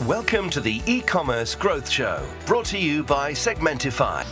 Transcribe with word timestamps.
Welcome 0.00 0.50
to 0.50 0.60
the 0.60 0.82
e-commerce 0.86 1.54
growth 1.54 1.88
show, 1.88 2.26
brought 2.44 2.64
to 2.70 2.78
you 2.78 3.04
by 3.04 3.32
Segmentify. 3.34 4.24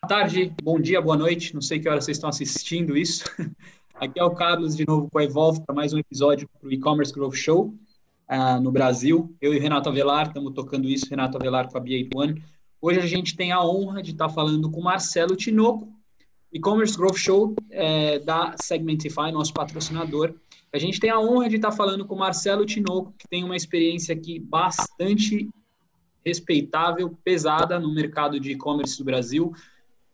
Boa 0.00 0.08
tarde, 0.08 0.54
bom 0.62 0.80
dia, 0.80 1.02
boa 1.02 1.18
noite. 1.18 1.52
Não 1.52 1.60
sei 1.60 1.80
que 1.80 1.86
hora 1.86 2.00
vocês 2.00 2.16
estão 2.16 2.30
assistindo 2.30 2.96
isso. 2.96 3.24
Aqui 3.96 4.18
é 4.18 4.24
o 4.24 4.30
Carlos 4.30 4.74
de 4.74 4.86
novo 4.86 5.10
com 5.10 5.18
a 5.18 5.24
Evolve 5.24 5.60
para 5.66 5.74
mais 5.74 5.92
um 5.92 5.98
episódio 5.98 6.48
do 6.62 6.72
e-commerce 6.72 7.12
growth 7.12 7.34
show 7.34 7.74
uh, 8.30 8.58
no 8.62 8.72
Brasil. 8.72 9.36
Eu 9.38 9.52
e 9.52 9.58
Renato 9.58 9.90
Avelar 9.90 10.28
estamos 10.28 10.54
tocando 10.54 10.88
isso, 10.88 11.10
Renato 11.10 11.36
Avelar 11.36 11.68
com 11.68 11.76
a 11.76 11.80
B81. 11.80 12.40
Hoje 12.80 13.00
a 13.00 13.06
gente 13.06 13.36
tem 13.36 13.52
a 13.52 13.62
honra 13.62 14.02
de 14.02 14.12
estar 14.12 14.30
falando 14.30 14.70
com 14.70 14.80
Marcelo 14.80 15.36
Tinoco, 15.36 15.92
e-commerce 16.50 16.96
growth 16.96 17.16
show 17.16 17.54
é, 17.70 18.18
da 18.20 18.54
Segmentify, 18.56 19.30
nosso 19.30 19.52
patrocinador. 19.52 20.32
A 20.74 20.78
gente 20.78 20.98
tem 20.98 21.08
a 21.08 21.20
honra 21.20 21.48
de 21.48 21.54
estar 21.54 21.70
falando 21.70 22.04
com 22.04 22.16
o 22.16 22.18
Marcelo 22.18 22.66
Tinoco, 22.66 23.14
que 23.16 23.28
tem 23.28 23.44
uma 23.44 23.54
experiência 23.54 24.12
aqui 24.12 24.40
bastante 24.40 25.48
respeitável, 26.26 27.16
pesada 27.22 27.78
no 27.78 27.94
mercado 27.94 28.40
de 28.40 28.50
e-commerce 28.50 28.98
do 28.98 29.04
Brasil. 29.04 29.52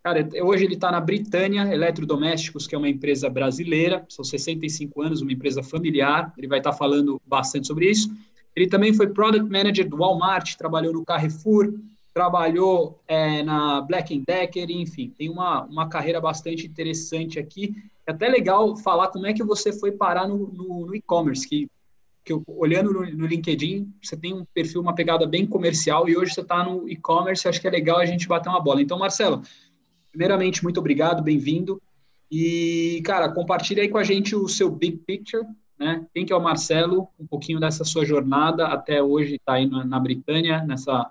Cara, 0.05 0.29
hoje 0.43 0.67
ele 0.67 0.75
está 0.75 0.93
na 0.93 1.01
Britânia 1.01 1.62
Eletrodomésticos, 1.62 2.67
que 2.67 2.75
é 2.75 2.79
uma 2.79 2.91
empresa 2.91 3.31
brasileira, 3.31 4.05
são 4.07 4.23
65 4.23 5.01
anos, 5.01 5.23
uma 5.23 5.33
empresa 5.33 5.62
familiar. 5.62 6.31
Ele 6.37 6.47
vai 6.47 6.59
estar 6.59 6.75
falando 6.75 7.19
bastante 7.27 7.67
sobre 7.67 7.89
isso. 7.89 8.15
Ele 8.55 8.69
também 8.69 8.92
foi 8.92 9.09
Product 9.09 9.51
Manager 9.51 9.89
do 9.89 9.97
Walmart, 9.97 10.56
trabalhou 10.56 10.92
no 10.92 11.06
Carrefour, 11.06 11.73
trabalhou 12.12 13.01
é, 13.09 13.42
na 13.42 13.81
Black 13.81 14.23
Decker, 14.27 14.70
enfim, 14.70 15.11
tem 15.17 15.31
uma, 15.31 15.62
uma 15.65 15.89
carreira 15.89 16.20
bastante 16.20 16.67
interessante 16.67 17.39
aqui. 17.39 17.75
É 18.07 18.13
até 18.13 18.29
legal 18.29 18.77
falar 18.77 19.09
como 19.09 19.27
é 19.27 19.33
que 19.33 19.43
você 19.43 19.73
foi 19.73 19.93
parar 19.93 20.27
no, 20.27 20.49
no, 20.53 20.87
no 20.87 20.95
e-commerce, 20.95 21.49
que, 21.49 21.69
que 22.25 22.33
olhando 22.47 22.93
no, 22.93 23.05
no, 23.05 23.27
LinkedIn, 23.27 23.93
você 24.03 24.17
tem 24.17 24.35
um 24.35 24.45
perfil, 24.55 24.81
uma 24.81 24.95
pegada 24.95 25.27
bem 25.27 25.47
comercial, 25.47 26.09
e 26.09 26.17
hoje 26.17 26.34
você 26.34 26.41
está 26.41 26.65
no 26.65 26.89
e-commerce, 26.89 27.47
acho 27.47 27.61
que 27.61 27.69
é 27.69 27.70
legal 27.70 27.98
a 27.98 28.07
gente 28.07 28.29
bater 28.29 28.48
uma 28.48 28.61
bola. 28.61 28.83
Então, 28.83 28.98
Marcelo, 28.98 29.42
primeiramente, 30.11 30.62
muito 30.62 30.81
obrigado, 30.81 31.23
bem-vindo. 31.23 31.81
E, 32.31 33.03
cara, 33.05 33.33
compartilha 33.33 33.83
aí 33.83 33.89
com 33.89 33.98
a 33.98 34.05
gente 34.05 34.37
o 34.37 34.48
seu 34.48 34.70
big 34.70 34.98
picture, 34.98 35.45
né? 35.79 36.07
Quem 36.14 36.27
que 36.27 36.33
é 36.33 36.37
o 36.37 36.42
Marcelo, 36.42 37.09
um 37.19 37.27
pouquinho 37.27 37.59
dessa 37.59 37.85
sua 37.85 38.05
jornada 38.05 38.67
até 38.67 39.03
hoje, 39.03 39.37
está 39.37 39.55
aí 39.55 39.67
na, 39.67 39.85
na 39.85 39.98
Britânia, 39.98 40.62
nessa 40.62 41.11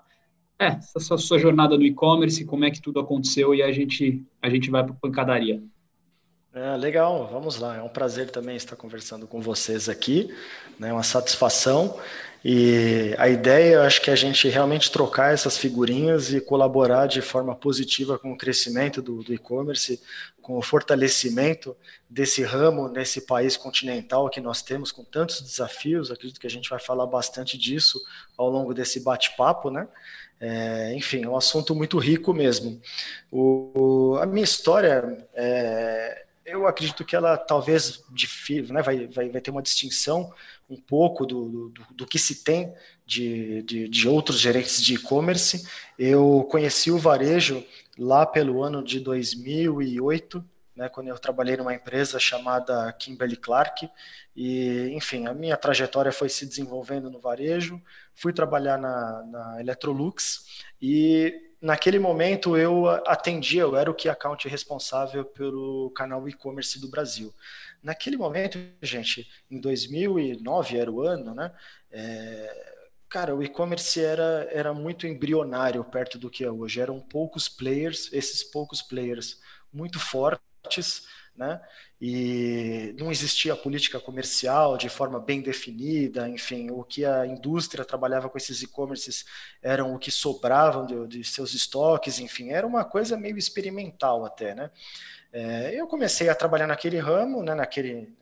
é, 0.60 0.78
essa 0.94 1.16
sua 1.16 1.38
jornada 1.38 1.74
no 1.78 1.84
e-commerce, 1.84 2.44
como 2.44 2.66
é 2.66 2.70
que 2.70 2.82
tudo 2.82 3.00
aconteceu 3.00 3.54
e 3.54 3.62
a 3.62 3.72
gente, 3.72 4.22
a 4.42 4.50
gente 4.50 4.70
vai 4.70 4.84
para 4.84 4.94
pancadaria. 4.94 5.62
É, 6.52 6.76
legal, 6.76 7.28
vamos 7.30 7.60
lá. 7.60 7.76
É 7.76 7.82
um 7.82 7.88
prazer 7.88 8.28
também 8.28 8.56
estar 8.56 8.74
conversando 8.74 9.24
com 9.24 9.40
vocês 9.40 9.88
aqui, 9.88 10.34
né? 10.80 10.92
Uma 10.92 11.04
satisfação. 11.04 11.96
E 12.44 13.14
a 13.18 13.28
ideia, 13.28 13.74
eu 13.74 13.82
acho 13.82 14.00
que 14.00 14.10
é 14.10 14.14
a 14.14 14.16
gente 14.16 14.48
realmente 14.48 14.90
trocar 14.90 15.32
essas 15.32 15.56
figurinhas 15.56 16.32
e 16.32 16.40
colaborar 16.40 17.06
de 17.06 17.20
forma 17.22 17.54
positiva 17.54 18.18
com 18.18 18.32
o 18.32 18.36
crescimento 18.36 19.00
do, 19.00 19.22
do 19.22 19.32
e-commerce, 19.32 20.00
com 20.42 20.56
o 20.56 20.62
fortalecimento 20.62 21.76
desse 22.08 22.42
ramo 22.42 22.88
nesse 22.88 23.20
país 23.26 23.56
continental 23.56 24.28
que 24.28 24.40
nós 24.40 24.60
temos 24.60 24.90
com 24.90 25.04
tantos 25.04 25.42
desafios. 25.42 26.10
Acredito 26.10 26.40
que 26.40 26.46
a 26.48 26.50
gente 26.50 26.68
vai 26.68 26.80
falar 26.80 27.06
bastante 27.06 27.56
disso 27.56 28.00
ao 28.36 28.50
longo 28.50 28.74
desse 28.74 28.98
bate-papo, 28.98 29.70
né? 29.70 29.86
É, 30.40 30.94
enfim, 30.94 31.22
é 31.24 31.28
um 31.28 31.36
assunto 31.36 31.76
muito 31.76 31.96
rico 31.98 32.32
mesmo. 32.32 32.80
O, 33.30 34.16
a 34.20 34.26
minha 34.26 34.42
história 34.42 35.28
é, 35.34 36.24
eu 36.50 36.66
acredito 36.66 37.04
que 37.04 37.14
ela 37.14 37.36
talvez 37.36 38.02
né, 38.70 38.82
vai, 38.82 39.06
vai, 39.06 39.28
vai 39.28 39.40
ter 39.40 39.50
uma 39.50 39.62
distinção 39.62 40.32
um 40.68 40.76
pouco 40.76 41.24
do, 41.24 41.68
do, 41.70 41.86
do 41.92 42.06
que 42.06 42.18
se 42.18 42.42
tem 42.42 42.72
de, 43.06 43.62
de, 43.62 43.88
de 43.88 44.08
outros 44.08 44.38
gerentes 44.38 44.82
de 44.82 44.94
e-commerce. 44.94 45.66
Eu 45.98 46.46
conheci 46.50 46.90
o 46.90 46.98
varejo 46.98 47.64
lá 47.98 48.26
pelo 48.26 48.62
ano 48.62 48.82
de 48.82 49.00
2008, 49.00 50.44
né, 50.76 50.88
quando 50.88 51.08
eu 51.08 51.18
trabalhei 51.18 51.56
numa 51.56 51.74
empresa 51.74 52.18
chamada 52.18 52.92
Kimberly 52.92 53.36
Clark. 53.36 53.88
E, 54.34 54.90
enfim, 54.94 55.26
a 55.26 55.34
minha 55.34 55.56
trajetória 55.56 56.12
foi 56.12 56.28
se 56.28 56.46
desenvolvendo 56.46 57.10
no 57.10 57.20
varejo. 57.20 57.80
Fui 58.14 58.32
trabalhar 58.32 58.78
na, 58.78 59.22
na 59.24 59.60
Electrolux 59.60 60.46
e 60.80 61.49
naquele 61.60 61.98
momento 61.98 62.56
eu 62.56 62.88
atendia, 62.88 63.62
eu 63.62 63.76
era 63.76 63.90
o 63.90 63.94
que 63.94 64.08
account 64.08 64.48
responsável 64.48 65.24
pelo 65.24 65.90
canal 65.90 66.28
e-commerce 66.28 66.80
do 66.80 66.88
Brasil. 66.88 67.34
Naquele 67.82 68.16
momento, 68.16 68.58
gente, 68.82 69.28
em 69.50 69.60
2009 69.60 70.78
era 70.78 70.90
o 70.90 71.02
ano, 71.02 71.34
né? 71.34 71.52
É, 71.90 72.74
cara, 73.08 73.34
o 73.34 73.42
e-commerce 73.42 74.00
era, 74.02 74.48
era 74.50 74.72
muito 74.72 75.06
embrionário 75.06 75.82
perto 75.84 76.18
do 76.18 76.30
que 76.30 76.44
é 76.44 76.50
hoje. 76.50 76.80
Eram 76.80 77.00
poucos 77.00 77.48
players, 77.48 78.10
esses 78.12 78.42
poucos 78.42 78.80
players 78.80 79.40
muito 79.72 79.98
fortes, 79.98 81.06
né? 81.40 81.58
e 81.98 82.94
não 82.98 83.10
existia 83.10 83.56
política 83.56 83.98
comercial 83.98 84.76
de 84.76 84.90
forma 84.90 85.18
bem 85.18 85.40
definida, 85.40 86.28
enfim, 86.28 86.70
o 86.70 86.84
que 86.84 87.02
a 87.02 87.26
indústria 87.26 87.82
trabalhava 87.82 88.28
com 88.28 88.36
esses 88.36 88.62
e-commerces 88.62 89.24
eram 89.62 89.94
o 89.94 89.98
que 89.98 90.10
sobravam 90.10 90.84
de, 90.84 91.06
de, 91.06 91.24
seus 91.24 91.54
estoques, 91.54 92.18
enfim, 92.20 92.50
era 92.50 92.66
uma 92.66 92.84
coisa 92.84 93.16
meio 93.16 93.38
experimental 93.38 94.26
até, 94.26 94.54
né? 94.54 94.70
É, 95.32 95.74
eu 95.74 95.86
comecei 95.86 96.28
a 96.28 96.34
trabalhar 96.34 96.66
naquele 96.66 96.98
ramo, 96.98 97.42
né, 97.42 97.54
naquele, 97.54 98.12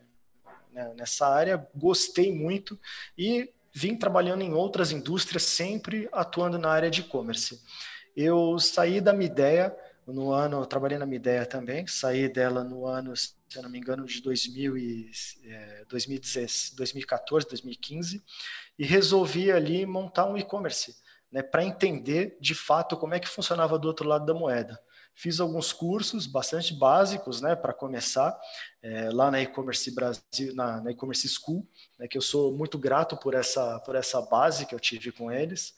né, 0.72 0.92
nessa 0.96 1.26
área, 1.26 1.66
gostei 1.74 2.32
muito 2.32 2.78
e 3.16 3.50
vim 3.72 3.96
trabalhando 3.96 4.42
em 4.42 4.52
outras 4.52 4.92
indústrias, 4.92 5.42
sempre 5.42 6.08
atuando 6.12 6.56
na 6.56 6.70
área 6.70 6.90
de 6.90 7.00
e-commerce. 7.00 7.60
Eu 8.14 8.60
saí 8.60 9.00
da 9.00 9.12
minha 9.12 9.30
ideia 9.30 9.74
no 10.12 10.32
ano, 10.32 10.60
eu 10.60 10.66
trabalhei 10.66 10.98
na 10.98 11.06
Mideia 11.06 11.44
também, 11.44 11.86
saí 11.86 12.28
dela 12.28 12.64
no 12.64 12.86
ano, 12.86 13.16
se 13.16 13.34
eu 13.54 13.62
não 13.62 13.70
me 13.70 13.78
engano, 13.78 14.04
de 14.04 14.20
2000 14.22 14.76
e, 14.76 15.10
é, 15.44 15.84
2014, 15.88 17.48
2015, 17.48 18.22
e 18.78 18.84
resolvi 18.84 19.50
ali 19.52 19.84
montar 19.84 20.26
um 20.26 20.36
e-commerce, 20.36 20.96
né, 21.30 21.42
para 21.42 21.64
entender 21.64 22.36
de 22.40 22.54
fato 22.54 22.96
como 22.96 23.14
é 23.14 23.20
que 23.20 23.28
funcionava 23.28 23.78
do 23.78 23.88
outro 23.88 24.08
lado 24.08 24.24
da 24.24 24.34
moeda. 24.34 24.80
Fiz 25.14 25.40
alguns 25.40 25.72
cursos 25.72 26.26
bastante 26.26 26.72
básicos, 26.72 27.40
né, 27.40 27.56
para 27.56 27.72
começar, 27.74 28.38
é, 28.80 29.10
lá 29.10 29.30
na 29.30 29.40
e-commerce 29.40 29.94
Brasil, 29.94 30.54
na, 30.54 30.80
na 30.80 30.90
e-commerce 30.92 31.28
School, 31.28 31.68
né, 31.98 32.06
que 32.06 32.16
eu 32.16 32.22
sou 32.22 32.56
muito 32.56 32.78
grato 32.78 33.16
por 33.16 33.34
essa, 33.34 33.80
por 33.80 33.96
essa 33.96 34.22
base 34.22 34.64
que 34.64 34.74
eu 34.74 34.80
tive 34.80 35.10
com 35.10 35.30
eles. 35.30 35.74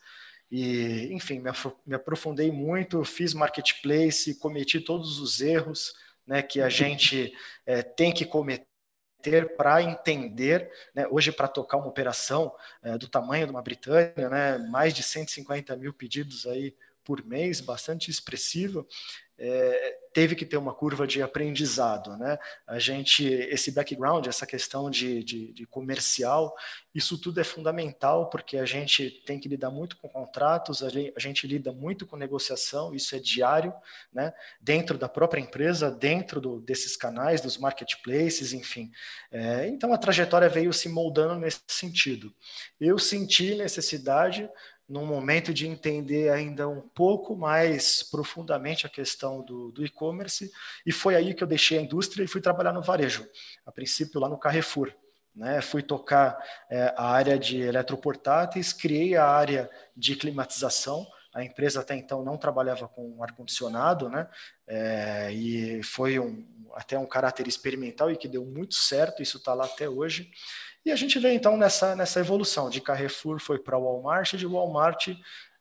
E, 0.50 1.08
enfim, 1.12 1.42
me 1.86 1.94
aprofundei 1.94 2.50
muito, 2.50 3.04
fiz 3.04 3.32
marketplace, 3.32 4.34
cometi 4.34 4.80
todos 4.80 5.20
os 5.20 5.40
erros 5.40 5.94
né, 6.26 6.42
que 6.42 6.60
a 6.60 6.68
gente 6.68 7.32
é, 7.64 7.82
tem 7.82 8.12
que 8.12 8.24
cometer 8.24 9.56
para 9.56 9.82
entender, 9.82 10.70
né, 10.94 11.06
hoje 11.08 11.30
para 11.30 11.46
tocar 11.46 11.76
uma 11.76 11.88
operação 11.88 12.54
é, 12.82 12.96
do 12.96 13.06
tamanho 13.06 13.46
de 13.46 13.52
uma 13.52 13.62
Britânia, 13.62 14.28
né, 14.28 14.58
mais 14.58 14.94
de 14.94 15.02
150 15.02 15.76
mil 15.76 15.92
pedidos 15.92 16.46
aí 16.46 16.74
por 17.04 17.24
mês, 17.24 17.60
bastante 17.60 18.10
expressivo, 18.10 18.86
é, 19.42 19.98
teve 20.12 20.34
que 20.34 20.44
ter 20.44 20.58
uma 20.58 20.74
curva 20.74 21.06
de 21.06 21.22
aprendizado, 21.22 22.14
né? 22.18 22.38
A 22.66 22.78
gente, 22.78 23.24
esse 23.24 23.70
background, 23.70 24.26
essa 24.26 24.46
questão 24.46 24.90
de, 24.90 25.24
de, 25.24 25.52
de, 25.54 25.66
comercial, 25.66 26.54
isso 26.94 27.16
tudo 27.16 27.40
é 27.40 27.44
fundamental 27.44 28.28
porque 28.28 28.58
a 28.58 28.66
gente 28.66 29.10
tem 29.24 29.38
que 29.38 29.48
lidar 29.48 29.70
muito 29.70 29.96
com 29.96 30.10
contratos, 30.10 30.82
a 30.82 30.90
gente, 30.90 31.14
a 31.16 31.20
gente 31.20 31.46
lida 31.46 31.72
muito 31.72 32.06
com 32.06 32.16
negociação, 32.16 32.94
isso 32.94 33.16
é 33.16 33.18
diário, 33.18 33.72
né? 34.12 34.30
Dentro 34.60 34.98
da 34.98 35.08
própria 35.08 35.40
empresa, 35.40 35.90
dentro 35.90 36.38
do, 36.38 36.60
desses 36.60 36.94
canais, 36.94 37.40
dos 37.40 37.56
marketplaces, 37.56 38.52
enfim. 38.52 38.92
É, 39.32 39.68
então 39.68 39.90
a 39.94 39.98
trajetória 39.98 40.50
veio 40.50 40.70
se 40.70 40.88
moldando 40.88 41.40
nesse 41.40 41.62
sentido. 41.66 42.34
Eu 42.78 42.98
senti 42.98 43.54
necessidade 43.54 44.50
num 44.90 45.06
momento 45.06 45.54
de 45.54 45.68
entender 45.68 46.30
ainda 46.30 46.68
um 46.68 46.80
pouco 46.80 47.36
mais 47.36 48.02
profundamente 48.02 48.84
a 48.84 48.90
questão 48.90 49.40
do, 49.40 49.70
do 49.70 49.86
e-commerce, 49.86 50.50
e 50.84 50.90
foi 50.90 51.14
aí 51.14 51.32
que 51.32 51.44
eu 51.44 51.46
deixei 51.46 51.78
a 51.78 51.82
indústria 51.82 52.24
e 52.24 52.26
fui 52.26 52.40
trabalhar 52.40 52.72
no 52.72 52.82
varejo, 52.82 53.24
a 53.64 53.70
princípio 53.70 54.20
lá 54.20 54.28
no 54.28 54.36
Carrefour. 54.36 54.92
Né? 55.32 55.60
Fui 55.60 55.80
tocar 55.80 56.36
é, 56.68 56.92
a 56.96 57.08
área 57.08 57.38
de 57.38 57.60
eletroportáteis, 57.60 58.72
criei 58.72 59.16
a 59.16 59.24
área 59.24 59.70
de 59.96 60.16
climatização, 60.16 61.06
a 61.32 61.44
empresa 61.44 61.80
até 61.80 61.94
então 61.94 62.24
não 62.24 62.36
trabalhava 62.36 62.88
com 62.88 63.22
ar-condicionado, 63.22 64.08
né? 64.08 64.28
É, 64.66 65.32
e 65.32 65.80
foi 65.84 66.18
um, 66.18 66.44
até 66.74 66.98
um 66.98 67.06
caráter 67.06 67.46
experimental 67.46 68.10
e 68.10 68.16
que 68.16 68.26
deu 68.26 68.44
muito 68.44 68.74
certo, 68.74 69.22
isso 69.22 69.38
está 69.38 69.54
lá 69.54 69.64
até 69.64 69.88
hoje. 69.88 70.28
E 70.84 70.90
a 70.90 70.96
gente 70.96 71.18
vê 71.18 71.32
então 71.32 71.56
nessa, 71.56 71.94
nessa 71.94 72.20
evolução. 72.20 72.70
De 72.70 72.80
Carrefour 72.80 73.38
foi 73.38 73.58
para 73.58 73.78
Walmart, 73.78 74.34
de 74.34 74.46
Walmart 74.46 75.08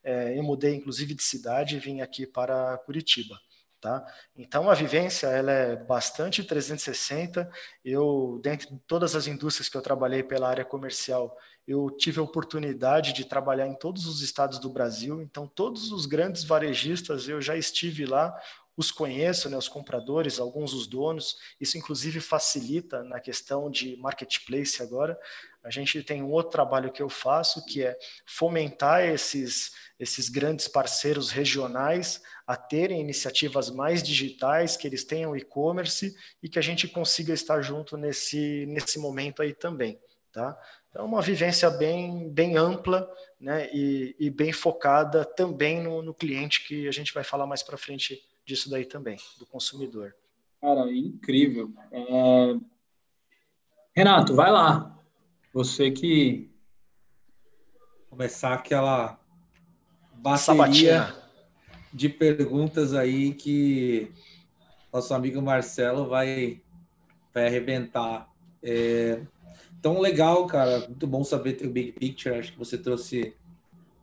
é, 0.02 0.38
eu 0.38 0.42
mudei 0.42 0.74
inclusive 0.74 1.14
de 1.14 1.22
cidade 1.22 1.76
e 1.76 1.78
vim 1.78 2.00
aqui 2.00 2.26
para 2.26 2.78
Curitiba. 2.78 3.38
Tá? 3.80 4.04
Então 4.36 4.68
a 4.68 4.74
vivência 4.74 5.26
ela 5.28 5.50
é 5.50 5.76
bastante 5.76 6.44
360. 6.44 7.50
Eu, 7.82 8.38
dentro 8.42 8.68
de 8.74 8.78
todas 8.86 9.16
as 9.16 9.26
indústrias 9.26 9.70
que 9.70 9.76
eu 9.76 9.80
trabalhei 9.80 10.22
pela 10.22 10.48
área 10.48 10.66
comercial, 10.66 11.34
eu 11.66 11.90
tive 11.90 12.20
a 12.20 12.22
oportunidade 12.22 13.14
de 13.14 13.24
trabalhar 13.24 13.66
em 13.66 13.74
todos 13.74 14.06
os 14.06 14.20
estados 14.20 14.58
do 14.58 14.68
Brasil. 14.68 15.22
Então 15.22 15.46
todos 15.46 15.92
os 15.92 16.04
grandes 16.04 16.44
varejistas 16.44 17.26
eu 17.26 17.40
já 17.40 17.56
estive 17.56 18.04
lá, 18.04 18.38
os 18.76 18.90
conheço, 18.90 19.48
né, 19.50 19.56
os 19.56 19.68
compradores, 19.68 20.38
alguns 20.38 20.72
os 20.72 20.86
donos. 20.86 21.36
Isso 21.60 21.76
inclusive 21.76 22.20
facilita 22.20 23.02
na 23.04 23.20
questão 23.20 23.70
de 23.70 23.96
marketplace 23.96 24.82
agora. 24.82 25.18
A 25.62 25.70
gente 25.70 26.02
tem 26.02 26.22
um 26.22 26.30
outro 26.30 26.52
trabalho 26.52 26.90
que 26.90 27.02
eu 27.02 27.08
faço 27.08 27.64
que 27.66 27.82
é 27.82 27.98
fomentar 28.26 29.04
esses 29.04 29.72
esses 30.00 30.30
grandes 30.30 30.66
parceiros 30.66 31.30
regionais 31.30 32.22
a 32.46 32.56
terem 32.56 33.00
iniciativas 33.00 33.70
mais 33.70 34.02
digitais, 34.02 34.74
que 34.74 34.86
eles 34.86 35.04
tenham 35.04 35.36
e-commerce 35.36 36.16
e 36.42 36.48
que 36.48 36.58
a 36.58 36.62
gente 36.62 36.88
consiga 36.88 37.34
estar 37.34 37.60
junto 37.60 37.98
nesse, 37.98 38.64
nesse 38.66 38.98
momento 38.98 39.42
aí 39.42 39.52
também. 39.52 40.00
Tá? 40.32 40.58
Então, 40.88 41.04
uma 41.04 41.20
vivência 41.20 41.68
bem, 41.68 42.30
bem 42.30 42.56
ampla 42.56 43.08
né, 43.38 43.68
e, 43.74 44.16
e 44.18 44.30
bem 44.30 44.52
focada 44.52 45.22
também 45.22 45.82
no, 45.82 46.00
no 46.00 46.14
cliente, 46.14 46.66
que 46.66 46.88
a 46.88 46.92
gente 46.92 47.12
vai 47.12 47.22
falar 47.22 47.46
mais 47.46 47.62
para 47.62 47.76
frente 47.76 48.18
disso 48.50 48.68
daí 48.68 48.84
também, 48.84 49.16
do 49.38 49.46
consumidor. 49.46 50.14
Cara, 50.60 50.92
incrível. 50.92 51.72
É... 51.92 52.56
Renato, 53.94 54.34
vai 54.34 54.50
lá. 54.50 54.98
Você 55.52 55.90
que. 55.90 56.50
Começar 58.08 58.54
aquela 58.54 59.20
bateria. 60.12 60.38
Sabatina 60.38 61.20
de 61.92 62.08
perguntas 62.08 62.94
aí 62.94 63.34
que 63.34 64.12
nosso 64.92 65.12
amigo 65.12 65.42
Marcelo 65.42 66.08
vai, 66.08 66.60
vai 67.34 67.46
arrebentar. 67.46 68.28
É, 68.62 69.22
então, 69.78 70.00
legal, 70.00 70.46
cara. 70.46 70.86
Muito 70.86 71.06
bom 71.06 71.24
saber 71.24 71.54
ter 71.54 71.66
o 71.66 71.70
Big 71.70 71.92
Picture. 71.92 72.36
Acho 72.36 72.52
que 72.52 72.58
você 72.58 72.78
trouxe 72.78 73.34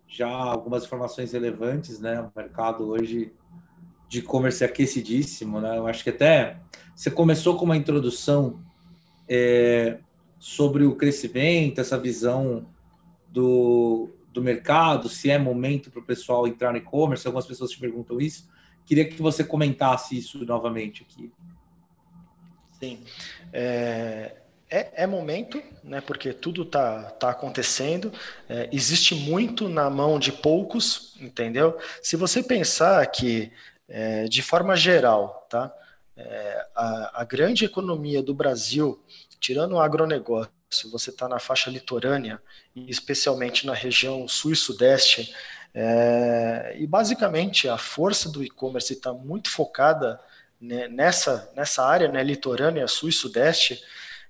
já 0.08 0.28
algumas 0.28 0.84
informações 0.86 1.32
relevantes, 1.32 2.00
né? 2.00 2.22
O 2.22 2.32
mercado 2.36 2.88
hoje 2.88 3.32
de 4.08 4.20
e-commerce 4.20 4.64
aquecidíssimo, 4.64 5.60
né? 5.60 5.78
Eu 5.78 5.88
acho 5.88 6.04
que 6.04 6.10
até 6.10 6.58
você 6.96 7.12
começou 7.12 7.58
com 7.58 7.66
uma 7.66 7.78
introdução 7.78 8.62
é, 9.28 10.00
sobre 10.40 10.86
o 10.86 10.96
crescimento, 10.96 11.82
essa 11.82 11.98
visão 11.98 12.68
do, 13.28 14.10
do 14.32 14.42
mercado, 14.42 15.10
se 15.10 15.30
é 15.30 15.38
momento 15.38 15.92
para 15.92 16.00
o 16.00 16.06
pessoal 16.06 16.48
entrar 16.48 16.72
no 16.72 16.78
e-commerce, 16.78 17.28
algumas 17.28 17.46
pessoas 17.46 17.72
te 17.72 17.80
perguntam 17.80 18.20
isso. 18.20 18.50
Queria 18.86 19.06
que 19.06 19.22
você 19.22 19.44
comentasse 19.44 20.18
isso 20.18 20.46
novamente 20.46 21.04
aqui. 21.04 21.32
Sim. 22.80 23.04
É, 23.52 24.38
é, 24.70 25.04
é 25.04 25.08
momento, 25.08 25.62
né, 25.84 26.02
porque 26.02 26.34
tudo 26.34 26.64
está 26.64 27.04
tá 27.12 27.30
acontecendo, 27.30 28.12
é, 28.50 28.70
existe 28.72 29.16
muito 29.16 29.70
na 29.70 29.90
mão 29.90 30.20
de 30.20 30.32
poucos, 30.32 31.16
entendeu? 31.20 31.78
Se 32.02 32.16
você 32.16 32.44
pensar 32.44 33.06
que, 33.08 33.52
é, 33.88 34.26
de 34.26 34.42
forma 34.42 34.76
geral, 34.76 35.46
tá, 35.50 35.74
é, 36.16 36.68
a, 36.76 37.22
a 37.22 37.24
grande 37.24 37.66
economia 37.66 38.22
do 38.22 38.34
Brasil, 38.34 39.02
tirando 39.40 39.74
o 39.74 39.80
agronegócio, 39.80 40.52
você 40.92 41.10
está 41.10 41.28
na 41.28 41.40
faixa 41.40 41.70
litorânea, 41.70 42.42
e 42.76 42.90
especialmente 42.90 43.66
na 43.66 43.74
região 43.74 44.28
sul 44.28 44.52
e 44.52 44.56
sudeste, 44.56 45.34
é, 45.74 46.76
e 46.78 46.88
basicamente 46.88 47.70
a 47.70 47.78
força 47.78 48.30
do 48.30 48.44
e-commerce 48.44 48.94
está 48.94 49.14
muito 49.14 49.50
focada 49.50 50.20
né, 50.60 50.88
nessa, 50.88 51.52
nessa 51.56 51.86
área 51.86 52.08
né, 52.08 52.24
litorânea, 52.24 52.88
sul 52.88 53.10
e 53.10 53.14
sudeste, 53.14 53.82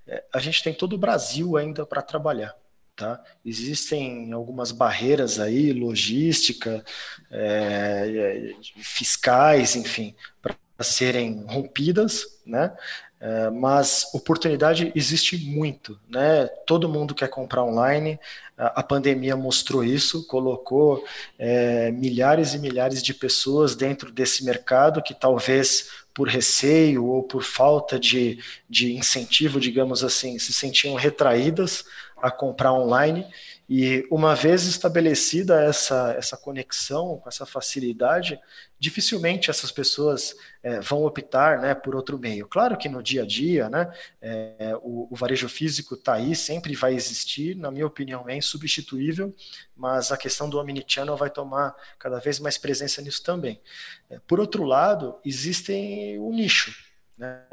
é, 0.05 0.23
a 0.33 0.39
gente 0.39 0.61
tem 0.61 0.73
todo 0.73 0.93
o 0.93 0.97
Brasil 0.97 1.57
ainda 1.57 1.85
para 1.85 2.01
trabalhar. 2.01 2.55
Tá? 2.97 3.23
Existem 3.45 4.33
algumas 4.33 4.71
barreiras 4.71 5.39
aí, 5.39 5.71
logística, 5.71 6.83
é, 7.29 8.55
fiscais, 8.81 9.75
enfim, 9.75 10.15
para 10.41 10.55
serem 10.79 11.45
rompidas, 11.47 12.25
né? 12.43 12.75
É, 13.19 13.51
mas 13.51 14.11
oportunidade 14.15 14.91
existe 14.95 15.37
muito, 15.37 15.99
né? 16.09 16.47
Todo 16.65 16.89
mundo 16.89 17.13
quer 17.13 17.27
comprar 17.29 17.63
online. 17.63 18.19
A, 18.57 18.81
pandemia 18.81 19.35
mostrou 19.35 19.83
isso, 19.83 20.25
colocou 20.25 21.03
é, 21.37 21.91
milhares 21.91 22.55
e 22.55 22.59
milhares 22.59 23.03
de 23.03 23.13
pessoas 23.13 23.75
dentro 23.75 24.11
desse 24.11 24.43
mercado 24.43 25.03
que 25.03 25.13
talvez 25.13 25.89
por 26.15 26.27
receio 26.27 27.05
ou 27.05 27.21
por 27.21 27.43
falta 27.43 27.99
de, 27.99 28.39
de 28.67 28.93
incentivo, 28.93 29.59
digamos 29.59 30.03
assim, 30.03 30.39
se 30.39 30.51
sentiam 30.51 30.95
retraídas 30.95 31.85
a 32.21 32.31
comprar 32.31 32.73
online 32.73 33.25
e 33.69 34.07
uma 34.09 34.33
vez 34.33 34.63
estabelecida 34.63 35.61
essa, 35.61 36.13
essa 36.17 36.37
conexão, 36.37 37.17
com 37.17 37.27
essa 37.27 37.45
facilidade, 37.45 38.39
dificilmente 38.79 39.49
essas 39.49 39.71
pessoas 39.71 40.35
é, 40.63 40.79
vão 40.79 41.03
optar 41.03 41.59
né, 41.59 41.75
por 41.75 41.95
outro 41.95 42.17
meio. 42.17 42.47
Claro 42.47 42.77
que 42.77 42.87
no 42.87 43.03
dia 43.03 43.23
a 43.23 43.25
dia, 43.25 43.69
né, 43.69 43.91
é, 44.21 44.73
o, 44.81 45.07
o, 45.11 45.15
varejo 45.15 45.49
físico 45.49 45.95
está 45.95 46.13
aí, 46.13 46.35
sempre 46.35 46.75
vai 46.75 46.93
existir, 46.93 47.55
na 47.55 47.69
minha 47.69 47.85
opinião 47.85 48.27
é 48.29 48.35
insubstituível, 48.35 49.35
mas 49.75 50.11
a 50.11 50.17
questão 50.17 50.49
do 50.49 50.59
omnichannel 50.59 51.17
vai 51.17 51.29
tomar 51.29 51.75
cada 51.99 52.19
vez 52.19 52.39
mais 52.39 52.57
presença 52.57 53.01
nisso 53.01 53.23
também. 53.23 53.61
É, 54.09 54.19
por 54.27 54.39
outro 54.39 54.63
lado, 54.63 55.19
existem 55.25 56.17
o 56.19 56.31
nicho. 56.31 56.73
Né? 57.17 57.43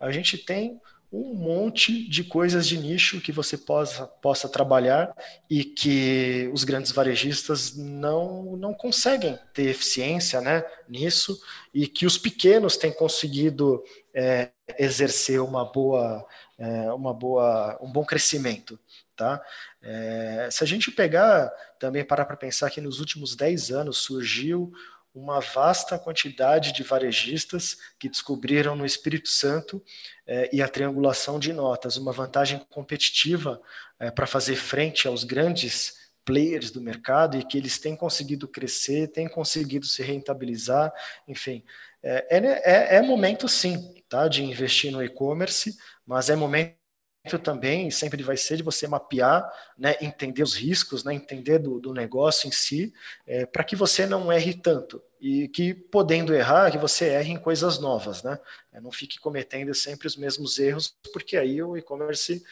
A 0.00 0.10
gente 0.10 0.38
tem 0.38 0.80
um 1.12 1.34
monte 1.34 2.08
de 2.08 2.24
coisas 2.24 2.66
de 2.66 2.78
nicho 2.78 3.20
que 3.20 3.30
você 3.30 3.58
possa, 3.58 4.06
possa 4.06 4.48
trabalhar 4.48 5.14
e 5.48 5.62
que 5.62 6.50
os 6.54 6.64
grandes 6.64 6.90
varejistas 6.90 7.76
não, 7.76 8.56
não 8.56 8.72
conseguem 8.72 9.38
ter 9.52 9.64
eficiência 9.64 10.40
né, 10.40 10.64
nisso 10.88 11.38
e 11.74 11.86
que 11.86 12.06
os 12.06 12.16
pequenos 12.16 12.78
têm 12.78 12.90
conseguido 12.90 13.84
é, 14.14 14.50
exercer 14.78 15.38
uma 15.42 15.66
boa, 15.70 16.26
é, 16.58 16.90
uma 16.92 17.12
boa, 17.12 17.78
um 17.82 17.92
bom 17.92 18.06
crescimento. 18.06 18.78
Tá? 19.14 19.42
É, 19.82 20.48
se 20.50 20.64
a 20.64 20.66
gente 20.66 20.90
pegar 20.90 21.52
também 21.78 22.02
parar 22.04 22.24
para 22.24 22.36
pensar 22.36 22.70
que 22.70 22.80
nos 22.80 23.00
últimos 23.00 23.36
10 23.36 23.70
anos 23.70 23.98
surgiu 23.98 24.72
uma 25.14 25.40
vasta 25.40 25.98
quantidade 25.98 26.72
de 26.72 26.82
varejistas 26.82 27.76
que 27.98 28.08
descobriram 28.08 28.74
no 28.74 28.86
Espírito 28.86 29.28
Santo 29.28 29.82
é, 30.26 30.48
e 30.52 30.62
a 30.62 30.68
triangulação 30.68 31.38
de 31.38 31.52
notas 31.52 31.96
uma 31.96 32.12
vantagem 32.12 32.58
competitiva 32.70 33.60
é, 33.98 34.10
para 34.10 34.26
fazer 34.26 34.56
frente 34.56 35.06
aos 35.06 35.24
grandes 35.24 36.00
players 36.24 36.70
do 36.70 36.80
mercado 36.80 37.36
e 37.36 37.44
que 37.44 37.58
eles 37.58 37.78
têm 37.78 37.96
conseguido 37.96 38.48
crescer, 38.48 39.08
têm 39.08 39.28
conseguido 39.28 39.86
se 39.86 40.02
rentabilizar, 40.02 40.92
enfim. 41.26 41.64
É, 42.02 42.38
é, 42.38 42.96
é 42.96 43.02
momento 43.02 43.48
sim 43.48 44.02
tá, 44.08 44.28
de 44.28 44.42
investir 44.42 44.90
no 44.90 45.02
e-commerce, 45.02 45.76
mas 46.06 46.30
é 46.30 46.36
momento 46.36 46.81
também 47.38 47.90
sempre 47.90 48.22
vai 48.22 48.36
ser 48.36 48.56
de 48.56 48.62
você 48.62 48.88
mapear, 48.88 49.48
né, 49.78 49.96
entender 50.00 50.42
os 50.42 50.54
riscos, 50.54 51.04
né, 51.04 51.14
entender 51.14 51.58
do, 51.58 51.78
do 51.78 51.94
negócio 51.94 52.48
em 52.48 52.52
si, 52.52 52.92
é, 53.26 53.46
para 53.46 53.62
que 53.62 53.76
você 53.76 54.06
não 54.06 54.32
erre 54.32 54.54
tanto 54.54 55.02
e 55.20 55.46
que 55.48 55.72
podendo 55.72 56.34
errar, 56.34 56.72
que 56.72 56.78
você 56.78 57.10
erre 57.10 57.32
em 57.32 57.38
coisas 57.38 57.78
novas, 57.78 58.24
né? 58.24 58.40
É, 58.72 58.80
não 58.80 58.90
fique 58.90 59.20
cometendo 59.20 59.72
sempre 59.72 60.08
os 60.08 60.16
mesmos 60.16 60.58
erros, 60.58 60.96
porque 61.12 61.36
aí 61.36 61.62
o 61.62 61.76
e-commerce 61.76 62.44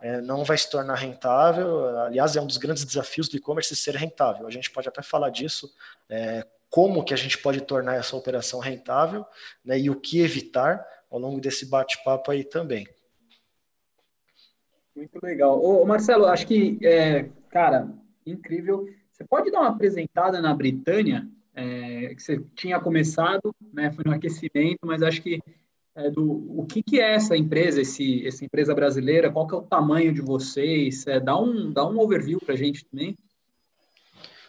é, 0.00 0.20
não 0.20 0.44
vai 0.44 0.58
se 0.58 0.68
tornar 0.68 0.96
rentável. 0.96 1.96
Aliás, 2.00 2.34
é 2.34 2.40
um 2.40 2.46
dos 2.46 2.56
grandes 2.56 2.84
desafios 2.84 3.28
do 3.28 3.36
e-commerce 3.36 3.76
ser 3.76 3.94
rentável. 3.94 4.48
A 4.48 4.50
gente 4.50 4.70
pode 4.72 4.88
até 4.88 5.00
falar 5.00 5.30
disso, 5.30 5.72
é, 6.08 6.44
como 6.68 7.04
que 7.04 7.14
a 7.14 7.16
gente 7.16 7.38
pode 7.38 7.60
tornar 7.60 7.94
essa 7.94 8.16
operação 8.16 8.58
rentável, 8.58 9.24
né, 9.64 9.78
e 9.78 9.88
o 9.88 10.00
que 10.00 10.20
evitar 10.20 10.84
ao 11.08 11.20
longo 11.20 11.40
desse 11.40 11.66
bate-papo 11.66 12.32
aí 12.32 12.42
também. 12.42 12.88
Muito 14.94 15.18
legal. 15.22 15.62
Ô, 15.62 15.84
Marcelo, 15.84 16.26
acho 16.26 16.46
que, 16.46 16.78
é, 16.82 17.28
cara, 17.48 17.88
incrível. 18.26 18.86
Você 19.10 19.24
pode 19.24 19.50
dar 19.50 19.60
uma 19.60 19.70
apresentada 19.70 20.40
na 20.40 20.54
Britânia, 20.54 21.26
é, 21.54 22.14
que 22.14 22.22
você 22.22 22.42
tinha 22.54 22.80
começado, 22.80 23.54
né, 23.72 23.90
foi 23.92 24.04
no 24.04 24.12
aquecimento, 24.12 24.80
mas 24.84 25.02
acho 25.02 25.22
que 25.22 25.40
é, 25.94 26.10
do, 26.10 26.58
o 26.58 26.66
que, 26.66 26.82
que 26.82 27.00
é 27.00 27.14
essa 27.14 27.36
empresa, 27.36 27.80
esse, 27.80 28.26
essa 28.26 28.44
empresa 28.44 28.74
brasileira, 28.74 29.30
qual 29.30 29.46
que 29.46 29.54
é 29.54 29.58
o 29.58 29.62
tamanho 29.62 30.12
de 30.12 30.22
vocês? 30.22 31.06
É, 31.06 31.20
dá, 31.20 31.38
um, 31.38 31.70
dá 31.70 31.86
um 31.86 31.98
overview 31.98 32.40
para 32.40 32.54
a 32.54 32.56
gente 32.56 32.84
também. 32.86 33.16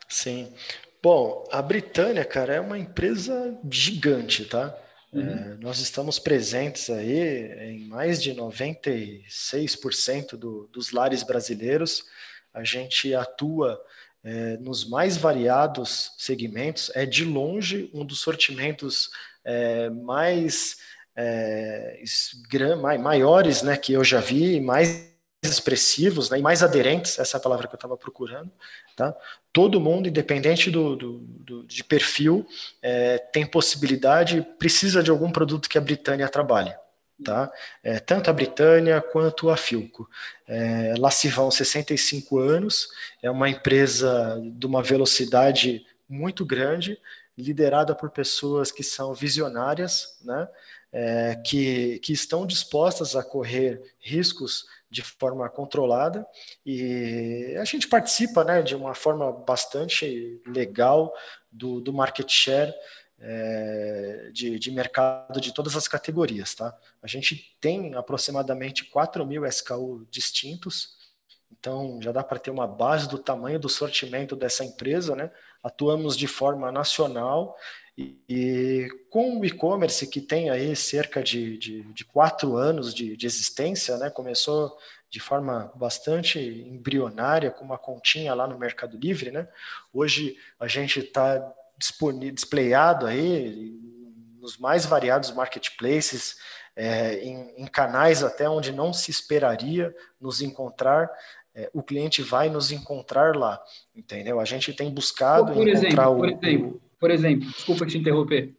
Sim. 0.07 0.53
Bom, 1.01 1.45
a 1.51 1.61
Britânia, 1.61 2.23
cara, 2.23 2.53
é 2.53 2.61
uma 2.61 2.79
empresa 2.79 3.59
gigante, 3.69 4.45
tá? 4.45 4.73
Uhum. 5.13 5.21
É, 5.21 5.57
nós 5.59 5.79
estamos 5.79 6.17
presentes 6.17 6.89
aí 6.89 7.71
em 7.71 7.87
mais 7.87 8.21
de 8.21 8.33
96% 8.33 10.35
do, 10.35 10.67
dos 10.71 10.91
lares 10.91 11.23
brasileiros. 11.23 12.03
A 12.53 12.63
gente 12.63 13.13
atua 13.13 13.79
é, 14.23 14.57
nos 14.57 14.89
mais 14.89 15.17
variados 15.17 16.13
segmentos, 16.17 16.89
é 16.95 17.05
de 17.05 17.25
longe 17.25 17.91
um 17.93 18.05
dos 18.05 18.21
sortimentos 18.21 19.09
é, 19.43 19.89
mais 19.89 20.77
é, 21.15 22.01
maiores 22.99 23.61
né, 23.61 23.77
que 23.77 23.93
eu 23.93 24.03
já 24.03 24.19
vi, 24.19 24.59
mais 24.59 25.12
expressivos 25.49 26.29
né, 26.29 26.39
e 26.39 26.41
mais 26.41 26.63
aderentes, 26.63 27.19
essa 27.19 27.37
é 27.37 27.39
a 27.39 27.41
palavra 27.41 27.67
que 27.67 27.73
eu 27.73 27.77
estava 27.77 27.97
procurando. 27.97 28.51
Tá? 28.95 29.15
Todo 29.51 29.79
mundo, 29.79 30.07
independente 30.07 30.69
do, 30.69 30.95
do, 30.95 31.17
do 31.19 31.63
de 31.63 31.83
perfil, 31.83 32.47
é, 32.81 33.17
tem 33.17 33.45
possibilidade, 33.45 34.45
precisa 34.57 35.03
de 35.03 35.11
algum 35.11 35.31
produto 35.31 35.69
que 35.69 35.77
a 35.77 35.81
Britânia 35.81 36.29
trabalhe. 36.29 36.73
Tá? 37.23 37.51
É, 37.83 37.99
tanto 37.99 38.29
a 38.29 38.33
Britânia 38.33 39.01
quanto 39.01 39.49
a 39.49 39.57
Filco. 39.57 40.09
É, 40.47 40.93
lá 40.97 41.09
se 41.09 41.27
vão 41.29 41.49
65 41.49 42.39
anos, 42.39 42.89
é 43.21 43.29
uma 43.29 43.49
empresa 43.49 44.41
de 44.43 44.65
uma 44.65 44.81
velocidade 44.81 45.85
muito 46.09 46.45
grande, 46.45 46.99
liderada 47.37 47.95
por 47.95 48.11
pessoas 48.11 48.71
que 48.71 48.83
são 48.83 49.13
visionárias, 49.13 50.17
né? 50.23 50.47
É, 50.95 51.41
que, 51.43 51.97
que 52.03 52.13
estão 52.13 52.45
dispostas 52.45 53.15
a 53.15 53.23
correr 53.23 53.81
riscos 53.99 54.67
de 54.93 55.01
forma 55.01 55.49
controlada 55.49 56.25
e 56.63 57.55
a 57.59 57.65
gente 57.65 57.87
participa 57.87 58.43
né, 58.43 58.61
de 58.61 58.75
uma 58.75 58.93
forma 58.93 59.31
bastante 59.31 60.39
legal 60.45 61.11
do, 61.51 61.81
do 61.81 61.91
market 61.91 62.29
share 62.29 62.71
é, 63.19 64.29
de, 64.31 64.59
de, 64.59 64.71
mercado 64.71 65.41
de 65.41 65.51
todas 65.51 65.75
as 65.75 65.87
categorias. 65.87 66.53
Tá? 66.53 66.77
A 67.01 67.07
gente 67.07 67.57
tem 67.59 67.95
aproximadamente 67.95 68.85
4 68.85 69.25
mil 69.25 69.45
SKU 69.47 70.05
distintos, 70.11 70.95
então 71.51 71.99
já 71.99 72.11
dá 72.11 72.23
para 72.23 72.37
ter 72.37 72.51
uma 72.51 72.67
base 72.67 73.09
do 73.09 73.17
tamanho 73.17 73.59
do 73.59 73.69
sortimento 73.69 74.35
dessa 74.35 74.63
empresa. 74.63 75.15
Né? 75.15 75.31
Atuamos 75.63 76.15
de 76.15 76.27
forma 76.27 76.71
nacional 76.71 77.55
e, 77.97 78.87
com 79.09 79.39
o 79.39 79.45
e-commerce 79.45 80.07
que 80.07 80.19
tem 80.19 80.49
aí 80.49 80.75
cerca 80.75 81.21
de, 81.21 81.57
de, 81.57 81.83
de 81.93 82.05
quatro 82.05 82.57
anos 82.57 82.93
de, 82.93 83.15
de 83.15 83.25
existência, 83.25 83.97
né? 83.97 84.09
começou 84.09 84.75
de 85.09 85.19
forma 85.19 85.71
bastante 85.75 86.39
embrionária, 86.39 87.51
com 87.51 87.63
uma 87.63 87.77
continha 87.77 88.33
lá 88.33 88.47
no 88.47 88.57
Mercado 88.57 88.97
Livre. 88.97 89.29
Né? 89.29 89.47
Hoje 89.93 90.35
a 90.59 90.67
gente 90.67 91.01
está 91.01 91.53
displayado 91.77 93.05
aí 93.05 93.79
nos 94.39 94.57
mais 94.57 94.85
variados 94.85 95.31
marketplaces, 95.31 96.37
é, 96.75 97.23
em, 97.23 97.53
em, 97.57 97.67
canais 97.67 98.23
até 98.23 98.49
onde 98.49 98.71
não 98.71 98.91
se 98.91 99.11
esperaria 99.11 99.95
nos 100.19 100.41
encontrar, 100.41 101.09
é, 101.53 101.69
o 101.71 101.83
cliente 101.83 102.23
vai 102.23 102.49
nos 102.49 102.71
encontrar 102.71 103.35
lá, 103.35 103.61
entendeu? 103.95 104.39
A 104.39 104.45
gente 104.45 104.73
tem 104.73 104.91
buscado 104.91 105.53
por 105.53 105.67
encontrar 105.67 106.09
exemplo, 106.09 106.13
o, 106.13 106.17
por 106.17 106.29
exemplo, 106.29 106.81
por 107.03 107.11
exemplo, 107.11 107.49
desculpa 107.49 107.85
te 107.85 107.97
interromper. 107.97 108.53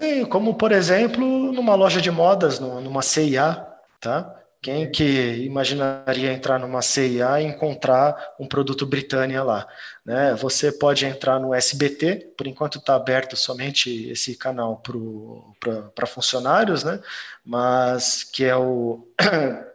Sim, 0.00 0.24
como 0.24 0.54
por 0.54 0.72
exemplo 0.72 1.52
numa 1.52 1.74
loja 1.74 2.00
de 2.00 2.10
modas, 2.10 2.58
numa 2.58 3.02
CIA, 3.02 3.62
tá? 4.00 4.34
Quem 4.62 4.90
que 4.90 5.44
imaginaria 5.44 6.32
entrar 6.32 6.58
numa 6.58 6.80
CIA 6.80 7.42
e 7.42 7.44
encontrar 7.44 8.16
um 8.40 8.46
produto 8.46 8.86
Britânia 8.86 9.42
lá? 9.42 9.68
Né? 10.02 10.34
Você 10.36 10.72
pode 10.72 11.04
entrar 11.04 11.38
no 11.38 11.52
SBT, 11.52 12.32
por 12.38 12.46
enquanto 12.46 12.78
está 12.78 12.94
aberto 12.94 13.36
somente 13.36 14.08
esse 14.08 14.34
canal 14.34 14.82
para 15.94 16.06
funcionários, 16.06 16.82
né? 16.82 16.98
mas 17.44 18.24
que 18.24 18.46
é 18.46 18.56
o, 18.56 19.06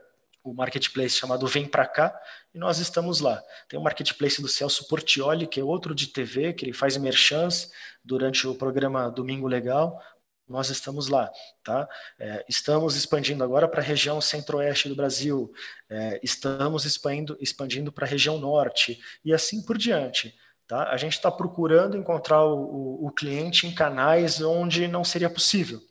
o 0.44 0.54
marketplace 0.54 1.16
chamado 1.16 1.48
Vem 1.48 1.68
Pra 1.68 1.86
Cá, 1.86 2.14
e 2.54 2.58
nós 2.58 2.80
estamos 2.80 3.20
lá. 3.20 3.42
Tem 3.68 3.80
o 3.80 3.84
marketplace 3.84 4.42
do 4.42 4.48
Celso 4.48 4.88
Portioli, 4.88 5.48
que 5.48 5.60
é 5.60 5.64
outro 5.64 5.96
de 5.96 6.08
TV, 6.08 6.54
que 6.54 6.66
ele 6.66 6.74
faz 6.74 6.98
merchans 6.98 7.72
durante 8.04 8.48
o 8.48 8.54
programa 8.54 9.10
Domingo 9.10 9.48
Legal 9.48 10.00
nós 10.48 10.70
estamos 10.70 11.08
lá, 11.08 11.32
tá? 11.64 11.88
É, 12.20 12.46
estamos 12.48 12.96
expandindo 12.96 13.44
agora 13.44 13.68
para 13.68 13.82
a 13.82 13.84
região 13.84 14.20
centro-oeste 14.20 14.90
do 14.90 14.96
Brasil, 14.96 15.52
é, 15.90 16.20
estamos 16.22 16.86
expandindo, 16.86 17.38
expandindo 17.40 17.92
para 17.92 18.06
a 18.06 18.10
região 18.10 18.38
norte 18.38 19.00
e 19.24 19.34
assim 19.34 19.62
por 19.62 19.78
diante. 19.78 20.38
Tá? 20.68 20.90
A 20.90 20.98
gente 20.98 21.14
está 21.14 21.32
procurando 21.32 21.98
encontrar 21.98 22.44
o, 22.46 22.58
o, 22.58 23.08
o, 23.08 23.12
cliente 23.12 23.68
em 23.68 23.76
canais 23.76 24.42
onde 24.42 24.88
não 24.88 25.04
seria 25.04 25.30
possível. 25.30 25.82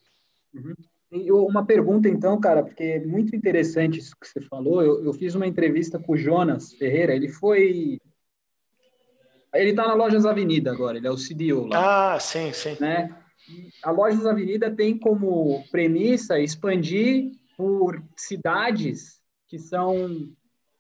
Uhum. 0.54 0.74
Uma 1.12 1.66
pergunta, 1.66 2.08
então, 2.08 2.40
cara, 2.40 2.62
porque 2.62 2.82
é 2.82 3.00
muito 3.04 3.36
interessante 3.36 3.98
isso 3.98 4.16
que 4.18 4.26
você 4.26 4.40
falou. 4.40 4.82
Eu, 4.82 5.04
eu 5.04 5.12
fiz 5.12 5.34
uma 5.34 5.46
entrevista 5.46 5.98
com 5.98 6.12
o 6.12 6.16
Jonas 6.16 6.72
Ferreira, 6.72 7.14
ele 7.14 7.28
foi. 7.28 7.98
Ele 9.54 9.70
está 9.70 9.86
na 9.86 9.94
Lojas 9.94 10.24
Avenida 10.24 10.72
agora, 10.72 10.96
ele 10.96 11.06
é 11.06 11.10
o 11.10 11.16
CDO 11.16 11.66
lá. 11.66 12.14
Ah, 12.14 12.18
sim, 12.18 12.52
sim. 12.54 12.76
Né? 12.80 13.14
a 13.82 13.90
Lojas 13.90 14.24
Avenida 14.24 14.70
tem 14.70 14.98
como 14.98 15.64
premissa 15.70 16.38
expandir 16.38 17.32
por 17.56 18.02
cidades 18.16 19.20
que 19.48 19.58
são 19.58 20.08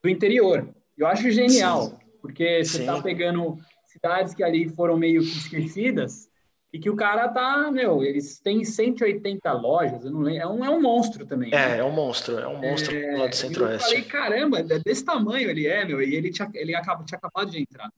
do 0.02 0.08
interior. 0.08 0.74
Eu 0.96 1.06
acho 1.06 1.30
genial, 1.30 1.86
Sim. 1.86 1.96
porque 2.20 2.64
você 2.64 2.80
está 2.80 3.00
pegando 3.02 3.58
cidades 3.86 4.34
que 4.34 4.42
ali 4.42 4.68
foram 4.68 4.96
meio 4.96 5.20
que 5.20 5.38
esquecidas 5.38 6.28
e 6.72 6.78
que 6.78 6.88
o 6.88 6.96
cara 6.96 7.28
tá, 7.28 7.70
meu, 7.70 8.02
eles 8.02 8.40
têm 8.40 8.64
180 8.64 9.52
lojas, 9.52 10.04
eu 10.04 10.10
não 10.10 10.20
lembro, 10.20 10.40
é 10.40 10.46
um, 10.46 10.64
é 10.64 10.70
um 10.70 10.80
monstro 10.80 11.26
também. 11.26 11.50
É, 11.52 11.68
né? 11.68 11.78
é 11.78 11.84
um 11.84 11.92
monstro, 11.92 12.38
é 12.38 12.48
um 12.48 12.58
monstro 12.58 12.96
é, 12.96 13.16
lá 13.18 13.26
do 13.26 13.36
Centro-Oeste. 13.36 13.84
Eu 13.84 13.90
falei, 13.90 14.02
caramba, 14.04 14.58
é 14.60 14.78
desse 14.78 15.04
tamanho 15.04 15.50
ele 15.50 15.66
é, 15.66 15.84
meu, 15.84 16.00
e 16.00 16.14
ele 16.14 16.30
tinha, 16.30 16.50
ele 16.54 16.74
acaba, 16.74 17.04
tinha 17.04 17.18
acabado 17.18 17.50
de 17.50 17.60
entrar. 17.60 17.90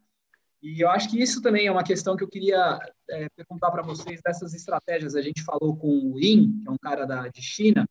E 0.61 0.81
eu 0.81 0.89
acho 0.91 1.09
que 1.09 1.23
isso 1.23 1.41
também 1.41 1.67
é 1.67 1.71
uma 1.71 1.85
questão 1.85 2.17
que 2.17 2.25
eu 2.25 2.29
queria 2.29 2.81
é, 3.11 3.29
perguntar 3.37 3.71
para 3.71 3.83
vocês 3.83 4.21
dessas 4.23 4.55
estratégias. 4.55 5.15
A 5.15 5.23
gente 5.23 5.43
falou 5.43 5.77
com 5.77 5.89
o 5.89 6.19
In, 6.19 6.61
que 6.63 6.69
é 6.69 6.71
um 6.71 6.79
cara 6.79 7.05
da, 7.05 7.29
de 7.29 7.43
China, 7.43 7.87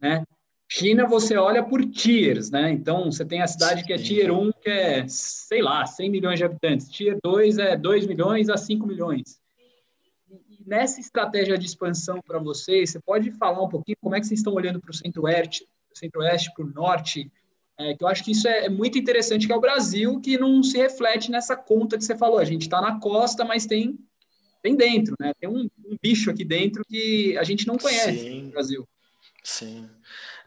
né? 0.00 0.24
China, 0.68 1.06
você 1.06 1.36
olha 1.36 1.62
por 1.62 1.84
tiers, 1.84 2.50
né? 2.50 2.72
Então, 2.72 3.12
você 3.12 3.24
tem 3.24 3.42
a 3.42 3.46
cidade 3.46 3.84
que 3.84 3.92
é 3.92 3.96
tier 3.96 4.32
1, 4.32 4.50
que 4.60 4.68
é, 4.68 5.06
sei 5.06 5.62
lá, 5.62 5.86
100 5.86 6.10
milhões 6.10 6.38
de 6.38 6.44
habitantes. 6.44 6.88
Tier 6.88 7.16
2 7.22 7.58
é 7.58 7.76
2 7.76 8.06
milhões 8.06 8.48
a 8.48 8.56
5 8.56 8.84
milhões. 8.84 9.38
Nessa 10.66 11.00
estratégia 11.00 11.56
de 11.56 11.64
expansão 11.64 12.20
para 12.20 12.40
vocês, 12.40 12.90
você 12.90 13.00
pode 13.00 13.30
falar 13.30 13.62
um 13.62 13.68
pouquinho 13.68 13.96
como 14.00 14.16
é 14.16 14.20
que 14.20 14.26
vocês 14.26 14.40
estão 14.40 14.52
olhando 14.52 14.80
para 14.80 14.90
o 14.90 14.94
centro-oeste, 14.94 15.64
centro-oeste, 15.96 16.52
para 16.54 16.64
o 16.64 16.70
norte, 16.70 17.30
é, 17.78 17.94
que 17.94 18.02
eu 18.02 18.08
acho 18.08 18.24
que 18.24 18.32
isso 18.32 18.48
é, 18.48 18.66
é, 18.66 18.68
muito 18.68 18.98
interessante, 18.98 19.46
que 19.46 19.52
é 19.52 19.56
o 19.56 19.60
Brasil, 19.60 20.20
que 20.20 20.38
não 20.38 20.62
se 20.62 20.76
reflete 20.78 21.30
nessa 21.30 21.56
conta 21.56 21.96
que 21.96 22.04
você 22.04 22.16
falou. 22.16 22.38
A 22.38 22.44
gente 22.44 22.62
está 22.62 22.80
na 22.80 22.98
costa, 22.98 23.44
mas 23.44 23.66
tem, 23.66 23.98
tem 24.62 24.74
dentro, 24.74 25.14
né? 25.20 25.32
Tem 25.38 25.48
um, 25.48 25.68
um, 25.84 25.96
bicho 26.02 26.30
aqui 26.30 26.44
dentro 26.44 26.84
que 26.86 27.36
a 27.36 27.44
gente 27.44 27.66
não 27.66 27.76
conhece 27.76 28.18
Sim. 28.18 28.42
no 28.42 28.50
Brasil. 28.50 28.88
Sim. 29.44 29.88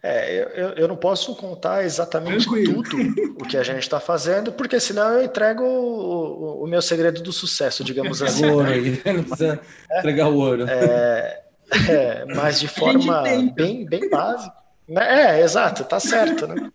É, 0.02 0.48
eu, 0.56 0.70
eu 0.70 0.88
não 0.88 0.96
posso 0.96 1.36
contar 1.36 1.84
exatamente 1.84 2.46
Tranquilo. 2.46 2.84
tudo 2.84 3.36
o 3.40 3.46
que 3.46 3.58
a 3.58 3.64
gente 3.64 3.84
está 3.84 4.00
fazendo, 4.00 4.52
porque 4.52 4.80
senão 4.80 5.14
eu 5.14 5.24
entrego 5.24 5.64
o, 5.64 6.64
o, 6.64 6.68
meu 6.68 6.82
segredo 6.82 7.22
do 7.22 7.34
sucesso, 7.34 7.84
digamos 7.84 8.22
assim. 8.22 8.46
o 8.46 8.54
ouro 8.54 8.70
aí, 8.70 9.02
não 9.06 9.24
precisa 9.24 9.60
é, 9.92 10.00
entregar 10.00 10.30
o 10.30 10.38
ouro. 10.38 10.66
É, 10.70 11.42
é, 11.90 12.26
mas 12.34 12.60
de 12.60 12.68
forma 12.68 13.24
bem, 13.54 13.86
bem 13.86 14.10
básica. 14.10 14.60
Né? 14.88 15.38
É, 15.38 15.42
exato, 15.44 15.84
tá 15.84 16.00
certo, 16.00 16.48
né? 16.48 16.72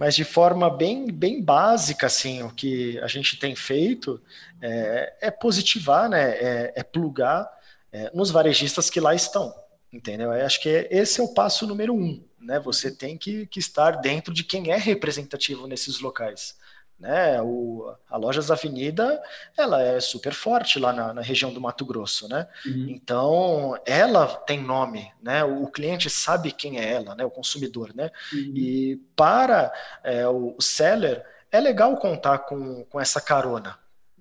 Mas 0.00 0.16
de 0.16 0.24
forma 0.24 0.68
bem, 0.68 1.06
bem 1.06 1.40
básica, 1.40 2.08
assim, 2.08 2.42
o 2.42 2.50
que 2.50 2.98
a 2.98 3.06
gente 3.06 3.38
tem 3.38 3.54
feito 3.54 4.20
é, 4.60 5.12
é 5.20 5.30
positivar, 5.30 6.08
né? 6.08 6.30
É, 6.30 6.72
é 6.74 6.82
plugar 6.82 7.48
é, 7.92 8.10
nos 8.12 8.32
varejistas 8.32 8.90
que 8.90 8.98
lá 8.98 9.14
estão, 9.14 9.54
entendeu? 9.94 10.32
Eu 10.32 10.44
acho 10.44 10.60
que 10.60 10.88
esse 10.90 11.20
é 11.20 11.22
o 11.22 11.32
passo 11.32 11.66
número 11.66 11.94
um, 11.94 12.22
né? 12.40 12.58
Você 12.60 12.90
tem 12.90 13.16
que, 13.16 13.46
que 13.46 13.60
estar 13.60 13.92
dentro 13.92 14.34
de 14.34 14.42
quem 14.42 14.72
é 14.72 14.76
representativo 14.76 15.66
nesses 15.66 16.00
locais. 16.00 16.56
Né? 16.98 17.40
O, 17.42 17.92
a 18.08 18.16
Lojas 18.16 18.50
Avenida 18.50 19.20
ela 19.56 19.82
é 19.82 20.00
super 20.00 20.32
forte 20.32 20.78
lá 20.78 20.92
na, 20.92 21.12
na 21.12 21.22
região 21.22 21.52
do 21.52 21.60
Mato 21.60 21.84
Grosso, 21.84 22.28
né? 22.28 22.46
Uhum. 22.64 22.86
Então 22.88 23.80
ela 23.84 24.26
tem 24.26 24.62
nome, 24.62 25.10
né? 25.20 25.44
O, 25.44 25.64
o, 25.64 25.70
cliente 25.70 26.08
sabe 26.08 26.52
quem 26.52 26.78
é 26.78 26.92
ela, 26.92 27.14
né? 27.14 27.24
O 27.24 27.30
consumidor, 27.30 27.92
né? 27.94 28.10
Uhum. 28.32 28.52
E 28.54 28.96
para 29.16 29.72
é, 30.04 30.26
o, 30.28 30.54
o, 30.56 30.62
seller 30.62 31.24
é 31.50 31.60
legal 31.60 31.96
contar 31.96 32.38
com, 32.38 32.84
com 32.84 33.00
essa 33.00 33.20
carona, 33.20 33.76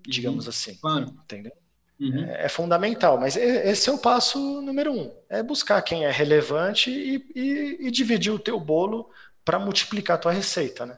digamos 0.06 0.46
uhum. 0.46 0.50
assim, 0.50 0.76
claro. 0.76 1.16
entendeu? 1.24 1.54
Uhum. 2.00 2.26
É, 2.26 2.46
é, 2.46 2.50
fundamental, 2.50 3.20
mas 3.20 3.36
esse 3.36 3.90
é 3.90 3.94
o 3.94 3.98
passo 3.98 4.62
número 4.62 4.92
um, 4.92 5.12
é 5.30 5.44
buscar 5.44 5.82
quem 5.82 6.06
é 6.06 6.12
relevante 6.12 6.90
e, 6.90 7.24
e, 7.36 7.88
e 7.88 7.92
dividir 7.92 8.34
o 8.34 8.40
teu 8.40 8.60
bolo 8.60 9.10
para 9.46 9.60
multiplicar 9.60 10.16
a 10.16 10.20
tua 10.20 10.32
receita, 10.32 10.86
né? 10.86 10.98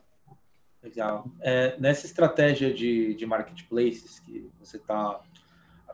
Legal. 0.81 1.27
É, 1.41 1.75
nessa 1.79 2.05
estratégia 2.05 2.73
de, 2.73 3.15
de 3.15 3.25
marketplaces 3.25 4.19
que 4.19 4.49
você 4.59 4.77
está, 4.77 5.19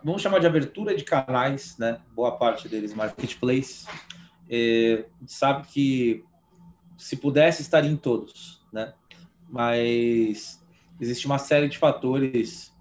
vamos 0.04 0.22
chamar 0.22 0.40
de 0.40 0.48
abertura 0.48 0.96
de 0.96 1.04
canais, 1.04 1.78
né? 1.78 2.00
Boa 2.14 2.38
parte 2.38 2.68
deles 2.68 2.94
marketplace. 2.94 3.88
É, 4.50 5.06
sabe 5.26 5.66
que 5.68 6.26
se 6.98 7.16
pudesse 7.16 7.62
estaria 7.62 7.90
em 7.90 7.96
todos, 7.96 8.62
né? 8.72 8.94
Mas 9.50 10.62
existe 11.00 11.26
uma 11.26 11.38
série 11.38 11.68
de 11.68 11.78
fatores 11.78 12.72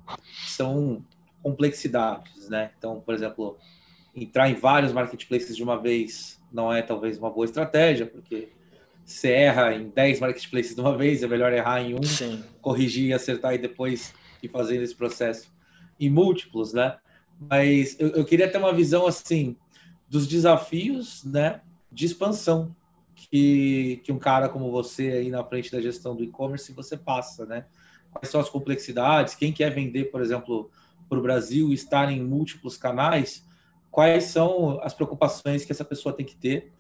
que 0.45 0.51
são 0.51 1.05
complexidades, 1.43 2.49
né? 2.49 2.71
Então, 2.79 3.01
por 3.01 3.15
exemplo, 3.15 3.57
entrar 4.15 4.49
em 4.51 4.55
vários 4.55 4.93
marketplaces 4.93 5.57
de 5.57 5.63
uma 5.63 5.81
vez 5.81 6.41
não 6.53 6.73
é 6.73 6.83
talvez 6.83 7.19
uma 7.19 7.31
boa 7.31 7.45
estratégia, 7.45 8.07
porque 8.07 8.49
se 9.05 9.31
erra 9.31 9.75
em 9.75 9.89
10 9.89 10.21
marketplaces 10.21 10.75
de 10.75 10.81
uma 10.81 10.97
vez, 10.97 11.23
é 11.23 11.27
melhor 11.27 11.53
errar 11.53 11.81
em 11.81 11.95
um, 11.95 12.03
Sim. 12.03 12.43
corrigir, 12.61 13.13
acertar 13.13 13.55
e 13.55 13.59
depois 13.59 14.13
ir 14.43 14.49
fazendo 14.49 14.83
esse 14.83 14.95
processo 14.95 15.53
em 15.99 16.09
múltiplos, 16.09 16.73
né? 16.73 16.97
Mas 17.41 17.99
eu, 17.99 18.09
eu 18.09 18.25
queria 18.25 18.51
ter 18.51 18.59
uma 18.59 18.73
visão 18.73 19.07
assim 19.07 19.57
dos 20.09 20.27
desafios, 20.27 21.25
né, 21.25 21.61
de 21.91 22.05
expansão 22.05 22.75
que, 23.15 24.01
que 24.05 24.13
um 24.13 24.19
cara 24.19 24.49
como 24.49 24.71
você 24.71 25.11
aí 25.13 25.31
na 25.31 25.45
frente 25.45 25.71
da 25.71 25.81
gestão 25.81 26.17
do 26.17 26.25
e-commerce 26.25 26.73
você 26.73 26.97
passa, 26.97 27.45
né? 27.47 27.67
Quais 28.13 28.29
são 28.29 28.41
as 28.41 28.49
complexidades? 28.49 29.35
Quem 29.35 29.53
quer 29.53 29.71
vender, 29.71 30.07
por 30.07 30.21
exemplo, 30.21 30.71
para 31.11 31.19
o 31.19 31.23
Brasil, 31.23 31.73
estar 31.73 32.11
em 32.11 32.23
múltiplos 32.23 32.77
canais? 32.79 33.45
Quais 33.91 34.25
são 34.25 34.81
as 34.83 34.95
preocupações 34.95 35.65
que 35.65 35.73
essa 35.73 35.85
pessoa 35.85 36.15
tem 36.15 36.25
que 36.25 36.37
ter 36.37 36.73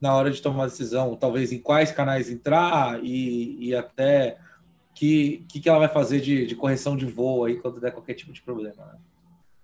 na 0.00 0.14
hora 0.14 0.30
de 0.30 0.42
tomar 0.42 0.66
decisão? 0.66 1.16
Talvez 1.16 1.52
em 1.52 1.58
quais 1.60 1.92
canais 1.92 2.28
entrar 2.28 3.02
e, 3.02 3.68
e 3.68 3.74
até 3.74 4.38
que, 4.92 5.46
que, 5.48 5.60
que 5.60 5.68
ela 5.68 5.78
vai 5.78 5.88
fazer 5.88 6.20
de, 6.20 6.44
de 6.44 6.56
correção 6.56 6.96
de 6.96 7.06
voo 7.06 7.44
aí 7.44 7.56
quando 7.56 7.80
der 7.80 7.92
qualquer 7.92 8.14
tipo 8.14 8.32
de 8.32 8.42
problema, 8.42 8.84
né? 8.84 8.98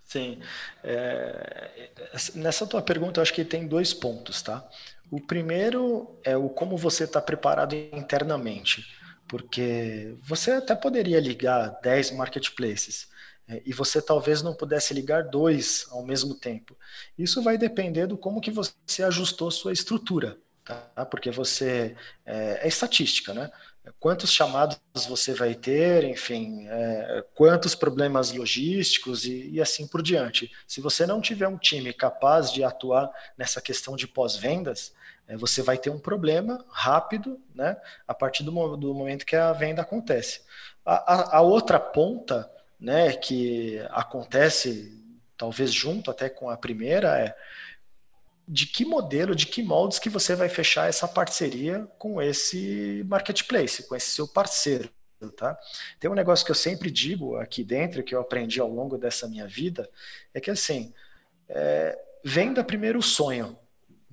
Sim. 0.05 0.39
É, 0.85 1.91
nessa 2.37 2.67
tua 2.67 2.81
pergunta, 2.81 3.19
eu 3.19 3.23
acho 3.23 3.35
que 3.35 3.45
tem 3.45 3.67
dois 3.67 3.93
pontos, 3.93 4.43
tá? 4.43 4.65
O 5.11 5.21
primeiro 5.21 6.17
é 6.23 6.37
o 6.37 6.49
como 6.49 6.77
você 6.77 7.03
está 7.05 7.21
preparado 7.21 7.75
internamente, 7.75 8.87
porque 9.27 10.15
você 10.23 10.53
até 10.53 10.75
poderia 10.77 11.19
ligar 11.19 11.81
10 11.83 12.13
marketplaces 12.13 13.09
e 13.65 13.73
você 13.73 14.01
talvez 14.01 14.43
não 14.43 14.55
pudesse 14.55 14.95
ligar 14.95 15.25
dois 15.25 15.87
ao 15.91 16.03
mesmo 16.03 16.35
tempo. 16.35 16.77
Isso 17.19 17.43
vai 17.43 17.59
depender 17.59 18.07
do 18.07 18.17
como 18.17 18.41
que 18.41 18.51
você 18.51 19.03
ajustou 19.03 19.51
sua 19.51 19.73
estrutura, 19.73 20.39
tá? 20.65 21.07
Porque 21.11 21.31
você 21.31 21.95
é, 22.25 22.61
é 22.63 22.69
estatística, 22.69 23.35
né? 23.35 23.51
quantos 24.01 24.33
chamados 24.33 24.79
você 25.07 25.35
vai 25.35 25.55
ter, 25.55 26.05
enfim, 26.05 26.67
é, 26.69 27.25
quantos 27.35 27.75
problemas 27.75 28.33
logísticos 28.33 29.25
e, 29.25 29.51
e, 29.51 29.61
assim 29.61 29.87
por 29.87 30.03
diante. 30.03 30.51
Se 30.67 30.81
você 30.81 31.07
não 31.07 31.21
tiver 31.21 31.49
um 31.49 31.59
time 31.59 31.93
capaz 31.93 32.51
de 32.51 32.65
atuar 32.65 33.11
nessa 33.37 33.61
questão 33.61 33.95
de 33.97 34.07
pós-vendas, 34.07 34.95
é, 35.27 35.37
você 35.37 35.63
vai 35.63 35.77
ter 35.77 35.91
um 35.91 35.99
problema 35.99 36.65
rápido, 36.71 37.39
né, 37.55 37.77
a 38.07 38.15
partir 38.15 38.43
do, 38.43 38.77
do 38.77 38.95
momento 38.95 39.27
que 39.27 39.37
a 39.37 39.53
venda 39.53 39.83
acontece. 39.83 40.43
A, 40.85 41.15
a, 41.15 41.37
a 41.39 41.41
outra 41.41 41.79
ponta, 41.79 42.51
né, 42.79 43.13
que 43.13 43.79
acontece 43.91 45.01
talvez 45.37 45.73
junto 45.73 46.11
até 46.11 46.29
com 46.29 46.49
a 46.49 46.57
primeira 46.57 47.19
é 47.19 47.37
de 48.47 48.67
que 48.67 48.85
modelo, 48.85 49.35
de 49.35 49.47
que 49.47 49.63
moldes 49.63 49.99
que 49.99 50.11
você 50.11 50.35
vai 50.35 50.49
fechar 50.49 50.89
essa 50.89 51.09
parceria 51.09 51.89
com 51.99 52.21
esse 52.21 53.03
marketplace, 53.07 53.89
com 53.89 53.97
esse 53.97 54.11
seu 54.11 54.29
parceiro. 54.29 54.91
Tá? 55.37 55.59
Tem 55.99 56.11
um 56.11 56.15
negócio 56.15 56.45
que 56.45 56.51
eu 56.51 56.55
sempre 56.55 56.91
digo 56.91 57.37
aqui 57.37 57.65
dentro, 57.65 58.03
que 58.03 58.15
eu 58.15 58.21
aprendi 58.21 58.61
ao 58.61 58.69
longo 58.69 58.99
dessa 58.99 59.27
minha 59.27 59.47
vida, 59.47 59.89
é 60.35 60.41
que 60.41 60.51
assim, 60.51 60.93
é, 61.49 61.99
venda 62.23 62.63
primeiro 62.63 62.99
o 62.99 63.03
sonho, 63.03 63.59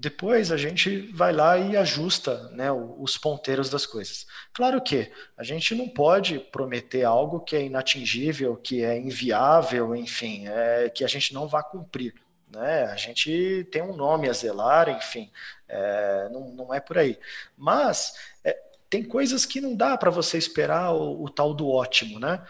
depois 0.01 0.51
a 0.51 0.57
gente 0.57 1.11
vai 1.13 1.31
lá 1.31 1.59
e 1.59 1.77
ajusta 1.77 2.49
né, 2.53 2.71
os 2.71 3.19
ponteiros 3.19 3.69
das 3.69 3.85
coisas. 3.85 4.25
Claro 4.51 4.81
que 4.81 5.11
a 5.37 5.43
gente 5.43 5.75
não 5.75 5.87
pode 5.87 6.39
prometer 6.39 7.03
algo 7.03 7.39
que 7.39 7.55
é 7.55 7.63
inatingível, 7.63 8.55
que 8.55 8.83
é 8.83 8.97
inviável, 8.97 9.95
enfim, 9.95 10.47
é, 10.47 10.89
que 10.89 11.03
a 11.03 11.07
gente 11.07 11.35
não 11.35 11.47
vai 11.47 11.61
cumprir. 11.63 12.15
Né? 12.49 12.85
A 12.85 12.95
gente 12.95 13.67
tem 13.71 13.83
um 13.83 13.95
nome 13.95 14.27
a 14.27 14.33
zelar, 14.33 14.89
enfim, 14.89 15.31
é, 15.69 16.29
não, 16.31 16.49
não 16.49 16.73
é 16.73 16.79
por 16.79 16.97
aí. 16.97 17.19
Mas 17.55 18.15
é, 18.43 18.57
tem 18.89 19.03
coisas 19.03 19.45
que 19.45 19.61
não 19.61 19.75
dá 19.75 19.95
para 19.95 20.09
você 20.09 20.35
esperar 20.35 20.95
o, 20.95 21.23
o, 21.23 21.29
tal 21.29 21.53
do 21.53 21.69
ótimo, 21.69 22.19
né? 22.19 22.43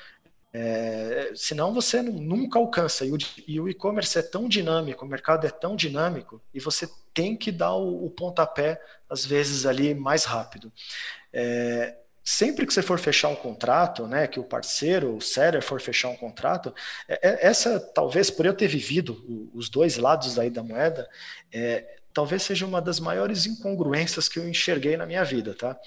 É, 0.54 1.32
senão 1.34 1.74
você 1.74 2.02
nunca 2.02 2.60
alcança. 2.60 3.06
E 3.48 3.60
o, 3.60 3.70
e-commerce 3.70 4.18
é 4.18 4.22
tão 4.22 4.48
dinâmico, 4.48 5.06
o 5.06 5.08
mercado 5.08 5.48
é 5.48 5.50
tão 5.50 5.76
dinâmico, 5.76 6.42
e 6.54 6.60
você 6.60 6.90
tem 7.14 7.36
que 7.36 7.52
dar 7.52 7.74
o, 7.74 8.06
o 8.06 8.10
pontapé, 8.10 8.82
às 9.10 9.26
vezes, 9.26 9.66
ali 9.66 9.94
mais 9.94 10.26
rápido. 10.26 10.72
É, 11.34 11.96
sempre 12.24 12.66
que 12.66 12.74
você 12.74 12.82
for 12.82 13.00
fechar 13.00 13.30
um 13.30 13.36
contrato, 13.36 14.08
né, 14.08 14.28
que 14.28 14.40
o 14.40 14.44
parceiro, 14.44 15.16
o 15.16 15.22
seller 15.22 15.62
for 15.64 15.82
fechar 15.82 16.10
um 16.10 16.16
contrato, 16.16 16.74
é, 17.08 17.30
é, 17.30 17.48
essa 17.48 17.80
talvez 17.80 18.30
por 18.30 18.46
eu 18.46 18.54
ter 18.54 18.68
vivido 18.68 19.50
os 19.54 19.70
dois 19.70 19.98
lados 19.98 20.38
aí 20.38 20.50
da 20.50 20.64
moeda, 20.64 21.10
é, 21.52 21.98
talvez 22.14 22.44
seja 22.44 22.66
uma 22.66 22.82
das 22.82 23.00
maiores 23.00 23.46
incongruências 23.46 24.28
que 24.28 24.38
eu 24.38 24.48
enxerguei 24.48 24.98
na 24.98 25.06
minha 25.06 25.24
vida, 25.24 25.56
tá? 25.56 25.80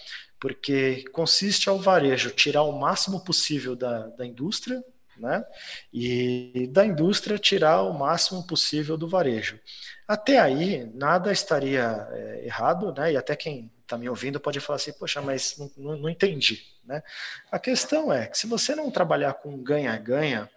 Porque 0.44 1.04
consiste 1.10 1.70
ao 1.70 1.78
varejo 1.78 2.28
tirar 2.28 2.64
o 2.64 2.78
máximo 2.78 3.24
possível 3.24 3.74
da, 3.74 4.08
da 4.08 4.26
indústria, 4.26 4.84
né? 5.16 5.42
E 5.90 6.68
da 6.70 6.84
indústria 6.84 7.38
tirar 7.38 7.80
o 7.80 7.94
máximo 7.94 8.46
possível 8.46 8.98
do 8.98 9.08
varejo. 9.08 9.58
Até 10.06 10.38
aí, 10.38 10.84
nada 10.92 11.32
estaria 11.32 12.06
é, 12.10 12.44
errado, 12.44 12.92
né? 12.92 13.12
E 13.12 13.16
até 13.16 13.34
quem 13.34 13.72
está 13.80 13.96
me 13.96 14.06
ouvindo 14.06 14.38
pode 14.38 14.60
falar 14.60 14.76
assim, 14.76 14.92
poxa, 14.92 15.22
mas 15.22 15.56
não, 15.56 15.70
não, 15.78 15.96
não 15.96 16.10
entendi. 16.10 16.62
Né? 16.84 17.02
A 17.50 17.58
questão 17.58 18.12
é 18.12 18.26
que 18.26 18.36
se 18.36 18.46
você 18.46 18.74
não 18.74 18.90
trabalhar 18.90 19.32
com 19.32 19.56
ganha-ganha, 19.62 20.50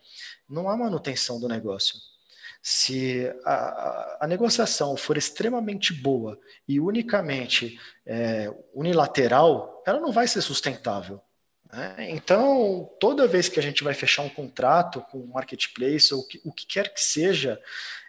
não 0.50 0.68
há 0.68 0.76
manutenção 0.76 1.40
do 1.40 1.48
negócio. 1.48 1.96
Se 2.62 3.32
a, 3.46 4.18
a, 4.22 4.28
negociação 4.28 4.98
for 4.98 5.18
extremamente 5.18 5.94
boa 5.94 6.40
e 6.68 6.80
unicamente 6.80 7.80
é, 8.06 8.52
unilateral, 8.74 9.84
ela 9.86 10.00
não 10.00 10.12
vai 10.12 10.28
ser 10.28 10.42
sustentável. 10.42 11.22
Né? 11.72 11.96
Então, 12.10 12.90
toda 13.00 13.28
vez 13.28 13.48
que 13.50 13.60
a 13.60 13.64
gente 13.64 13.84
vai 13.84 13.94
fechar 13.94 14.24
um 14.24 14.30
contrato 14.30 15.02
com 15.12 15.20
um 15.20 15.28
marketplace 15.28 16.14
ou 16.14 16.26
que, 16.26 16.42
o 16.44 16.52
que 16.52 16.66
quer 16.66 16.94
que 16.94 17.02
seja, 17.02 17.62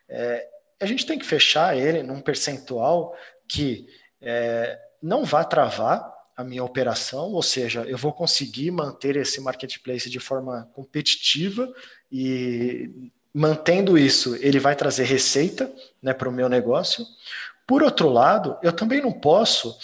é, 0.08 0.48
a 0.80 0.87
gente 0.87 1.06
tem 1.06 1.18
que 1.18 1.26
fechar 1.26 1.76
ele 1.76 2.02
num 2.02 2.20
percentual 2.20 3.16
que 3.46 3.87
é, 4.20 4.78
não 5.02 5.24
vai 5.24 5.46
travar 5.48 6.18
a 6.37 6.44
minha 6.44 6.62
operação, 6.62 7.32
ou 7.32 7.42
seja, 7.42 7.82
eu 7.82 7.98
vou 7.98 8.12
conseguir 8.12 8.70
manter 8.70 9.16
esse 9.16 9.40
marketplace 9.40 10.08
de 10.08 10.20
forma 10.20 10.70
competitiva 10.72 11.68
e 12.12 13.11
mantendo 13.34 13.98
isso, 13.98 14.36
ele 14.36 14.58
vai 14.58 14.74
trazer 14.74 15.04
receita 15.04 15.72
né, 16.02 16.12
para 16.12 16.28
o 16.28 16.32
meu 16.32 16.48
negócio. 16.48 17.06
Por 17.66 17.82
outro 17.82 18.08
lado, 18.08 18.56
eu 18.62 18.72
também 18.72 19.00
não 19.00 19.12
posso 19.12 19.76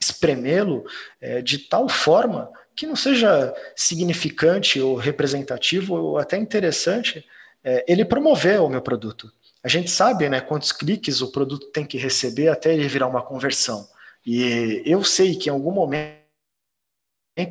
espremê-lo 0.00 0.84
é, 1.20 1.42
de 1.42 1.58
tal 1.58 1.88
forma 1.88 2.50
que 2.74 2.86
não 2.86 2.94
seja 2.94 3.54
significante 3.74 4.80
ou 4.80 4.96
representativo 4.96 5.94
ou 5.94 6.18
até 6.18 6.36
interessante 6.36 7.26
é, 7.64 7.84
ele 7.88 8.04
promover 8.04 8.60
o 8.60 8.68
meu 8.68 8.82
produto. 8.82 9.32
A 9.64 9.68
gente 9.68 9.90
sabe 9.90 10.28
né, 10.28 10.40
quantos 10.40 10.70
cliques 10.70 11.20
o 11.20 11.32
produto 11.32 11.72
tem 11.72 11.84
que 11.84 11.98
receber 11.98 12.48
até 12.48 12.72
ele 12.72 12.86
virar 12.86 13.08
uma 13.08 13.22
conversão. 13.22 13.88
E 14.24 14.82
eu 14.84 15.02
sei 15.02 15.34
que 15.34 15.48
em 15.48 15.52
algum 15.52 15.72
momento 15.72 16.20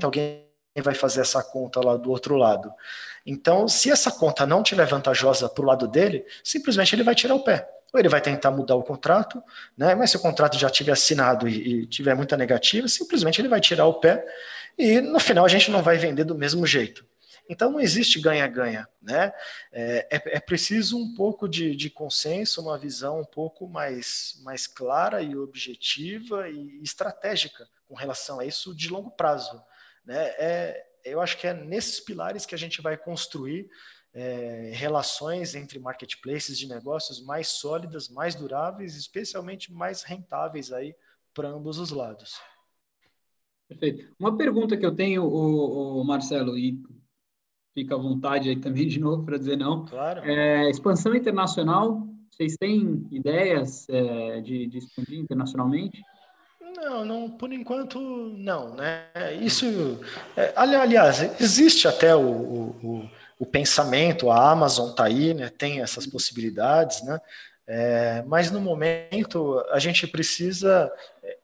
alguém 0.04 0.46
vai 0.82 0.94
fazer 0.94 1.22
essa 1.22 1.44
conta 1.44 1.80
lá 1.82 1.98
do 1.98 2.12
outro 2.12 2.38
lado. 2.38 2.72
Então, 3.26 3.68
se 3.68 3.90
essa 3.90 4.12
conta 4.12 4.46
não 4.46 4.62
tiver 4.62 4.86
vantajosa 4.86 5.50
para 5.50 5.64
o 5.64 5.68
lado 5.68 5.88
dele, 5.88 6.26
simplesmente 6.44 6.94
ele 6.94 7.04
vai 7.04 7.16
tirar 7.16 7.34
o 7.34 7.44
pé. 7.44 7.68
Ou 7.92 8.00
ele 8.00 8.10
vai 8.10 8.22
tentar 8.22 8.52
mudar 8.52 8.76
o 8.76 8.84
contrato, 8.84 9.42
né? 9.78 9.96
mas 9.96 10.12
se 10.12 10.18
o 10.18 10.20
contrato 10.20 10.58
já 10.58 10.70
tiver 10.70 10.92
assinado 10.92 11.48
e, 11.48 11.84
e 11.84 11.88
tiver 11.88 12.14
muita 12.14 12.36
negativa, 12.36 12.88
simplesmente 12.88 13.40
ele 13.40 13.48
vai 13.48 13.62
tirar 13.62 13.86
o 13.86 13.96
pé 13.96 14.26
e 14.78 15.00
no 15.00 15.20
final 15.20 15.46
a 15.46 15.48
gente 15.48 15.72
não 15.72 15.82
vai 15.82 15.98
vender 15.98 16.26
do 16.26 16.36
mesmo 16.36 16.68
jeito. 16.68 17.06
Então 17.48 17.72
não 17.72 17.80
existe 17.80 18.20
ganha-ganha, 18.20 18.88
né? 19.02 19.32
É, 19.72 20.08
é, 20.12 20.38
é, 20.38 20.40
preciso 20.40 20.98
um 20.98 21.14
pouco 21.14 21.48
de, 21.48 21.76
de, 21.76 21.90
consenso, 21.90 22.62
uma 22.62 22.78
visão 22.78 23.22
um 23.22 23.26
pouco 23.26 23.68
mais, 23.68 24.40
mais 24.44 24.66
clara 24.66 25.22
e 25.22 25.36
objetiva 25.36 26.50
e 26.50 26.82
estratégica 26.82 27.68
com 27.88 27.94
relação 27.94 28.40
a 28.40 28.46
isso 28.46 28.76
de 28.76 28.90
longo 28.90 29.12
prazo. 29.12 29.64
Né? 30.04 30.34
É, 30.40 30.86
eu 31.06 31.22
acho 31.22 31.38
que 31.38 31.48
é 31.48 31.54
nesses 31.54 32.00
pilares 32.00 32.46
que 32.46 32.56
a 32.56 32.58
gente 32.58 32.82
vai 32.82 32.98
construir 32.98 33.70
é, 34.14 34.72
relações 34.74 35.56
entre 35.56 35.78
marketplaces 35.78 36.58
de 36.58 36.68
negócios 36.68 37.24
mais 37.24 37.50
sólidas, 37.50 38.10
mais 38.10 38.34
duráveis, 38.34 38.96
especialmente 38.96 39.72
mais 39.72 40.04
rentáveis 40.04 40.72
aí 40.72 40.96
para 41.34 41.50
ambos 41.50 41.78
os 41.78 41.92
lados. 41.92 42.40
Perfeito. 43.68 44.14
Uma 44.20 44.38
pergunta 44.38 44.78
que 44.78 44.86
eu 44.86 44.96
tenho, 44.96 45.24
o, 45.24 46.02
o 46.02 46.04
Marcelo, 46.04 46.58
e 46.58 46.82
fica 47.74 47.96
à 47.96 47.98
vontade 47.98 48.50
aí 48.50 48.56
também 48.56 48.88
de 48.88 49.00
novo 49.00 49.24
para 49.24 49.38
dizer 49.38 49.58
não. 49.58 49.86
Claro. 49.86 50.22
É, 50.22 50.70
expansão 50.70 51.14
internacional, 51.14 52.08
vocês 52.32 52.56
têm 52.58 53.08
ideias 53.12 53.88
é, 53.90 54.40
de, 54.42 54.68
de 54.68 54.78
expandir 54.78 55.20
internacionalmente? 55.20 56.02
Não, 56.76 57.06
não, 57.06 57.30
por 57.30 57.54
enquanto 57.54 58.00
não, 58.00 58.76
né? 58.76 59.06
Isso, 59.40 60.00
é, 60.36 60.54
aliás, 60.56 61.22
existe 61.40 61.88
até 61.88 62.16
o, 62.16 62.22
o, 62.22 63.10
o 63.40 63.46
pensamento, 63.46 64.30
a 64.30 64.52
Amazon 64.52 64.90
está 64.90 65.06
aí, 65.06 65.34
né? 65.34 65.50
Tem 65.50 65.82
essas 65.82 66.06
possibilidades, 66.06 67.02
né? 67.04 67.20
É, 67.68 68.24
mas 68.28 68.52
no 68.52 68.62
momento 68.62 69.60
a 69.72 69.80
gente 69.80 70.06
precisa 70.06 70.92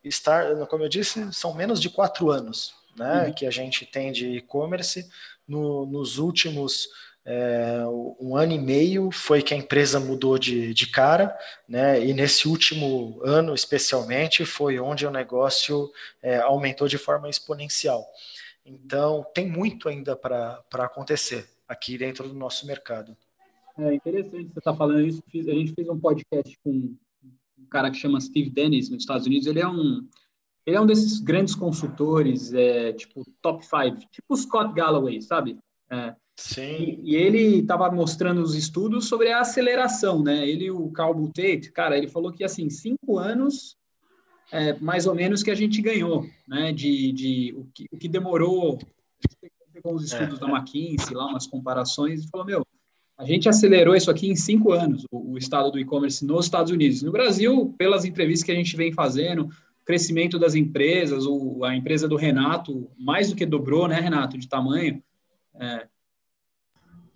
estar, 0.03 0.55
como 0.67 0.83
eu 0.83 0.89
disse, 0.89 1.31
são 1.33 1.53
menos 1.53 1.81
de 1.81 1.89
quatro 1.89 2.29
anos, 2.29 2.75
né? 2.95 3.25
Uhum. 3.25 3.33
Que 3.33 3.45
a 3.45 3.51
gente 3.51 3.85
tem 3.85 4.11
de 4.11 4.37
e-commerce 4.37 5.09
no, 5.47 5.85
nos 5.85 6.17
últimos 6.17 6.87
é, 7.23 7.83
um 8.19 8.35
ano 8.35 8.53
e 8.53 8.57
meio 8.57 9.11
foi 9.11 9.41
que 9.41 9.53
a 9.53 9.57
empresa 9.57 9.99
mudou 9.99 10.39
de, 10.39 10.73
de 10.73 10.87
cara, 10.87 11.37
né? 11.67 12.03
E 12.03 12.13
nesse 12.13 12.47
último 12.47 13.19
ano, 13.23 13.53
especialmente, 13.53 14.43
foi 14.45 14.79
onde 14.79 15.05
o 15.05 15.11
negócio 15.11 15.91
é, 16.21 16.37
aumentou 16.37 16.87
de 16.87 16.97
forma 16.97 17.29
exponencial. 17.29 18.05
Então, 18.65 19.25
tem 19.33 19.47
muito 19.47 19.87
ainda 19.87 20.15
para 20.15 20.63
acontecer 20.73 21.47
aqui 21.67 21.97
dentro 21.97 22.27
do 22.27 22.33
nosso 22.33 22.65
mercado. 22.65 23.15
É 23.77 23.93
interessante 23.93 24.51
você 24.51 24.59
estar 24.59 24.71
tá 24.71 24.75
falando 24.75 25.01
isso. 25.01 25.23
A 25.33 25.37
gente 25.37 25.73
fez 25.73 25.87
um 25.87 25.99
podcast 25.99 26.59
com 26.63 26.69
um 26.71 27.65
cara 27.69 27.89
que 27.89 27.97
chama 27.97 28.19
Steve 28.19 28.49
Dennis 28.49 28.89
nos 28.89 29.03
Estados 29.03 29.25
Unidos. 29.25 29.47
Ele 29.47 29.59
é 29.59 29.67
um 29.67 30.07
ele 30.63 30.75
é 30.75 30.81
um 30.81 30.85
desses 30.85 31.19
grandes 31.19 31.55
consultores, 31.55 32.53
é, 32.53 32.93
tipo 32.93 33.25
top 33.41 33.65
five, 33.65 34.05
tipo 34.11 34.37
Scott 34.37 34.73
Galloway, 34.75 35.19
sabe? 35.19 35.57
É, 35.89 36.15
Sim. 36.41 36.99
E, 37.03 37.11
e 37.11 37.15
ele 37.15 37.59
estava 37.59 37.89
mostrando 37.91 38.41
os 38.41 38.55
estudos 38.55 39.07
sobre 39.07 39.31
a 39.31 39.41
aceleração, 39.41 40.23
né? 40.23 40.47
Ele, 40.47 40.71
o 40.71 40.89
Carl 40.89 41.27
Tate, 41.27 41.71
cara, 41.71 41.97
ele 41.97 42.07
falou 42.07 42.31
que 42.31 42.43
assim 42.43 42.69
cinco 42.69 43.19
anos, 43.19 43.77
é, 44.51 44.73
mais 44.79 45.05
ou 45.05 45.13
menos 45.13 45.43
que 45.43 45.51
a 45.51 45.55
gente 45.55 45.81
ganhou, 45.81 46.25
né? 46.47 46.73
De, 46.73 47.11
de 47.11 47.53
o 47.55 47.67
que, 47.73 47.85
o 47.91 47.97
que 47.97 48.07
demorou, 48.07 48.79
pegou 49.71 49.93
os 49.93 50.03
estudos 50.03 50.37
é. 50.37 50.41
da 50.41 50.47
McKinsey 50.47 51.15
lá, 51.15 51.27
umas 51.27 51.45
comparações 51.45 52.23
e 52.23 52.29
falou 52.29 52.45
meu, 52.45 52.65
a 53.17 53.23
gente 53.23 53.47
acelerou 53.47 53.95
isso 53.95 54.09
aqui 54.09 54.27
em 54.27 54.35
cinco 54.35 54.73
anos, 54.73 55.05
o, 55.11 55.33
o 55.33 55.37
estado 55.37 55.71
do 55.71 55.79
e-commerce 55.79 56.25
nos 56.25 56.45
Estados 56.45 56.71
Unidos. 56.71 57.03
No 57.03 57.11
Brasil, 57.11 57.73
pelas 57.77 58.03
entrevistas 58.03 58.43
que 58.43 58.51
a 58.51 58.55
gente 58.55 58.75
vem 58.75 58.91
fazendo, 58.91 59.47
crescimento 59.85 60.39
das 60.39 60.55
empresas, 60.55 61.25
o, 61.27 61.63
a 61.63 61.75
empresa 61.75 62.07
do 62.07 62.15
Renato 62.15 62.89
mais 62.97 63.29
do 63.29 63.35
que 63.35 63.45
dobrou, 63.45 63.87
né, 63.87 63.99
Renato, 63.99 64.39
de 64.39 64.49
tamanho. 64.49 65.01
É, 65.55 65.87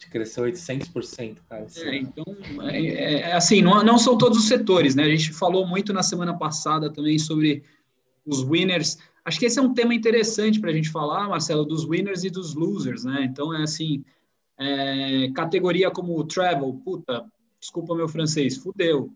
cresceu 0.09 0.43
800%, 0.43 1.37
cara. 1.49 1.65
É, 1.77 1.95
então, 1.95 2.25
é, 2.63 2.85
é, 2.85 3.13
é, 3.21 3.33
assim, 3.33 3.61
não, 3.61 3.83
não 3.83 3.97
são 3.97 4.17
todos 4.17 4.37
os 4.37 4.47
setores, 4.47 4.95
né? 4.95 5.03
A 5.03 5.09
gente 5.09 5.33
falou 5.33 5.65
muito 5.65 5.93
na 5.93 6.03
semana 6.03 6.37
passada 6.37 6.91
também 6.91 7.17
sobre 7.17 7.63
os 8.25 8.41
winners. 8.41 8.97
Acho 9.23 9.39
que 9.39 9.45
esse 9.45 9.57
é 9.57 9.61
um 9.61 9.73
tema 9.73 9.93
interessante 9.93 10.59
para 10.59 10.69
a 10.69 10.73
gente 10.73 10.89
falar, 10.89 11.27
Marcelo, 11.29 11.65
dos 11.65 11.85
winners 11.85 12.23
e 12.23 12.29
dos 12.29 12.53
losers, 12.53 13.03
né? 13.03 13.23
Então, 13.23 13.53
é 13.53 13.63
assim, 13.63 14.03
é, 14.57 15.31
categoria 15.33 15.89
como 15.89 16.23
travel, 16.25 16.73
puta, 16.83 17.25
desculpa 17.59 17.95
meu 17.95 18.07
francês, 18.07 18.57
fudeu. 18.57 19.11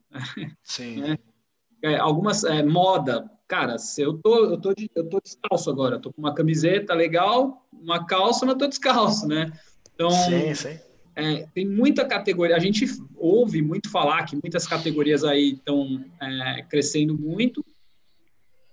Sim. 0.63 1.03
é, 1.83 1.93
é 1.93 1.97
algumas, 1.97 2.43
é, 2.43 2.63
moda, 2.63 3.29
cara, 3.47 3.77
se 3.77 4.01
eu 4.01 4.17
tô, 4.17 4.45
eu 4.45 4.59
tô, 4.59 4.73
de, 4.73 4.89
eu 4.95 5.07
tô 5.07 5.19
descalço 5.19 5.69
agora, 5.69 5.99
tô 5.99 6.11
com 6.11 6.21
uma 6.21 6.33
camiseta 6.33 6.93
legal, 6.93 7.67
uma 7.71 8.05
calça, 8.05 8.45
mas 8.45 8.55
tô 8.55 8.67
descalço, 8.67 9.27
né? 9.27 9.51
Então, 9.99 10.11
sim, 10.11 10.55
sim. 10.55 10.79
É, 11.13 11.45
tem 11.53 11.67
muita 11.67 12.05
categoria. 12.05 12.55
A 12.55 12.59
gente 12.59 12.85
ouve 13.17 13.61
muito 13.61 13.91
falar 13.91 14.23
que 14.23 14.37
muitas 14.41 14.65
categorias 14.65 15.25
aí 15.25 15.55
estão 15.55 16.05
é, 16.21 16.63
crescendo 16.69 17.19
muito. 17.19 17.65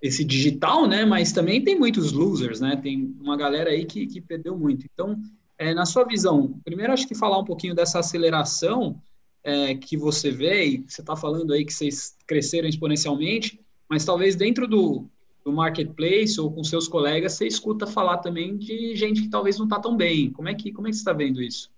Esse 0.01 0.23
digital, 0.23 0.87
né? 0.87 1.03
Mas 1.03 1.33
também 1.33 1.61
tem 1.61 1.77
muitos 1.77 2.13
losers, 2.13 2.61
né? 2.61 2.79
Tem 2.81 3.13
uma 3.19 3.35
galera 3.35 3.71
aí 3.71 3.83
que, 3.83 4.07
que 4.07 4.21
perdeu 4.21 4.57
muito. 4.57 4.85
Então, 4.93 5.19
é, 5.57 5.73
na 5.73 5.85
sua 5.85 6.05
visão, 6.05 6.57
primeiro 6.63 6.93
acho 6.93 7.07
que 7.07 7.15
falar 7.15 7.39
um 7.39 7.43
pouquinho 7.43 7.75
dessa 7.75 7.99
aceleração 7.99 9.01
é, 9.43 9.75
que 9.75 9.97
você 9.97 10.31
vê, 10.31 10.65
e 10.65 10.85
você 10.87 11.01
está 11.01 11.15
falando 11.15 11.51
aí 11.51 11.65
que 11.65 11.73
vocês 11.73 12.15
cresceram 12.25 12.69
exponencialmente, 12.69 13.59
mas 13.89 14.05
talvez 14.05 14.35
dentro 14.35 14.67
do, 14.67 15.09
do 15.47 15.53
marketplace 15.53 16.41
ou 16.41 16.51
com 16.51 16.61
seus 16.61 16.89
colegas, 16.89 17.31
você 17.31 17.47
escuta 17.47 17.87
falar 17.87 18.17
também 18.17 18.57
de 18.57 18.93
gente 18.97 19.21
que 19.21 19.29
talvez 19.29 19.57
não 19.57 19.63
está 19.63 19.79
tão 19.79 19.95
bem. 19.95 20.29
Como 20.29 20.49
é 20.49 20.53
que, 20.53 20.73
como 20.73 20.87
é 20.87 20.89
que 20.89 20.97
você 20.97 21.01
está 21.01 21.13
vendo 21.13 21.41
isso? 21.41 21.71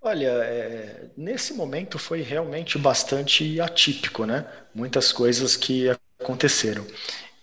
Olha, 0.00 0.28
é, 0.28 1.10
nesse 1.14 1.52
momento 1.52 1.98
foi 1.98 2.22
realmente 2.22 2.78
bastante 2.78 3.60
atípico, 3.60 4.24
né? 4.24 4.50
Muitas 4.74 5.12
coisas 5.12 5.54
que 5.54 5.88
aconteceram. 6.18 6.86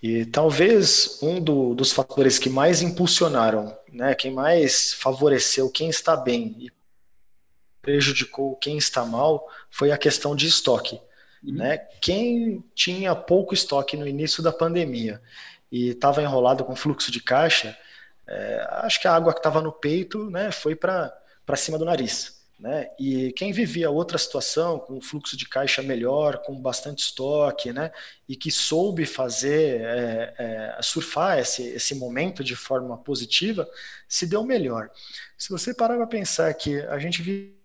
E 0.01 0.25
talvez 0.25 1.19
um 1.21 1.39
do, 1.39 1.75
dos 1.75 1.91
fatores 1.91 2.39
que 2.39 2.49
mais 2.49 2.81
impulsionaram, 2.81 3.77
né, 3.93 4.15
quem 4.15 4.31
mais 4.31 4.93
favoreceu 4.93 5.69
quem 5.69 5.89
está 5.89 6.15
bem 6.15 6.55
e 6.57 6.71
prejudicou 7.83 8.55
quem 8.55 8.79
está 8.79 9.05
mal, 9.05 9.47
foi 9.69 9.91
a 9.91 9.97
questão 9.97 10.35
de 10.35 10.47
estoque. 10.47 10.99
Né? 11.51 11.77
Quem 12.01 12.63
tinha 12.75 13.15
pouco 13.15 13.53
estoque 13.53 13.95
no 13.95 14.07
início 14.07 14.43
da 14.43 14.51
pandemia 14.51 15.21
e 15.71 15.89
estava 15.89 16.21
enrolado 16.21 16.65
com 16.65 16.75
fluxo 16.75 17.11
de 17.11 17.21
caixa, 17.21 17.77
é, 18.27 18.67
acho 18.81 18.99
que 18.99 19.07
a 19.07 19.15
água 19.15 19.33
que 19.33 19.39
estava 19.39 19.61
no 19.61 19.71
peito 19.71 20.29
né, 20.29 20.51
foi 20.51 20.75
para 20.75 21.13
cima 21.55 21.77
do 21.77 21.85
nariz. 21.85 22.37
Né? 22.59 22.89
E 22.99 23.31
quem 23.33 23.51
vivia 23.51 23.89
outra 23.89 24.17
situação, 24.17 24.79
com 24.79 24.99
fluxo 24.99 25.37
de 25.37 25.47
caixa 25.47 25.81
melhor, 25.81 26.39
com 26.39 26.59
bastante 26.59 27.03
estoque, 27.03 27.71
né? 27.71 27.91
e 28.27 28.35
que 28.35 28.49
soube 28.49 29.05
fazer, 29.05 29.81
é, 29.81 30.33
é, 30.37 30.81
surfar 30.81 31.37
esse, 31.37 31.63
esse 31.63 31.93
momento 31.95 32.43
de 32.43 32.55
forma 32.55 32.97
positiva, 32.97 33.69
se 34.07 34.25
deu 34.25 34.43
melhor. 34.43 34.89
Se 35.37 35.49
você 35.49 35.73
parar 35.73 35.97
para 35.97 36.07
pensar 36.07 36.51
que 36.55 36.81
a 36.81 36.97
gente 36.97 37.21
vive 37.21 37.56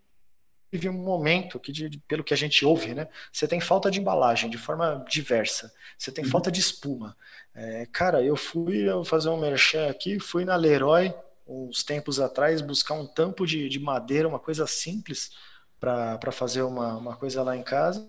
vive 0.72 0.88
um 0.88 0.94
momento 0.94 1.60
que, 1.60 1.70
de, 1.70 1.98
pelo 2.08 2.24
que 2.24 2.32
a 2.32 2.36
gente 2.36 2.64
ouve, 2.64 2.94
né, 2.94 3.06
você 3.30 3.46
tem 3.46 3.60
falta 3.60 3.90
de 3.90 4.00
embalagem 4.00 4.48
de 4.48 4.56
forma 4.56 5.04
diversa, 5.08 5.72
você 5.98 6.10
tem 6.10 6.24
uhum. 6.24 6.30
falta 6.30 6.50
de 6.50 6.60
espuma. 6.60 7.14
É, 7.54 7.86
cara, 7.92 8.22
eu 8.22 8.34
fui 8.34 8.88
eu 8.88 9.04
fazer 9.04 9.28
um 9.28 9.38
merchan 9.38 9.88
aqui, 9.90 10.18
fui 10.18 10.44
na 10.44 10.56
Leroy 10.56 11.14
uns 11.46 11.82
tempos 11.82 12.18
atrás 12.18 12.62
buscar 12.62 12.94
um 12.94 13.06
tampo 13.06 13.46
de, 13.46 13.68
de 13.68 13.78
madeira, 13.78 14.26
uma 14.26 14.38
coisa 14.38 14.66
simples 14.66 15.30
para 15.78 16.32
fazer 16.32 16.62
uma, 16.62 16.96
uma 16.96 17.16
coisa 17.16 17.42
lá 17.42 17.56
em 17.56 17.62
casa 17.62 18.08